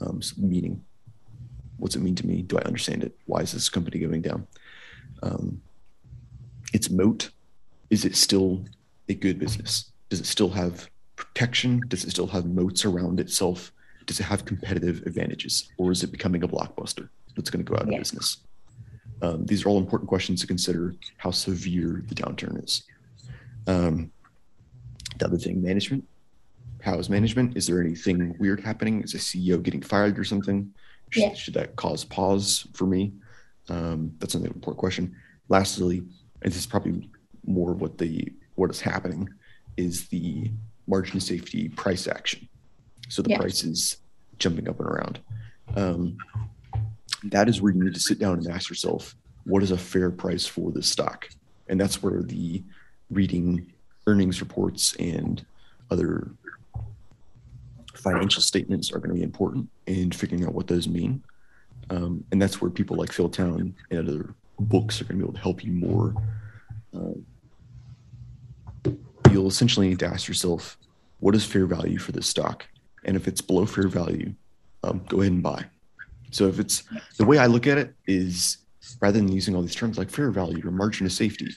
Um, 0.00 0.22
so 0.22 0.40
meaning, 0.40 0.84
what's 1.76 1.96
it 1.96 2.00
mean 2.02 2.14
to 2.16 2.26
me? 2.26 2.42
Do 2.42 2.58
I 2.58 2.62
understand 2.62 3.02
it? 3.02 3.16
Why 3.26 3.40
is 3.40 3.52
this 3.52 3.68
company 3.68 3.98
going 3.98 4.22
down? 4.22 4.46
Um, 5.22 5.62
its 6.72 6.90
moat 6.90 7.30
is 7.90 8.04
it 8.04 8.14
still 8.14 8.64
a 9.08 9.14
good 9.14 9.38
business? 9.40 9.90
Does 10.10 10.20
it 10.20 10.26
still 10.26 10.50
have 10.50 10.88
protection? 11.16 11.80
Does 11.88 12.04
it 12.04 12.10
still 12.10 12.28
have 12.28 12.46
moats 12.46 12.84
around 12.84 13.18
itself? 13.18 13.72
Does 14.06 14.20
it 14.20 14.24
have 14.24 14.44
competitive 14.44 15.02
advantages? 15.06 15.72
Or 15.76 15.90
is 15.90 16.04
it 16.04 16.12
becoming 16.12 16.44
a 16.44 16.48
blockbuster 16.48 17.08
that's 17.34 17.50
going 17.50 17.64
to 17.64 17.68
go 17.68 17.74
out 17.76 17.82
of 17.82 17.90
Yeah. 17.92 17.98
business? 17.98 18.38
Um, 19.22 19.44
these 19.44 19.66
are 19.66 19.68
all 19.68 19.78
important 19.78 20.08
questions 20.08 20.40
to 20.40 20.46
consider 20.46 20.94
how 21.16 21.32
severe 21.32 22.04
the 22.06 22.14
downturn 22.14 22.62
is. 22.64 22.84
Um, 23.70 24.10
the 25.18 25.26
other 25.26 25.38
thing, 25.38 25.62
management. 25.62 26.04
How 26.82 26.98
is 26.98 27.08
management? 27.10 27.56
Is 27.56 27.66
there 27.66 27.80
anything 27.80 28.34
weird 28.38 28.60
happening? 28.60 29.02
Is 29.02 29.14
a 29.14 29.18
CEO 29.18 29.62
getting 29.62 29.82
fired 29.82 30.18
or 30.18 30.24
something? 30.24 30.72
Should, 31.10 31.22
Yeah. 31.22 31.34
should 31.34 31.54
that 31.54 31.76
cause 31.76 32.04
pause 32.04 32.66
for 32.72 32.86
me? 32.86 33.12
Um, 33.68 34.12
that's 34.18 34.34
another 34.34 34.52
important 34.54 34.78
question. 34.78 35.14
Lastly, 35.48 35.98
and 36.42 36.52
this 36.52 36.56
is 36.56 36.66
probably 36.66 37.08
more 37.46 37.72
what 37.74 37.98
the 37.98 38.32
what 38.56 38.70
is 38.70 38.80
happening 38.80 39.28
is 39.76 40.08
the 40.08 40.50
margin 40.86 41.20
safety 41.20 41.68
price 41.68 42.06
action. 42.08 42.48
So 43.08 43.22
the 43.22 43.30
Yeah. 43.30 43.38
price 43.38 43.62
is 43.64 43.98
jumping 44.38 44.68
up 44.68 44.80
and 44.80 44.88
around. 44.88 45.20
Um, 45.76 46.16
that 47.24 47.48
is 47.48 47.60
where 47.60 47.72
you 47.72 47.82
need 47.84 47.94
to 47.94 48.00
sit 48.00 48.18
down 48.18 48.38
and 48.38 48.46
ask 48.48 48.68
yourself, 48.68 49.14
what 49.44 49.62
is 49.62 49.70
a 49.70 49.78
fair 49.78 50.10
price 50.10 50.46
for 50.46 50.72
this 50.72 50.88
stock? 50.88 51.28
And 51.68 51.80
that's 51.80 52.02
where 52.02 52.22
the 52.22 52.62
reading 53.10 53.72
earnings 54.06 54.40
reports 54.40 54.94
and 54.96 55.44
other 55.90 56.30
financial 57.94 58.42
statements 58.42 58.92
are 58.92 58.98
going 58.98 59.10
to 59.10 59.14
be 59.14 59.22
important 59.22 59.68
in 59.86 60.10
figuring 60.10 60.44
out 60.44 60.54
what 60.54 60.66
those 60.66 60.88
mean. 60.88 61.22
Um, 61.90 62.24
and 62.30 62.40
that's 62.40 62.60
where 62.60 62.70
people 62.70 62.96
like 62.96 63.12
Phil 63.12 63.28
Town 63.28 63.74
and 63.90 64.08
other 64.08 64.34
books 64.58 65.00
are 65.00 65.04
going 65.04 65.18
to 65.18 65.24
be 65.24 65.28
able 65.28 65.34
to 65.34 65.40
help 65.40 65.64
you 65.64 65.72
more. 65.72 66.14
Um, 66.94 67.26
you'll 69.30 69.48
essentially 69.48 69.88
need 69.88 69.98
to 70.00 70.06
ask 70.06 70.28
yourself, 70.28 70.78
what 71.18 71.34
is 71.34 71.44
fair 71.44 71.66
value 71.66 71.98
for 71.98 72.12
this 72.12 72.26
stock? 72.26 72.66
And 73.04 73.16
if 73.16 73.28
it's 73.28 73.40
below 73.40 73.66
fair 73.66 73.88
value, 73.88 74.34
um, 74.82 75.02
go 75.08 75.20
ahead 75.20 75.32
and 75.32 75.42
buy. 75.42 75.64
So 76.30 76.46
if 76.46 76.58
it's 76.58 76.84
the 77.16 77.24
way 77.24 77.38
I 77.38 77.46
look 77.46 77.66
at 77.66 77.76
it 77.76 77.94
is 78.06 78.58
rather 79.00 79.18
than 79.18 79.30
using 79.30 79.54
all 79.54 79.62
these 79.62 79.74
terms 79.74 79.98
like 79.98 80.10
fair 80.10 80.30
value 80.30 80.66
or 80.66 80.70
margin 80.70 81.06
of 81.06 81.12
safety, 81.12 81.48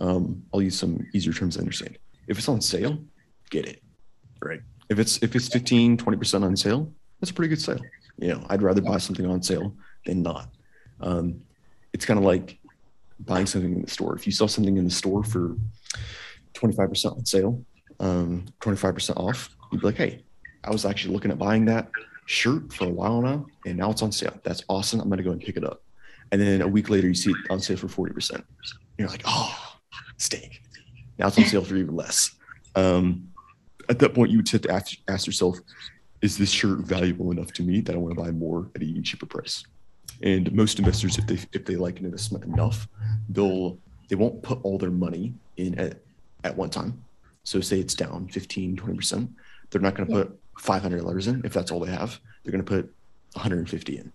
um, 0.00 0.42
I'll 0.52 0.62
use 0.62 0.78
some 0.78 1.06
easier 1.12 1.32
terms 1.32 1.54
to 1.54 1.60
understand. 1.60 1.98
If 2.26 2.38
it's 2.38 2.48
on 2.48 2.60
sale, 2.60 2.98
get 3.50 3.66
it. 3.66 3.82
Right. 4.42 4.60
If 4.88 4.98
it's 4.98 5.22
if 5.22 5.34
it's 5.34 5.48
15, 5.48 5.96
20% 5.96 6.42
on 6.42 6.56
sale, 6.56 6.92
that's 7.20 7.30
a 7.30 7.34
pretty 7.34 7.48
good 7.48 7.60
sale. 7.60 7.80
You 8.18 8.28
know, 8.28 8.46
I'd 8.48 8.62
rather 8.62 8.80
buy 8.80 8.98
something 8.98 9.26
on 9.26 9.42
sale 9.42 9.74
than 10.06 10.22
not. 10.22 10.48
Um, 11.00 11.40
it's 11.92 12.04
kind 12.04 12.18
of 12.18 12.24
like 12.24 12.58
buying 13.20 13.46
something 13.46 13.72
in 13.72 13.82
the 13.82 13.90
store. 13.90 14.16
If 14.16 14.26
you 14.26 14.32
sell 14.32 14.48
something 14.48 14.76
in 14.76 14.84
the 14.84 14.90
store 14.90 15.24
for 15.24 15.56
25% 16.54 17.16
on 17.16 17.24
sale, 17.24 17.64
um, 18.00 18.46
25% 18.60 19.16
off, 19.16 19.50
you'd 19.70 19.80
be 19.80 19.86
like, 19.86 19.96
hey, 19.96 20.22
I 20.64 20.70
was 20.70 20.84
actually 20.84 21.14
looking 21.14 21.30
at 21.30 21.38
buying 21.38 21.64
that 21.66 21.90
shirt 22.26 22.72
for 22.72 22.84
a 22.84 22.90
while 22.90 23.22
now, 23.22 23.46
and 23.66 23.76
now 23.76 23.90
it's 23.90 24.02
on 24.02 24.12
sale. 24.12 24.38
That's 24.44 24.62
awesome. 24.68 25.00
I'm 25.00 25.08
going 25.08 25.18
to 25.18 25.24
go 25.24 25.30
and 25.30 25.40
pick 25.40 25.56
it 25.56 25.64
up. 25.64 25.82
And 26.30 26.40
then 26.40 26.60
a 26.60 26.68
week 26.68 26.90
later, 26.90 27.08
you 27.08 27.14
see 27.14 27.30
it 27.30 27.36
on 27.50 27.60
sale 27.60 27.76
for 27.76 27.88
40%. 27.88 28.42
You're 28.98 29.08
like, 29.08 29.22
oh, 29.24 29.67
steak. 30.18 30.62
Now 31.18 31.28
it's 31.28 31.38
on 31.38 31.44
sale 31.44 31.64
for 31.64 31.76
even 31.76 31.96
less. 31.96 32.32
Um, 32.76 33.28
at 33.88 33.98
that 34.00 34.14
point, 34.14 34.30
you 34.30 34.38
would 34.38 34.48
have 34.50 34.60
to 34.62 34.70
ask, 34.70 34.96
ask 35.08 35.26
yourself, 35.26 35.58
is 36.20 36.36
this 36.36 36.50
shirt 36.50 36.80
valuable 36.80 37.30
enough 37.30 37.52
to 37.54 37.62
me 37.62 37.80
that 37.80 37.94
I 37.94 37.98
want 37.98 38.14
to 38.14 38.22
buy 38.22 38.30
more 38.30 38.68
at 38.74 38.82
an 38.82 38.88
even 38.88 39.02
cheaper 39.02 39.26
price? 39.26 39.64
And 40.22 40.52
most 40.52 40.78
investors, 40.78 41.16
if 41.16 41.26
they 41.26 41.38
if 41.52 41.64
they 41.64 41.76
like 41.76 42.00
an 42.00 42.04
investment 42.04 42.44
enough, 42.44 42.88
they'll 43.28 43.78
they 44.08 44.16
won't 44.16 44.42
put 44.42 44.58
all 44.64 44.78
their 44.78 44.90
money 44.90 45.34
in 45.56 45.78
at, 45.78 45.98
at 46.44 46.56
one 46.56 46.70
time. 46.70 47.04
So 47.44 47.60
say 47.60 47.78
it's 47.78 47.94
down 47.94 48.28
15, 48.28 48.76
20%. 48.76 49.28
They're 49.70 49.80
not 49.80 49.94
going 49.94 50.08
to 50.08 50.14
yeah. 50.14 50.24
put 50.24 50.82
$500 50.82 51.28
in 51.28 51.42
if 51.44 51.52
that's 51.52 51.70
all 51.70 51.80
they 51.80 51.90
have. 51.90 52.18
They're 52.42 52.52
going 52.52 52.64
to 52.64 52.68
put 52.68 52.92
150 53.34 53.98
in. 53.98 54.12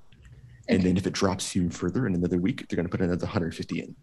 And 0.68 0.82
then 0.84 0.98
if 0.98 1.06
it 1.06 1.14
drops 1.14 1.56
even 1.56 1.70
further 1.70 2.08
in 2.08 2.16
another 2.16 2.38
week, 2.38 2.68
they're 2.68 2.76
going 2.76 2.88
to 2.88 2.92
put 2.92 3.02
another 3.02 3.26
150 3.26 3.80
in. 3.80 3.96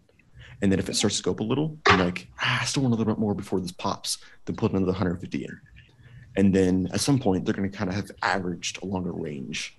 And 0.61 0.71
then 0.71 0.79
if 0.79 0.89
it 0.89 0.95
starts 0.95 1.17
to 1.17 1.23
go 1.23 1.31
up 1.31 1.39
a 1.39 1.43
little, 1.43 1.77
I'm 1.87 1.99
like, 1.99 2.27
ah, 2.39 2.61
I 2.61 2.65
still 2.65 2.83
want 2.83 2.93
a 2.93 2.97
little 2.97 3.13
bit 3.13 3.19
more 3.19 3.33
before 3.33 3.59
this 3.59 3.71
pops, 3.71 4.19
then 4.45 4.55
put 4.55 4.71
another 4.71 4.85
150 4.87 5.43
in. 5.43 5.61
And 6.37 6.53
then 6.53 6.89
at 6.93 7.01
some 7.01 7.19
point, 7.19 7.45
they're 7.45 7.53
going 7.53 7.69
to 7.69 7.75
kind 7.75 7.89
of 7.89 7.95
have 7.95 8.11
averaged 8.21 8.81
a 8.81 8.85
longer 8.85 9.11
range 9.11 9.77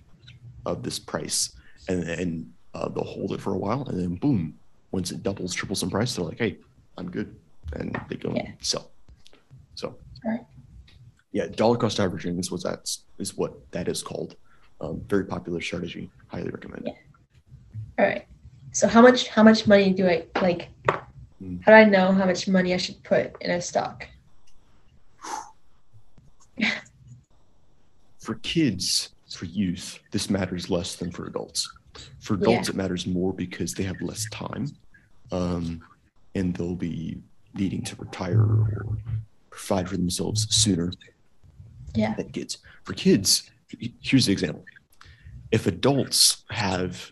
of 0.65 0.83
this 0.83 0.99
price 0.99 1.55
and, 1.87 2.03
and 2.03 2.53
uh, 2.73 2.89
they'll 2.89 3.03
hold 3.03 3.31
it 3.31 3.41
for 3.41 3.53
a 3.53 3.57
while. 3.57 3.83
And 3.87 3.99
then 3.99 4.15
boom, 4.15 4.57
once 4.91 5.11
it 5.11 5.23
doubles, 5.23 5.53
triples 5.53 5.83
in 5.83 5.89
price, 5.89 6.15
they're 6.15 6.25
like, 6.25 6.39
hey, 6.39 6.57
I'm 6.97 7.09
good. 7.09 7.35
And 7.73 7.99
they 8.09 8.15
go 8.15 8.33
yeah. 8.35 8.47
and 8.47 8.55
sell. 8.59 8.91
So, 9.75 9.95
right. 10.23 10.45
yeah, 11.31 11.47
dollar 11.47 11.77
cost 11.77 11.99
averaging 11.99 12.37
is 12.37 12.51
what 12.51 12.63
that's 12.63 13.03
is 13.17 13.35
what 13.35 13.71
that 13.71 13.87
is 13.87 14.03
called. 14.03 14.35
Um, 14.81 15.01
very 15.07 15.25
popular 15.25 15.61
strategy. 15.61 16.11
Highly 16.27 16.49
recommend. 16.49 16.83
Yeah. 16.85 16.93
All 17.97 18.05
right. 18.05 18.27
So 18.73 18.87
how 18.87 19.01
much 19.01 19.27
how 19.27 19.43
much 19.43 19.67
money 19.67 19.93
do 19.93 20.07
I 20.07 20.25
like? 20.41 20.69
Mm. 21.41 21.63
How 21.63 21.71
do 21.71 21.77
I 21.77 21.85
know 21.85 22.11
how 22.11 22.25
much 22.25 22.47
money 22.47 22.73
I 22.73 22.77
should 22.77 23.01
put 23.03 23.35
in 23.39 23.51
a 23.51 23.61
stock? 23.61 24.07
for 28.19 28.35
kids, 28.35 29.09
for 29.31 29.45
youth, 29.45 29.99
this 30.11 30.29
matters 30.29 30.71
less 30.71 30.95
than 30.95 31.11
for 31.11 31.27
adults. 31.27 31.71
For 32.19 32.33
adults, 32.33 32.67
yeah. 32.67 32.73
it 32.73 32.75
matters 32.75 33.05
more 33.05 33.31
because 33.31 33.75
they 33.75 33.83
have 33.83 34.01
less 34.01 34.27
time, 34.31 34.67
um, 35.31 35.83
and 36.33 36.55
they'll 36.55 36.75
be 36.75 37.21
needing 37.53 37.83
to 37.83 37.95
retire 37.97 38.41
or 38.41 38.97
provide 39.51 39.87
for 39.87 39.97
themselves 39.97 40.47
sooner 40.49 40.91
yeah. 41.93 42.15
than 42.15 42.29
kids. 42.29 42.57
For 42.85 42.93
kids, 42.93 43.51
here's 44.01 44.25
the 44.25 44.31
example: 44.31 44.65
if 45.51 45.67
adults 45.67 46.43
have 46.49 47.11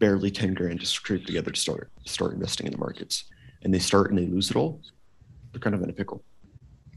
barely 0.00 0.30
10 0.30 0.54
grand 0.54 0.80
to 0.80 0.86
scrape 0.86 1.24
together 1.24 1.52
to 1.52 1.60
start 1.60 1.90
start 2.04 2.32
investing 2.32 2.66
in 2.66 2.72
the 2.72 2.78
markets. 2.78 3.24
And 3.62 3.72
they 3.72 3.78
start 3.78 4.10
and 4.10 4.18
they 4.18 4.26
lose 4.26 4.50
it 4.50 4.56
all. 4.56 4.80
They're 5.52 5.60
kind 5.60 5.76
of 5.76 5.82
in 5.82 5.90
a 5.90 5.92
pickle. 5.92 6.24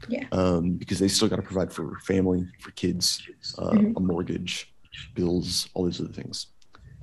Yeah. 0.08 0.26
Um, 0.32 0.72
because 0.72 0.98
they 0.98 1.08
still 1.08 1.28
got 1.28 1.36
to 1.36 1.42
provide 1.42 1.72
for 1.72 1.98
family 2.00 2.46
for 2.60 2.72
kids 2.72 3.22
uh, 3.58 3.70
mm-hmm. 3.70 3.96
a 3.96 4.00
mortgage 4.00 4.74
bills 5.14 5.68
all 5.74 5.84
these 5.84 6.00
other 6.00 6.12
things. 6.12 6.48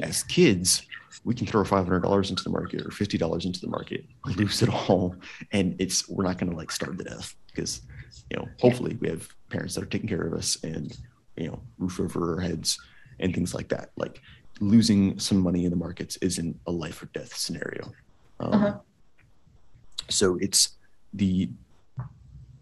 As 0.02 0.24
kids 0.24 0.84
we 1.24 1.36
can 1.36 1.45
throw 1.45 1.64
$500 1.64 2.30
into 2.30 2.43
the 2.43 2.49
market 2.49 2.82
or 2.82 2.89
$50 2.89 3.45
into 3.45 3.60
the 3.60 3.68
market 3.68 4.06
lose 4.26 4.62
it 4.62 4.70
all 4.70 5.16
and 5.52 5.76
it's 5.80 6.08
we're 6.10 6.24
not 6.24 6.38
going 6.38 6.49
to 6.49 6.58
like 6.58 6.72
starve 6.72 6.97
to 6.97 7.04
death. 7.04 7.36
Because 7.47 7.82
you 8.30 8.38
know 8.38 8.47
hopefully 8.60 8.97
we 8.99 9.10
have 9.10 9.28
parents 9.49 9.76
that 9.76 9.84
are 9.84 9.88
taking 9.88 10.10
care 10.10 10.22
of 10.22 10.34
us 10.34 10.58
and 10.64 10.97
you 11.36 11.47
know 11.47 11.60
roof 11.78 11.99
over 11.99 12.36
our 12.36 12.41
heads 12.41 12.78
and 13.20 13.34
things 13.34 13.54
like 13.54 13.70
that. 13.70 13.91
Like 13.97 14.22
losing 14.62 15.20
some 15.20 15.39
money 15.39 15.66
in 15.66 15.72
the 15.72 15.76
markets 15.76 16.18
isn't 16.18 16.57
a 16.68 16.72
life 16.72 17.01
or 17.01 17.07
death 17.07 17.36
scenario. 17.36 17.91
Um, 18.39 18.53
uh-huh. 18.53 18.78
So 20.09 20.38
it's 20.39 20.78
the 21.14 21.49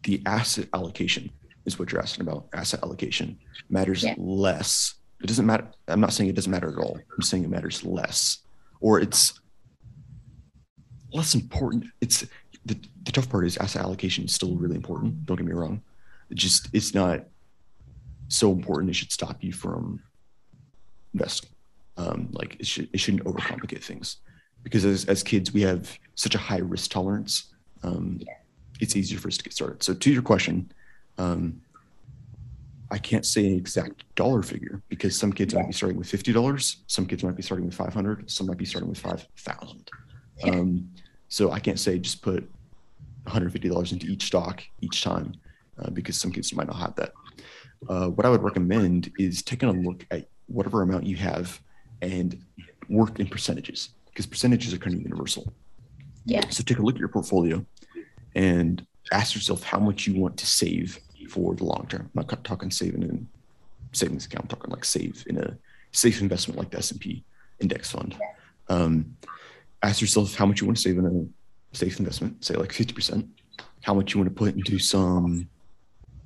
the 0.04 0.22
asset 0.26 0.68
allocation 0.74 1.30
is 1.66 1.78
what 1.78 1.92
you're 1.92 2.02
asking 2.02 2.28
about. 2.28 2.48
Asset 2.54 2.82
allocation 2.84 3.38
matters 3.70 4.04
yeah. 4.04 4.16
less. 4.18 4.96
It 5.22 5.28
doesn't 5.28 5.46
matter. 5.46 5.68
I'm 5.88 6.00
not 6.00 6.14
saying 6.14 6.30
it 6.30 6.36
doesn't 6.36 6.52
matter 6.52 6.70
at 6.70 6.78
all. 6.78 6.98
I'm 7.16 7.22
saying 7.22 7.44
it 7.44 7.50
matters 7.50 7.84
less, 7.84 8.40
or 8.80 9.00
it's 9.00 9.40
less 11.14 11.36
important. 11.36 11.86
It's 12.00 12.26
the, 12.66 12.78
the 13.04 13.12
tough 13.12 13.30
part 13.30 13.46
is 13.46 13.58
asset 13.58 13.82
allocation 13.82 14.26
is 14.26 14.34
still 14.34 14.56
really 14.56 14.76
important. 14.76 15.26
Don't 15.26 15.38
get 15.38 15.46
me 15.46 15.52
wrong. 15.52 15.82
It 16.30 16.36
just 16.36 16.70
it's 16.72 16.94
not 16.94 17.26
so 18.30 18.52
important 18.52 18.92
it 18.92 18.96
should 18.96 19.12
stop 19.12 19.44
you 19.44 19.52
from 19.52 20.02
investing. 21.14 21.50
Um, 22.00 22.30
like 22.32 22.52
it, 22.60 22.68
should, 22.72 22.88
it 22.94 23.00
shouldn't 23.00 23.26
overcomplicate 23.26 23.84
things 23.84 24.08
because 24.64 24.84
as, 24.86 25.06
as 25.06 25.20
kids 25.24 25.54
we 25.54 25.62
have 25.62 25.82
such 26.16 26.36
a 26.36 26.42
high 26.50 26.64
risk 26.74 26.88
tolerance. 26.92 27.34
Um. 27.84 28.22
It's 28.82 28.96
easier 28.96 29.20
for 29.20 29.28
us 29.28 29.36
to 29.36 29.44
get 29.44 29.52
started. 29.52 29.84
So 29.84 29.94
to 29.94 30.10
your 30.10 30.22
question, 30.22 30.72
um, 31.18 31.60
I 32.90 32.98
can't 32.98 33.26
say 33.26 33.46
an 33.46 33.56
exact 33.64 34.06
dollar 34.16 34.42
figure 34.42 34.82
because 34.88 35.20
some 35.20 35.34
kids 35.34 35.54
yeah. 35.54 35.60
might 35.60 35.68
be 35.68 35.74
starting 35.74 35.98
with 35.98 36.08
fifty 36.08 36.32
dollars, 36.32 36.78
some 36.88 37.06
kids 37.06 37.22
might 37.22 37.36
be 37.36 37.44
starting 37.44 37.66
with 37.66 37.76
five 37.76 37.94
hundred, 37.94 38.32
some 38.32 38.48
might 38.48 38.56
be 38.56 38.64
starting 38.64 38.88
with 38.88 38.98
five 38.98 39.28
thousand. 39.36 39.92
Yeah. 40.38 40.52
Um, 40.52 40.90
so 41.28 41.52
I 41.52 41.60
can't 41.60 41.78
say 41.78 42.00
just 42.00 42.22
put 42.22 42.50
one 43.24 43.34
hundred 43.34 43.52
fifty 43.52 43.68
dollars 43.68 43.92
into 43.92 44.08
each 44.08 44.24
stock 44.28 44.64
each 44.80 45.04
time 45.04 45.34
uh, 45.78 45.90
because 45.90 46.18
some 46.18 46.32
kids 46.32 46.56
might 46.56 46.68
not 46.68 46.78
have 46.78 46.96
that. 46.96 47.12
Uh, 47.90 48.08
what 48.08 48.26
I 48.26 48.30
would 48.30 48.44
recommend 48.44 49.12
is 49.20 49.44
taking 49.44 49.68
a 49.68 49.74
look 49.74 50.06
at 50.10 50.30
whatever 50.48 50.84
amount 50.84 51.06
you 51.06 51.18
have 51.18 51.62
and 52.02 52.42
work 52.88 53.20
in 53.20 53.28
percentages 53.28 53.90
because 54.08 54.26
percentages 54.26 54.74
are 54.74 54.78
kind 54.78 54.96
of 54.96 55.02
universal. 55.02 55.52
Yeah. 56.26 56.48
So 56.50 56.64
take 56.64 56.80
a 56.80 56.82
look 56.82 56.96
at 56.96 57.00
your 57.00 57.10
portfolio 57.10 57.66
and 58.36 58.86
ask 59.12 59.36
yourself 59.36 59.64
how 59.64 59.80
much 59.80 60.08
you 60.08 60.20
want 60.20 60.38
to 60.38 60.46
save 60.46 61.00
for 61.30 61.56
the 61.56 61.64
long 61.64 61.86
term. 61.90 62.10
I'm 62.16 62.26
not 62.28 62.44
talking 62.44 62.72
saving 62.72 63.04
in 63.04 63.28
savings 63.92 64.26
account. 64.26 64.46
I'm 64.46 64.50
talking 64.50 64.72
like 64.72 64.86
save 64.86 65.24
in 65.28 65.38
a 65.38 65.58
safe 65.92 66.22
investment 66.22 66.58
like 66.60 66.72
the 66.72 66.78
S&P 66.78 67.24
index 67.60 67.92
fund. 67.92 68.16
Yeah. 68.20 68.76
Um, 68.76 69.18
ask 69.82 70.02
yourself 70.02 70.36
how 70.36 70.46
much 70.46 70.62
you 70.62 70.68
want 70.68 70.78
to 70.78 70.84
save 70.84 70.98
in 70.98 71.06
a 71.06 71.78
safe 71.78 72.00
investment, 72.00 72.44
say 72.44 72.56
like 72.56 72.72
50%, 72.72 73.28
how 73.82 73.94
much 73.94 74.14
you 74.14 74.20
want 74.20 74.30
to 74.30 74.36
put 74.36 74.56
into 74.56 74.80
some 74.80 75.48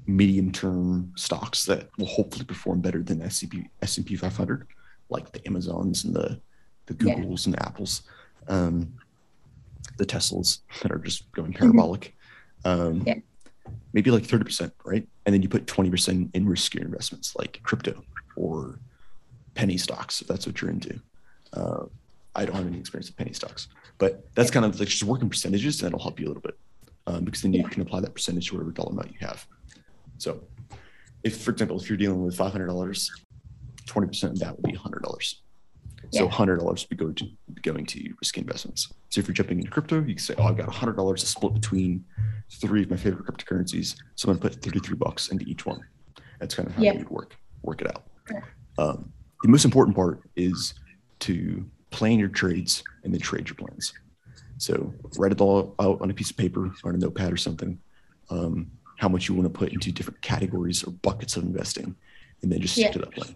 medium 0.05 0.51
term 0.51 1.13
stocks 1.15 1.65
that 1.65 1.89
will 1.97 2.07
hopefully 2.07 2.45
perform 2.45 2.81
better 2.81 3.01
than 3.01 3.21
S&P, 3.21 3.69
S&P 3.81 4.15
500 4.15 4.67
like 5.09 5.31
the 5.31 5.45
Amazons 5.47 6.05
and 6.05 6.15
the 6.15 6.39
the 6.85 6.93
Googles 6.93 7.45
yeah. 7.45 7.51
and 7.51 7.53
the 7.53 7.65
Apples, 7.65 8.03
um, 8.47 8.93
the 9.97 10.05
Teslas 10.05 10.59
that 10.81 10.91
are 10.91 10.99
just 10.99 11.31
going 11.31 11.51
mm-hmm. 11.51 11.59
parabolic. 11.59 12.15
Um, 12.65 13.03
yeah. 13.05 13.15
Maybe 13.93 14.11
like 14.11 14.23
30%, 14.23 14.71
right? 14.83 15.07
And 15.25 15.33
then 15.33 15.41
you 15.41 15.47
put 15.47 15.65
20% 15.65 16.29
in 16.33 16.45
riskier 16.45 16.81
investments 16.81 17.35
like 17.37 17.61
crypto 17.63 18.03
or 18.35 18.79
penny 19.53 19.77
stocks, 19.77 20.21
if 20.21 20.27
that's 20.27 20.45
what 20.45 20.61
you're 20.61 20.71
into. 20.71 20.99
Uh, 21.53 21.85
I 22.35 22.45
don't 22.45 22.55
have 22.55 22.67
any 22.67 22.79
experience 22.79 23.09
with 23.09 23.17
penny 23.17 23.33
stocks, 23.33 23.67
but 23.99 24.27
that's 24.35 24.51
kind 24.51 24.65
of 24.65 24.77
like 24.79 24.89
just 24.89 25.03
working 25.03 25.29
percentages 25.29 25.81
and 25.81 25.87
that'll 25.87 26.01
help 26.01 26.19
you 26.19 26.25
a 26.25 26.29
little 26.29 26.41
bit 26.41 26.57
um, 27.07 27.23
because 27.23 27.41
then 27.41 27.53
you 27.53 27.63
can 27.63 27.81
apply 27.81 27.99
that 28.01 28.13
percentage 28.13 28.49
to 28.49 28.55
whatever 28.55 28.71
dollar 28.71 28.91
amount 28.91 29.11
you 29.11 29.25
have. 29.25 29.45
So 30.17 30.41
if, 31.23 31.41
for 31.41 31.51
example, 31.51 31.79
if 31.79 31.87
you're 31.87 31.97
dealing 31.97 32.23
with 32.23 32.35
$500 32.37 33.09
20% 33.87 34.23
of 34.23 34.39
that 34.39 34.55
would 34.55 34.71
be 34.71 34.77
$100. 34.77 35.35
So 36.11 36.27
$100 36.27 36.63
would 36.63 36.89
be 36.89 36.95
going 36.95 37.15
to, 37.15 37.27
going 37.61 37.85
to 37.87 38.13
risk 38.21 38.37
investments. 38.37 38.93
So 39.09 39.19
if 39.19 39.27
you're 39.27 39.33
jumping 39.33 39.59
into 39.59 39.71
crypto, 39.71 39.97
you 39.99 40.15
can 40.15 40.17
say, 40.19 40.35
oh, 40.37 40.43
I've 40.43 40.57
got 40.57 40.69
$100 40.69 41.19
to 41.19 41.25
split 41.25 41.53
between 41.53 42.05
three 42.51 42.83
of 42.83 42.89
my 42.89 42.97
favorite 42.97 43.25
cryptocurrencies. 43.25 43.95
So 44.15 44.29
I'm 44.29 44.37
going 44.37 44.51
to 44.51 44.57
put 44.57 44.63
33 44.63 44.95
bucks 44.95 45.29
into 45.29 45.45
each 45.45 45.65
one. 45.65 45.81
That's 46.39 46.55
kind 46.55 46.67
of 46.67 46.75
how 46.75 46.83
you 46.83 46.99
would 46.99 47.09
work, 47.09 47.35
work 47.63 47.81
it 47.81 47.87
out. 47.87 48.03
Um, 48.77 49.11
the 49.41 49.49
most 49.49 49.65
important 49.65 49.95
part 49.95 50.21
is 50.35 50.73
to 51.21 51.65
plan 51.89 52.19
your 52.19 52.29
trades 52.29 52.83
and 53.03 53.13
then 53.13 53.21
trade 53.21 53.47
your 53.47 53.55
plans. 53.55 53.93
So 54.57 54.93
write 55.17 55.31
it 55.31 55.41
all 55.41 55.75
out 55.79 56.01
on 56.01 56.09
a 56.09 56.13
piece 56.13 56.31
of 56.31 56.37
paper 56.37 56.71
or 56.83 56.89
on 56.89 56.95
a 56.95 56.97
notepad 56.97 57.31
or 57.31 57.37
something. 57.37 57.79
Um, 58.29 58.71
how 58.97 59.09
much 59.09 59.27
you 59.27 59.35
want 59.35 59.51
to 59.51 59.57
put 59.57 59.73
into 59.73 59.91
different 59.91 60.21
categories 60.21 60.83
or 60.83 60.91
buckets 60.91 61.35
of 61.35 61.43
investing, 61.43 61.95
and 62.41 62.51
then 62.51 62.61
just 62.61 62.73
stick 62.75 62.85
yeah. 62.85 62.91
to 62.91 62.99
that 62.99 63.11
plan. 63.11 63.35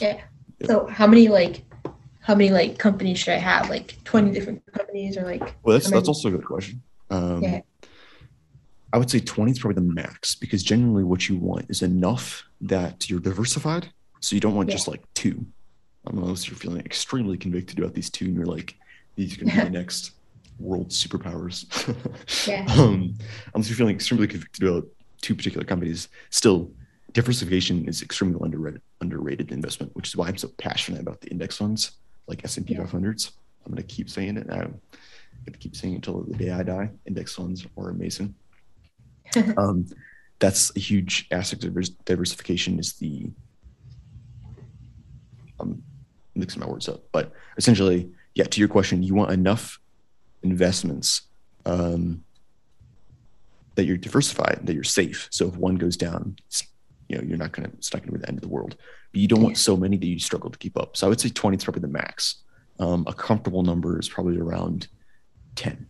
Yeah. 0.00 0.20
So 0.66 0.86
how 0.86 1.06
many 1.06 1.28
like 1.28 1.64
how 2.20 2.34
many 2.34 2.50
like 2.50 2.78
companies 2.78 3.18
should 3.18 3.34
I 3.34 3.38
have? 3.38 3.68
Like 3.68 3.96
twenty 4.04 4.32
different 4.32 4.62
companies 4.72 5.16
or 5.16 5.22
like 5.24 5.54
Well, 5.62 5.76
that's 5.78 5.90
that's 5.90 6.08
also 6.08 6.28
a 6.28 6.32
good 6.32 6.44
question. 6.44 6.82
Um, 7.10 7.42
Yeah. 7.42 7.60
I 8.94 8.98
would 8.98 9.10
say 9.10 9.20
20 9.20 9.52
is 9.52 9.58
probably 9.58 9.76
the 9.76 9.94
max 9.94 10.34
because 10.34 10.62
generally 10.62 11.02
what 11.02 11.26
you 11.26 11.36
want 11.38 11.64
is 11.70 11.80
enough 11.80 12.44
that 12.60 13.08
you're 13.08 13.20
diversified. 13.20 13.90
So 14.20 14.34
you 14.36 14.40
don't 14.40 14.54
want 14.54 14.68
Yeah. 14.68 14.74
just 14.74 14.86
like 14.86 15.02
two, 15.14 15.46
unless 16.06 16.46
you're 16.46 16.58
feeling 16.58 16.84
extremely 16.84 17.38
convicted 17.38 17.78
about 17.78 17.94
these 17.94 18.10
two 18.10 18.26
and 18.26 18.36
you're 18.36 18.44
like, 18.44 18.74
these 19.16 19.32
are 19.34 19.44
going 19.44 19.50
to 19.50 19.56
be 19.56 19.64
the 19.64 19.78
next 19.78 20.10
world 20.58 20.90
superpowers. 20.90 21.64
Yeah. 22.46 22.66
um, 22.78 23.14
unless 23.54 23.70
you're 23.70 23.76
feeling 23.78 23.94
extremely 23.94 24.26
convicted 24.26 24.68
about 24.68 24.86
two 25.22 25.34
particular 25.34 25.64
companies, 25.64 26.08
still 26.28 26.70
diversification 27.12 27.86
is 27.88 28.02
extremely 28.02 28.38
underrated, 28.42 28.82
underrated 29.00 29.52
investment, 29.52 29.94
which 29.94 30.08
is 30.08 30.16
why 30.16 30.28
I'm 30.28 30.36
so 30.36 30.48
passionate 30.58 31.00
about 31.00 31.20
the 31.20 31.28
index 31.28 31.56
funds 31.56 31.92
like 32.26 32.44
S&P 32.44 32.74
Yeah. 32.74 32.80
500s. 32.80 33.32
I'm 33.64 33.72
going 33.72 33.86
to 33.86 33.94
keep 33.94 34.08
saying 34.10 34.36
it. 34.36 34.46
I'm 34.50 34.58
going 34.58 35.52
to 35.52 35.58
keep 35.58 35.76
saying 35.76 35.94
it 35.94 35.96
until 35.96 36.22
the 36.22 36.34
day 36.34 36.50
I 36.50 36.62
die. 36.62 36.90
Index 37.06 37.34
funds 37.34 37.66
are 37.76 37.90
amazing. 37.90 38.34
um, 39.56 39.86
that's 40.38 40.74
a 40.76 40.80
huge 40.80 41.28
aspect 41.30 41.64
of 41.64 42.04
diversification 42.04 42.78
is 42.78 42.94
the 42.94 43.30
I'm 45.60 45.82
mixing 46.34 46.60
my 46.60 46.66
words 46.66 46.88
up, 46.88 47.04
but 47.12 47.32
essentially, 47.56 48.10
yeah, 48.34 48.44
to 48.44 48.58
your 48.58 48.68
question, 48.68 49.02
you 49.02 49.14
want 49.14 49.30
enough 49.30 49.78
investments 50.42 51.22
um, 51.64 52.24
that 53.76 53.84
you're 53.84 53.96
diversified, 53.96 54.60
that 54.64 54.74
you're 54.74 54.82
safe. 54.82 55.28
So 55.30 55.48
if 55.48 55.56
one 55.56 55.76
goes 55.76 55.96
down, 55.96 56.36
it's, 56.46 56.64
you 57.12 57.18
know, 57.18 57.24
you're 57.24 57.38
not 57.38 57.52
gonna 57.52 57.68
it's 57.74 57.92
not 57.92 58.02
gonna 58.02 58.12
be 58.12 58.18
the 58.18 58.28
end 58.28 58.38
of 58.38 58.42
the 58.42 58.48
world. 58.48 58.76
But 59.12 59.20
you 59.20 59.28
don't 59.28 59.42
want 59.42 59.58
so 59.58 59.76
many 59.76 59.96
that 59.98 60.06
you 60.06 60.18
struggle 60.18 60.50
to 60.50 60.58
keep 60.58 60.76
up. 60.78 60.96
So 60.96 61.06
I 61.06 61.10
would 61.10 61.20
say 61.20 61.28
20 61.28 61.56
is 61.58 61.64
probably 61.64 61.82
the 61.82 61.88
max. 61.88 62.36
Um, 62.78 63.04
a 63.06 63.12
comfortable 63.12 63.62
number 63.62 64.00
is 64.00 64.08
probably 64.08 64.38
around 64.38 64.88
10. 65.56 65.86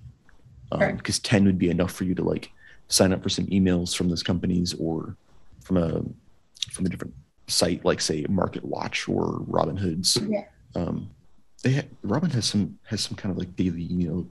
Um, 0.72 0.80
Right. 0.80 0.96
because 0.96 1.18
10 1.20 1.44
would 1.44 1.58
be 1.58 1.70
enough 1.70 1.92
for 1.92 2.04
you 2.04 2.14
to 2.16 2.24
like 2.24 2.50
sign 2.88 3.12
up 3.12 3.22
for 3.22 3.28
some 3.28 3.46
emails 3.46 3.94
from 3.96 4.08
those 4.08 4.22
companies 4.22 4.74
or 4.74 5.16
from 5.62 5.76
a 5.76 6.02
from 6.72 6.86
a 6.86 6.88
different 6.88 7.14
site 7.46 7.84
like 7.84 8.00
say 8.00 8.24
Market 8.28 8.64
Watch 8.64 9.08
or 9.08 9.40
Robinhood's. 9.48 10.16
Yeah. 10.28 10.44
Um, 10.74 11.10
they 11.62 11.74
ha- 11.74 11.88
Robin 12.02 12.30
has 12.30 12.46
some 12.46 12.78
has 12.84 13.02
some 13.02 13.16
kind 13.16 13.30
of 13.30 13.38
like 13.38 13.54
daily 13.54 13.86
email. 13.90 14.26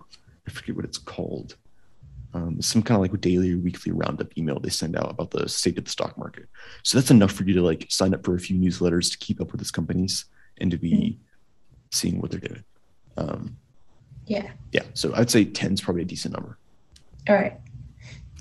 I 0.47 0.51
forget 0.51 0.75
what 0.75 0.83
it's 0.85 0.97
called. 0.97 1.55
Um, 2.33 2.61
some 2.61 2.81
kind 2.81 2.95
of 2.95 3.01
like 3.11 3.19
daily 3.21 3.53
or 3.53 3.57
weekly 3.57 3.91
roundup 3.91 4.37
email 4.37 4.57
they 4.57 4.69
send 4.69 4.95
out 4.95 5.09
about 5.09 5.31
the 5.31 5.49
state 5.49 5.77
of 5.77 5.83
the 5.83 5.91
stock 5.91 6.17
market. 6.17 6.45
So 6.83 6.97
that's 6.97 7.11
enough 7.11 7.33
for 7.33 7.43
you 7.43 7.53
to 7.55 7.61
like 7.61 7.87
sign 7.89 8.13
up 8.13 8.23
for 8.23 8.35
a 8.35 8.39
few 8.39 8.57
newsletters 8.57 9.11
to 9.11 9.17
keep 9.17 9.41
up 9.41 9.51
with 9.51 9.59
these 9.59 9.71
companies 9.71 10.25
and 10.59 10.71
to 10.71 10.77
be 10.77 11.19
seeing 11.91 12.21
what 12.21 12.31
they're 12.31 12.39
doing. 12.39 12.63
Um, 13.17 13.57
Yeah. 14.27 14.49
yeah, 14.71 14.83
so 14.93 15.13
I'd 15.13 15.29
say 15.29 15.43
10 15.43 15.73
is 15.73 15.81
probably 15.81 16.03
a 16.03 16.05
decent 16.05 16.33
number, 16.33 16.57
All 17.27 17.35
right. 17.35 17.59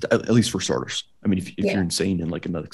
at, 0.05 0.13
at 0.13 0.29
least 0.29 0.51
for 0.51 0.61
starters. 0.61 1.03
I 1.25 1.27
mean, 1.27 1.39
if, 1.39 1.49
if 1.49 1.65
Yeah. 1.65 1.73
you're 1.73 1.81
insane 1.81 2.21
and 2.21 2.31
like 2.31 2.45
another 2.45 2.69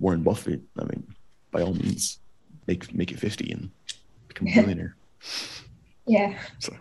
Warren 0.00 0.22
Buffett, 0.24 0.62
I 0.76 0.82
mean, 0.84 1.14
by 1.52 1.62
all 1.62 1.74
means, 1.74 2.18
make 2.66 2.92
make 2.92 3.12
it 3.12 3.20
50 3.20 3.52
and 3.52 3.70
become 4.26 4.48
a 4.48 4.54
billionaire. 4.56 4.96
Yeah. 6.08 6.36
So. 6.58 6.74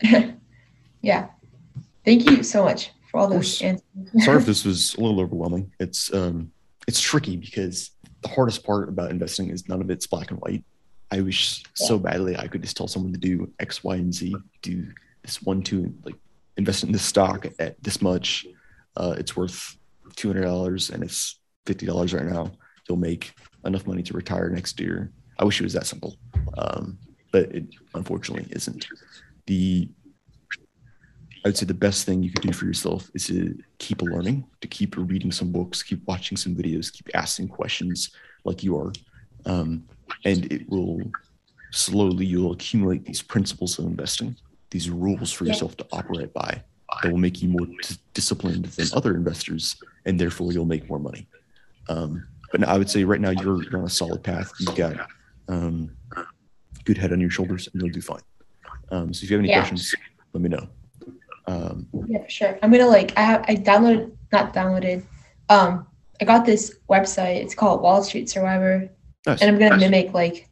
yeah. 1.02 1.28
Thank 2.08 2.30
you 2.30 2.42
so 2.42 2.64
much 2.64 2.90
for 3.10 3.20
all 3.20 3.28
those 3.28 3.60
answers. 3.60 3.84
Sorry 4.24 4.38
if 4.38 4.46
this 4.52 4.64
was 4.64 4.94
a 4.94 5.00
little 5.02 5.20
overwhelming. 5.20 5.70
It's 5.78 6.10
um, 6.14 6.50
it's 6.86 7.02
tricky 7.02 7.36
because 7.36 7.90
the 8.22 8.28
hardest 8.28 8.64
part 8.64 8.88
about 8.88 9.10
investing 9.10 9.50
is 9.50 9.68
none 9.68 9.82
of 9.82 9.90
it's 9.90 10.06
black 10.06 10.30
and 10.30 10.40
white. 10.40 10.64
I 11.10 11.20
wish 11.20 11.62
so 11.74 11.98
badly 11.98 12.34
I 12.34 12.48
could 12.48 12.62
just 12.62 12.78
tell 12.78 12.88
someone 12.88 13.12
to 13.12 13.18
do 13.18 13.52
X, 13.60 13.84
Y, 13.84 13.96
and 13.96 14.14
Z, 14.14 14.34
do 14.62 14.86
this 15.20 15.42
one, 15.42 15.60
two, 15.60 15.92
like 16.02 16.14
invest 16.56 16.82
in 16.82 16.92
this 16.92 17.02
stock 17.02 17.46
at 17.58 17.76
this 17.82 18.00
much. 18.00 18.46
Uh, 18.96 19.14
it's 19.18 19.36
worth 19.36 19.76
two 20.16 20.28
hundred 20.28 20.44
dollars 20.44 20.88
and 20.88 21.02
it's 21.02 21.40
fifty 21.66 21.84
dollars 21.84 22.14
right 22.14 22.24
now. 22.24 22.50
You'll 22.88 22.96
make 22.96 23.34
enough 23.66 23.86
money 23.86 24.02
to 24.04 24.14
retire 24.14 24.48
next 24.48 24.80
year. 24.80 25.12
I 25.38 25.44
wish 25.44 25.60
it 25.60 25.64
was 25.64 25.74
that 25.74 25.86
simple, 25.86 26.16
um, 26.56 26.96
but 27.32 27.54
it 27.54 27.66
unfortunately 27.92 28.46
isn't. 28.50 28.86
The 29.46 29.90
I 31.44 31.48
would 31.48 31.56
say 31.56 31.66
the 31.66 31.74
best 31.74 32.04
thing 32.04 32.22
you 32.22 32.30
could 32.30 32.42
do 32.42 32.52
for 32.52 32.66
yourself 32.66 33.10
is 33.14 33.26
to 33.28 33.56
keep 33.78 34.02
learning, 34.02 34.44
to 34.60 34.66
keep 34.68 34.96
reading 34.96 35.30
some 35.30 35.52
books, 35.52 35.82
keep 35.82 36.06
watching 36.06 36.36
some 36.36 36.54
videos, 36.54 36.92
keep 36.92 37.08
asking 37.14 37.48
questions 37.48 38.10
like 38.44 38.62
you 38.62 38.76
are. 38.76 38.92
Um, 39.46 39.84
and 40.24 40.50
it 40.52 40.68
will 40.68 41.10
slowly, 41.70 42.26
you'll 42.26 42.52
accumulate 42.52 43.04
these 43.04 43.22
principles 43.22 43.78
of 43.78 43.84
investing, 43.86 44.36
these 44.70 44.90
rules 44.90 45.32
for 45.32 45.44
yourself 45.44 45.76
to 45.76 45.86
operate 45.92 46.34
by 46.34 46.62
that 47.02 47.08
will 47.10 47.18
make 47.18 47.40
you 47.40 47.48
more 47.48 47.66
dis- 47.66 47.98
disciplined 48.14 48.64
than 48.64 48.88
other 48.94 49.14
investors. 49.14 49.76
And 50.04 50.18
therefore, 50.18 50.52
you'll 50.52 50.64
make 50.64 50.88
more 50.88 50.98
money. 50.98 51.28
Um, 51.88 52.26
but 52.50 52.64
I 52.64 52.76
would 52.76 52.90
say 52.90 53.04
right 53.04 53.20
now 53.20 53.30
you're, 53.30 53.62
you're 53.70 53.78
on 53.78 53.86
a 53.86 53.90
solid 53.90 54.24
path. 54.24 54.52
You've 54.58 54.74
got 54.74 55.08
um, 55.48 55.96
good 56.84 56.98
head 56.98 57.12
on 57.12 57.20
your 57.20 57.30
shoulders 57.30 57.68
and 57.72 57.80
you'll 57.80 57.90
do 57.90 58.00
fine. 58.00 58.22
Um, 58.90 59.12
so 59.14 59.22
if 59.24 59.30
you 59.30 59.36
have 59.36 59.44
any 59.44 59.50
Yeah. 59.50 59.58
questions, 59.60 59.94
let 60.32 60.42
me 60.42 60.48
know. 60.48 60.68
Um, 61.48 61.86
Yeah, 62.06 62.22
for 62.22 62.30
sure. 62.30 62.58
I'm 62.62 62.70
gonna 62.70 62.86
like 62.86 63.16
I 63.16 63.22
have 63.22 63.44
I 63.48 63.56
downloaded 63.56 64.12
not 64.32 64.52
downloaded. 64.54 65.02
Um 65.48 65.86
I 66.20 66.24
got 66.24 66.44
this 66.44 66.78
website. 66.90 67.36
It's 67.42 67.54
called 67.54 67.80
Wall 67.82 68.02
Street 68.02 68.28
Survivor. 68.28 68.90
nice. 69.26 69.40
And 69.40 69.50
I'm 69.50 69.58
gonna 69.58 69.78
mimic 69.78 70.12
like 70.12 70.48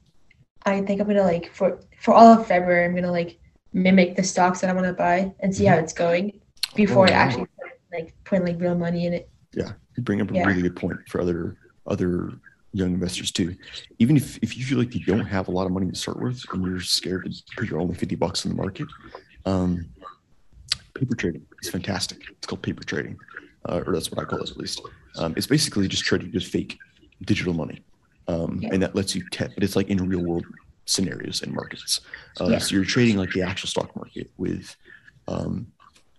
I 0.64 0.80
think 0.80 1.00
I'm 1.00 1.06
gonna 1.06 1.22
like 1.22 1.52
for 1.52 1.80
for 2.00 2.14
all 2.14 2.26
of 2.40 2.46
February 2.46 2.84
I'm 2.86 2.94
gonna 2.94 3.12
like 3.12 3.38
mimic 3.72 4.16
the 4.16 4.22
stocks 4.22 4.60
that 4.62 4.70
I 4.70 4.72
wanna 4.72 4.94
buy 4.94 5.32
and 5.40 5.54
see 5.54 5.66
how 5.66 5.76
it's 5.76 5.92
going 5.92 6.40
before 6.74 7.06
Oh, 7.06 7.10
I 7.10 7.12
wow. 7.12 7.16
actually 7.24 7.46
like 7.92 8.14
put 8.24 8.42
like 8.44 8.58
real 8.60 8.74
money 8.74 9.06
in 9.06 9.12
it. 9.12 9.28
Yeah, 9.54 9.72
you 9.96 10.02
bring 10.02 10.20
up 10.22 10.30
a 10.30 10.34
Yeah. 10.34 10.46
really 10.46 10.62
good 10.62 10.76
point 10.76 10.98
for 11.08 11.20
other 11.20 11.56
other 11.86 12.32
young 12.72 12.92
investors 12.94 13.30
too. 13.30 13.54
Even 13.98 14.16
if, 14.16 14.36
if 14.42 14.56
you 14.58 14.64
feel 14.64 14.76
like 14.78 14.94
you 14.94 15.02
don't 15.04 15.24
have 15.24 15.48
a 15.48 15.50
lot 15.50 15.64
of 15.66 15.72
money 15.72 15.88
to 15.90 15.96
start 15.96 16.20
with 16.20 16.42
and 16.52 16.62
you're 16.64 16.80
scared 16.80 17.24
to 17.24 17.42
put 17.56 17.70
your 17.70 17.80
only 17.80 17.94
50 17.94 18.16
bucks 18.16 18.44
in 18.44 18.50
the 18.50 18.56
market, 18.56 18.86
um, 19.46 19.86
paper 20.98 21.14
trading 21.14 21.46
is 21.62 21.68
fantastic. 21.70 22.18
It's 22.30 22.46
called 22.46 22.62
paper 22.62 22.82
trading, 22.84 23.18
uh, 23.68 23.82
or 23.86 23.92
that's 23.92 24.10
what 24.10 24.20
I 24.20 24.24
call 24.24 24.40
it 24.42 24.50
at 24.50 24.56
least. 24.56 24.80
Um, 25.16 25.34
it's 25.36 25.46
basically 25.46 25.88
just 25.88 26.04
trading 26.04 26.30
with 26.32 26.44
fake 26.44 26.78
digital 27.24 27.54
money. 27.54 27.82
Um, 28.28 28.58
Yeah. 28.62 28.70
And 28.72 28.82
that 28.82 28.94
lets 28.94 29.14
you, 29.14 29.22
te- 29.30 29.52
but 29.54 29.62
it's 29.62 29.76
like 29.76 29.88
in 29.88 29.98
real 30.08 30.22
world 30.24 30.44
scenarios 30.86 31.42
and 31.42 31.52
markets. 31.52 32.00
Uh, 32.40 32.48
Yeah. 32.48 32.58
So 32.58 32.74
you're 32.74 32.84
trading 32.84 33.16
like 33.16 33.30
the 33.32 33.42
actual 33.42 33.68
stock 33.68 33.94
market 33.96 34.30
with 34.36 34.74
um, 35.28 35.66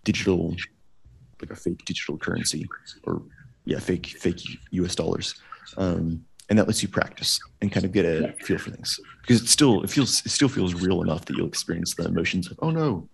digital, 0.04 0.54
like 1.40 1.50
a 1.50 1.56
fake 1.56 1.84
digital 1.84 2.16
currency 2.18 2.66
or 3.04 3.22
yeah, 3.64 3.78
fake 3.78 4.06
fake 4.18 4.40
U.S. 4.70 4.94
dollars, 4.94 5.34
um, 5.76 6.24
and 6.48 6.58
that 6.58 6.66
lets 6.66 6.82
you 6.82 6.88
practice 6.88 7.38
and 7.60 7.70
kind 7.70 7.84
of 7.84 7.92
get 7.92 8.06
a 8.06 8.32
feel 8.44 8.56
for 8.58 8.70
things 8.70 8.98
because 9.20 9.42
it 9.42 9.48
still 9.48 9.82
it 9.84 9.90
feels 9.90 10.24
it 10.24 10.30
still 10.30 10.48
feels 10.48 10.72
real 10.74 11.02
enough 11.02 11.26
that 11.26 11.36
you'll 11.36 11.46
experience 11.46 11.94
the 11.94 12.06
emotions 12.06 12.50
of 12.50 12.58
oh 12.62 12.70
no, 12.70 13.06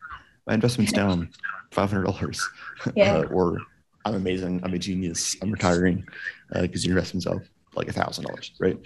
my 0.47 0.55
investment's 0.55 0.93
down 1.01 1.31
five 1.73 1.91
hundred 1.91 2.05
dollars, 2.05 2.47
Yeah. 2.95 3.19
uh, 3.19 3.23
or 3.25 3.59
I'm 4.05 4.15
amazing, 4.15 4.61
I'm 4.63 4.75
a 4.75 4.79
genius, 4.79 5.37
I'm 5.43 5.51
retiring 5.51 6.07
because 6.53 6.85
your 6.85 6.97
investment's 6.97 7.27
up 7.27 7.43
like 7.75 7.89
a 7.89 7.93
thousand 7.93 8.25
dollars, 8.27 8.53
right? 8.61 8.79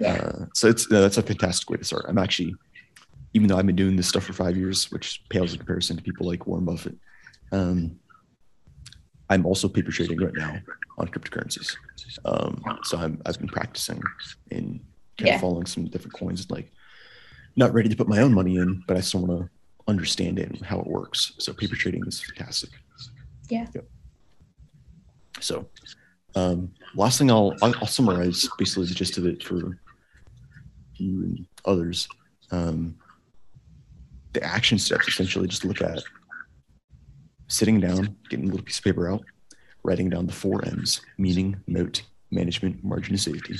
Yeah. 0.00 0.14
Uh, 0.14 0.46
so 0.54 0.68
it's 0.68 0.90
no, 0.90 1.00
that's 1.00 1.16
a 1.18 1.22
fantastic 1.22 1.70
way 1.70 1.76
to 1.76 1.84
start. 1.84 2.04
I'm 2.08 2.18
actually, 2.18 2.54
even 3.34 3.48
though 3.48 3.56
I've 3.56 3.66
been 3.66 3.76
doing 3.76 3.96
this 3.96 4.08
stuff 4.08 4.24
for 4.24 4.32
five 4.32 4.56
years, 4.56 4.90
which 4.90 5.22
pales 5.30 5.52
in 5.52 5.58
comparison 5.58 5.96
to 5.96 6.02
people 6.02 6.26
like 6.26 6.46
Warren 6.46 6.64
Buffett. 6.64 6.96
Um, 7.52 7.98
I'm 9.30 9.44
also 9.46 9.68
paper 9.68 9.90
trading 9.92 10.18
right 10.18 10.34
now 10.34 10.56
on 10.98 11.08
cryptocurrencies. 11.08 11.76
Um, 12.24 12.62
so 12.82 12.96
I'm, 12.98 13.20
I've 13.26 13.38
been 13.38 13.48
practicing 13.48 14.00
and 14.50 14.80
kind 15.18 15.28
Yeah. 15.28 15.34
of 15.34 15.40
following 15.40 15.66
some 15.66 15.86
different 15.86 16.14
coins. 16.14 16.50
Like, 16.50 16.72
not 17.56 17.72
ready 17.74 17.88
to 17.90 17.96
put 17.96 18.08
my 18.08 18.20
own 18.20 18.32
money 18.32 18.56
in, 18.56 18.82
but 18.88 18.96
I 18.96 19.00
still 19.00 19.20
want 19.26 19.42
to 19.42 19.50
understand 19.88 20.38
it 20.38 20.50
and 20.50 20.60
how 20.60 20.78
it 20.78 20.86
works. 20.86 21.32
So 21.38 21.52
paper 21.52 21.74
trading 21.74 22.06
is 22.06 22.20
fantastic. 22.20 22.70
Yeah. 23.48 23.66
Yep. 23.74 23.88
So, 25.40 25.66
um, 26.34 26.70
last 26.94 27.18
thing 27.18 27.30
I'll, 27.30 27.54
I'll 27.62 27.74
I'll 27.80 27.86
summarize 27.86 28.48
basically 28.58 28.86
the 28.86 28.94
gist 28.94 29.18
of 29.18 29.26
it 29.26 29.42
for 29.42 29.78
you 30.94 31.22
and 31.22 31.46
others. 31.64 32.08
Um, 32.50 32.96
the 34.32 34.44
action 34.44 34.78
steps 34.78 35.08
essentially 35.08 35.48
just 35.48 35.64
look 35.64 35.80
at 35.80 36.02
sitting 37.46 37.80
down, 37.80 38.16
getting 38.28 38.46
a 38.46 38.50
little 38.50 38.64
piece 38.64 38.78
of 38.78 38.84
paper 38.84 39.10
out, 39.10 39.24
writing 39.82 40.10
down 40.10 40.26
the 40.26 40.32
four 40.32 40.64
M's: 40.66 41.00
meaning, 41.16 41.56
moat, 41.66 42.02
management, 42.30 42.84
margin 42.84 43.14
of 43.14 43.20
safety. 43.20 43.56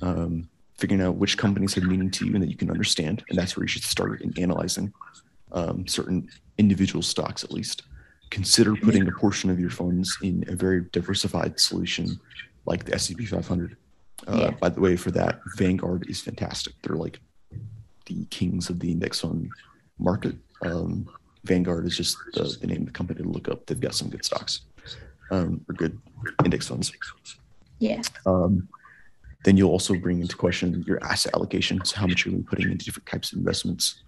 Um, 0.00 0.48
figuring 0.78 1.02
out 1.02 1.16
which 1.16 1.38
companies 1.38 1.74
have 1.74 1.84
meaning 1.84 2.10
to 2.10 2.26
you 2.26 2.34
and 2.34 2.42
that 2.42 2.50
you 2.50 2.56
can 2.56 2.70
understand, 2.70 3.22
and 3.28 3.38
that's 3.38 3.56
where 3.56 3.64
you 3.64 3.68
should 3.68 3.84
start 3.84 4.22
in 4.22 4.32
analyzing 4.38 4.92
um, 5.52 5.86
certain 5.86 6.28
individual 6.58 7.02
stocks 7.02 7.44
at 7.44 7.52
least. 7.52 7.82
Consider 8.30 8.74
putting 8.74 9.06
a 9.06 9.12
portion 9.12 9.50
of 9.50 9.60
your 9.60 9.70
funds 9.70 10.16
in 10.22 10.44
a 10.48 10.56
very 10.56 10.86
diversified 10.92 11.60
solution 11.60 12.18
like 12.66 12.84
the 12.84 12.94
S&P 12.94 13.26
500. 13.26 13.76
Uh, 14.26 14.36
Yeah. 14.36 14.50
By 14.50 14.70
the 14.70 14.80
way, 14.80 14.96
for 14.96 15.10
that, 15.12 15.40
Vanguard 15.56 16.06
is 16.08 16.20
fantastic. 16.20 16.74
They're 16.82 16.96
like 16.96 17.20
the 18.06 18.24
kings 18.26 18.70
of 18.70 18.80
the 18.80 18.90
index 18.90 19.20
fund 19.20 19.50
market. 19.98 20.36
Um, 20.62 21.08
Vanguard 21.44 21.86
is 21.86 21.96
just 21.96 22.16
the, 22.32 22.56
the 22.60 22.66
name 22.66 22.80
of 22.80 22.86
the 22.86 22.92
company 22.92 23.22
to 23.22 23.28
look 23.28 23.48
up. 23.48 23.66
They've 23.66 23.80
got 23.80 23.94
some 23.94 24.08
good 24.08 24.24
stocks 24.24 24.62
um, 25.30 25.64
or 25.68 25.74
good 25.74 25.98
index 26.44 26.68
funds. 26.68 26.92
Yeah. 27.78 28.00
Um, 28.26 28.68
then 29.44 29.56
you'll 29.58 29.70
also 29.70 29.94
bring 29.94 30.20
into 30.20 30.36
question 30.36 30.82
your 30.86 31.02
asset 31.04 31.34
allocation. 31.34 31.84
So 31.84 31.96
how 31.96 32.06
much 32.06 32.24
you're 32.24 32.40
putting 32.42 32.70
into 32.70 32.84
different 32.84 33.06
types 33.06 33.32
of 33.32 33.38
investments. 33.38 34.02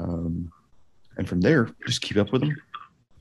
Um, 0.00 0.50
and 1.16 1.28
from 1.28 1.40
there, 1.40 1.68
just 1.86 2.00
keep 2.02 2.16
up 2.16 2.32
with 2.32 2.40
them. 2.40 2.56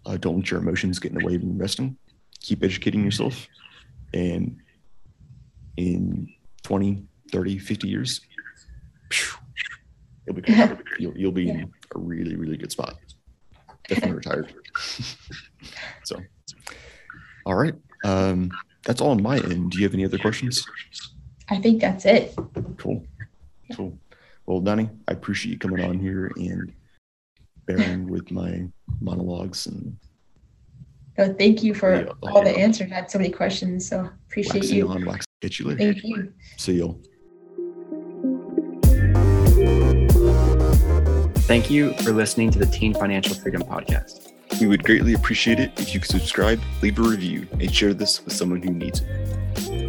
Uh, 0.05 0.17
don't 0.17 0.38
let 0.38 0.51
your 0.51 0.59
emotions 0.59 0.99
get 0.99 1.11
in 1.11 1.17
the 1.17 1.25
way 1.25 1.36
of 1.36 1.43
investing. 1.43 1.97
Keep 2.41 2.63
educating 2.63 3.03
yourself. 3.03 3.47
And 4.13 4.57
in 5.77 6.34
20, 6.63 7.03
30, 7.32 7.59
50 7.59 7.88
years, 7.88 8.21
you'll 10.25 10.36
be, 10.36 10.43
you'll, 10.99 11.17
you'll 11.17 11.32
be 11.32 11.49
in 11.49 11.71
a 11.95 11.99
really, 11.99 12.36
really 12.36 12.57
good 12.57 12.71
spot. 12.71 12.95
Definitely 13.88 14.15
retired. 14.15 14.53
so, 16.03 16.17
all 17.45 17.55
right. 17.55 17.75
Um, 18.03 18.51
that's 18.86 19.01
all 19.01 19.11
on 19.11 19.21
my 19.21 19.38
end. 19.38 19.71
Do 19.71 19.77
you 19.77 19.84
have 19.84 19.93
any 19.93 20.05
other 20.05 20.17
questions? 20.17 20.65
I 21.49 21.59
think 21.59 21.82
that's 21.82 22.05
it. 22.05 22.34
Cool. 22.77 23.05
Cool. 23.75 23.97
Well, 24.50 24.62
Donnie, 24.62 24.89
I 25.08 25.12
appreciate 25.12 25.52
you 25.54 25.60
coming 25.60 25.86
on 25.86 26.00
here 26.00 26.32
and 26.36 26.74
bearing 27.68 28.10
with 28.10 28.32
my 28.32 28.68
monologues 29.00 29.68
and 29.68 29.95
No, 31.20 31.32
thank 31.36 31.62
you 31.62 31.76
for 31.76 31.93
Yeah, 32.02 32.12
all 32.24 32.43
the 32.43 32.50
answers. 32.58 32.91
I 32.91 32.95
had 32.95 33.12
so 33.12 33.20
many 33.20 33.30
questions, 33.30 33.88
so 33.88 34.10
appreciate 34.28 34.62
waxing 34.62 34.78
you. 34.78 34.88
on, 34.88 35.06
waxing. 35.06 35.26
Catch 35.43 35.60
you 35.60 35.68
later. 35.68 35.93
Thank 35.93 36.04
you. 36.04 36.34
See 36.58 36.74
you. 36.74 37.00
Thank 41.45 41.70
you 41.70 41.93
for 41.97 42.12
listening 42.12 42.50
to 42.50 42.58
the 42.58 42.66
Teen 42.66 42.95
Financial 42.95 43.36
Freedom 43.36 43.62
Podcast. 43.62 44.32
We 44.60 44.66
would 44.66 44.84
greatly 44.84 45.14
appreciate 45.14 45.60
it 45.60 45.80
if 45.80 45.93
you 45.93 46.00
could 46.00 46.10
subscribe, 46.10 46.60
leave 46.82 46.97
a 46.97 47.04
review, 47.04 47.47
and 47.52 47.72
share 47.74 47.93
this 47.93 48.26
with 48.26 48.34
someone 48.34 48.64
who 48.64 48.72
needs 48.72 49.02
it. 49.02 49.88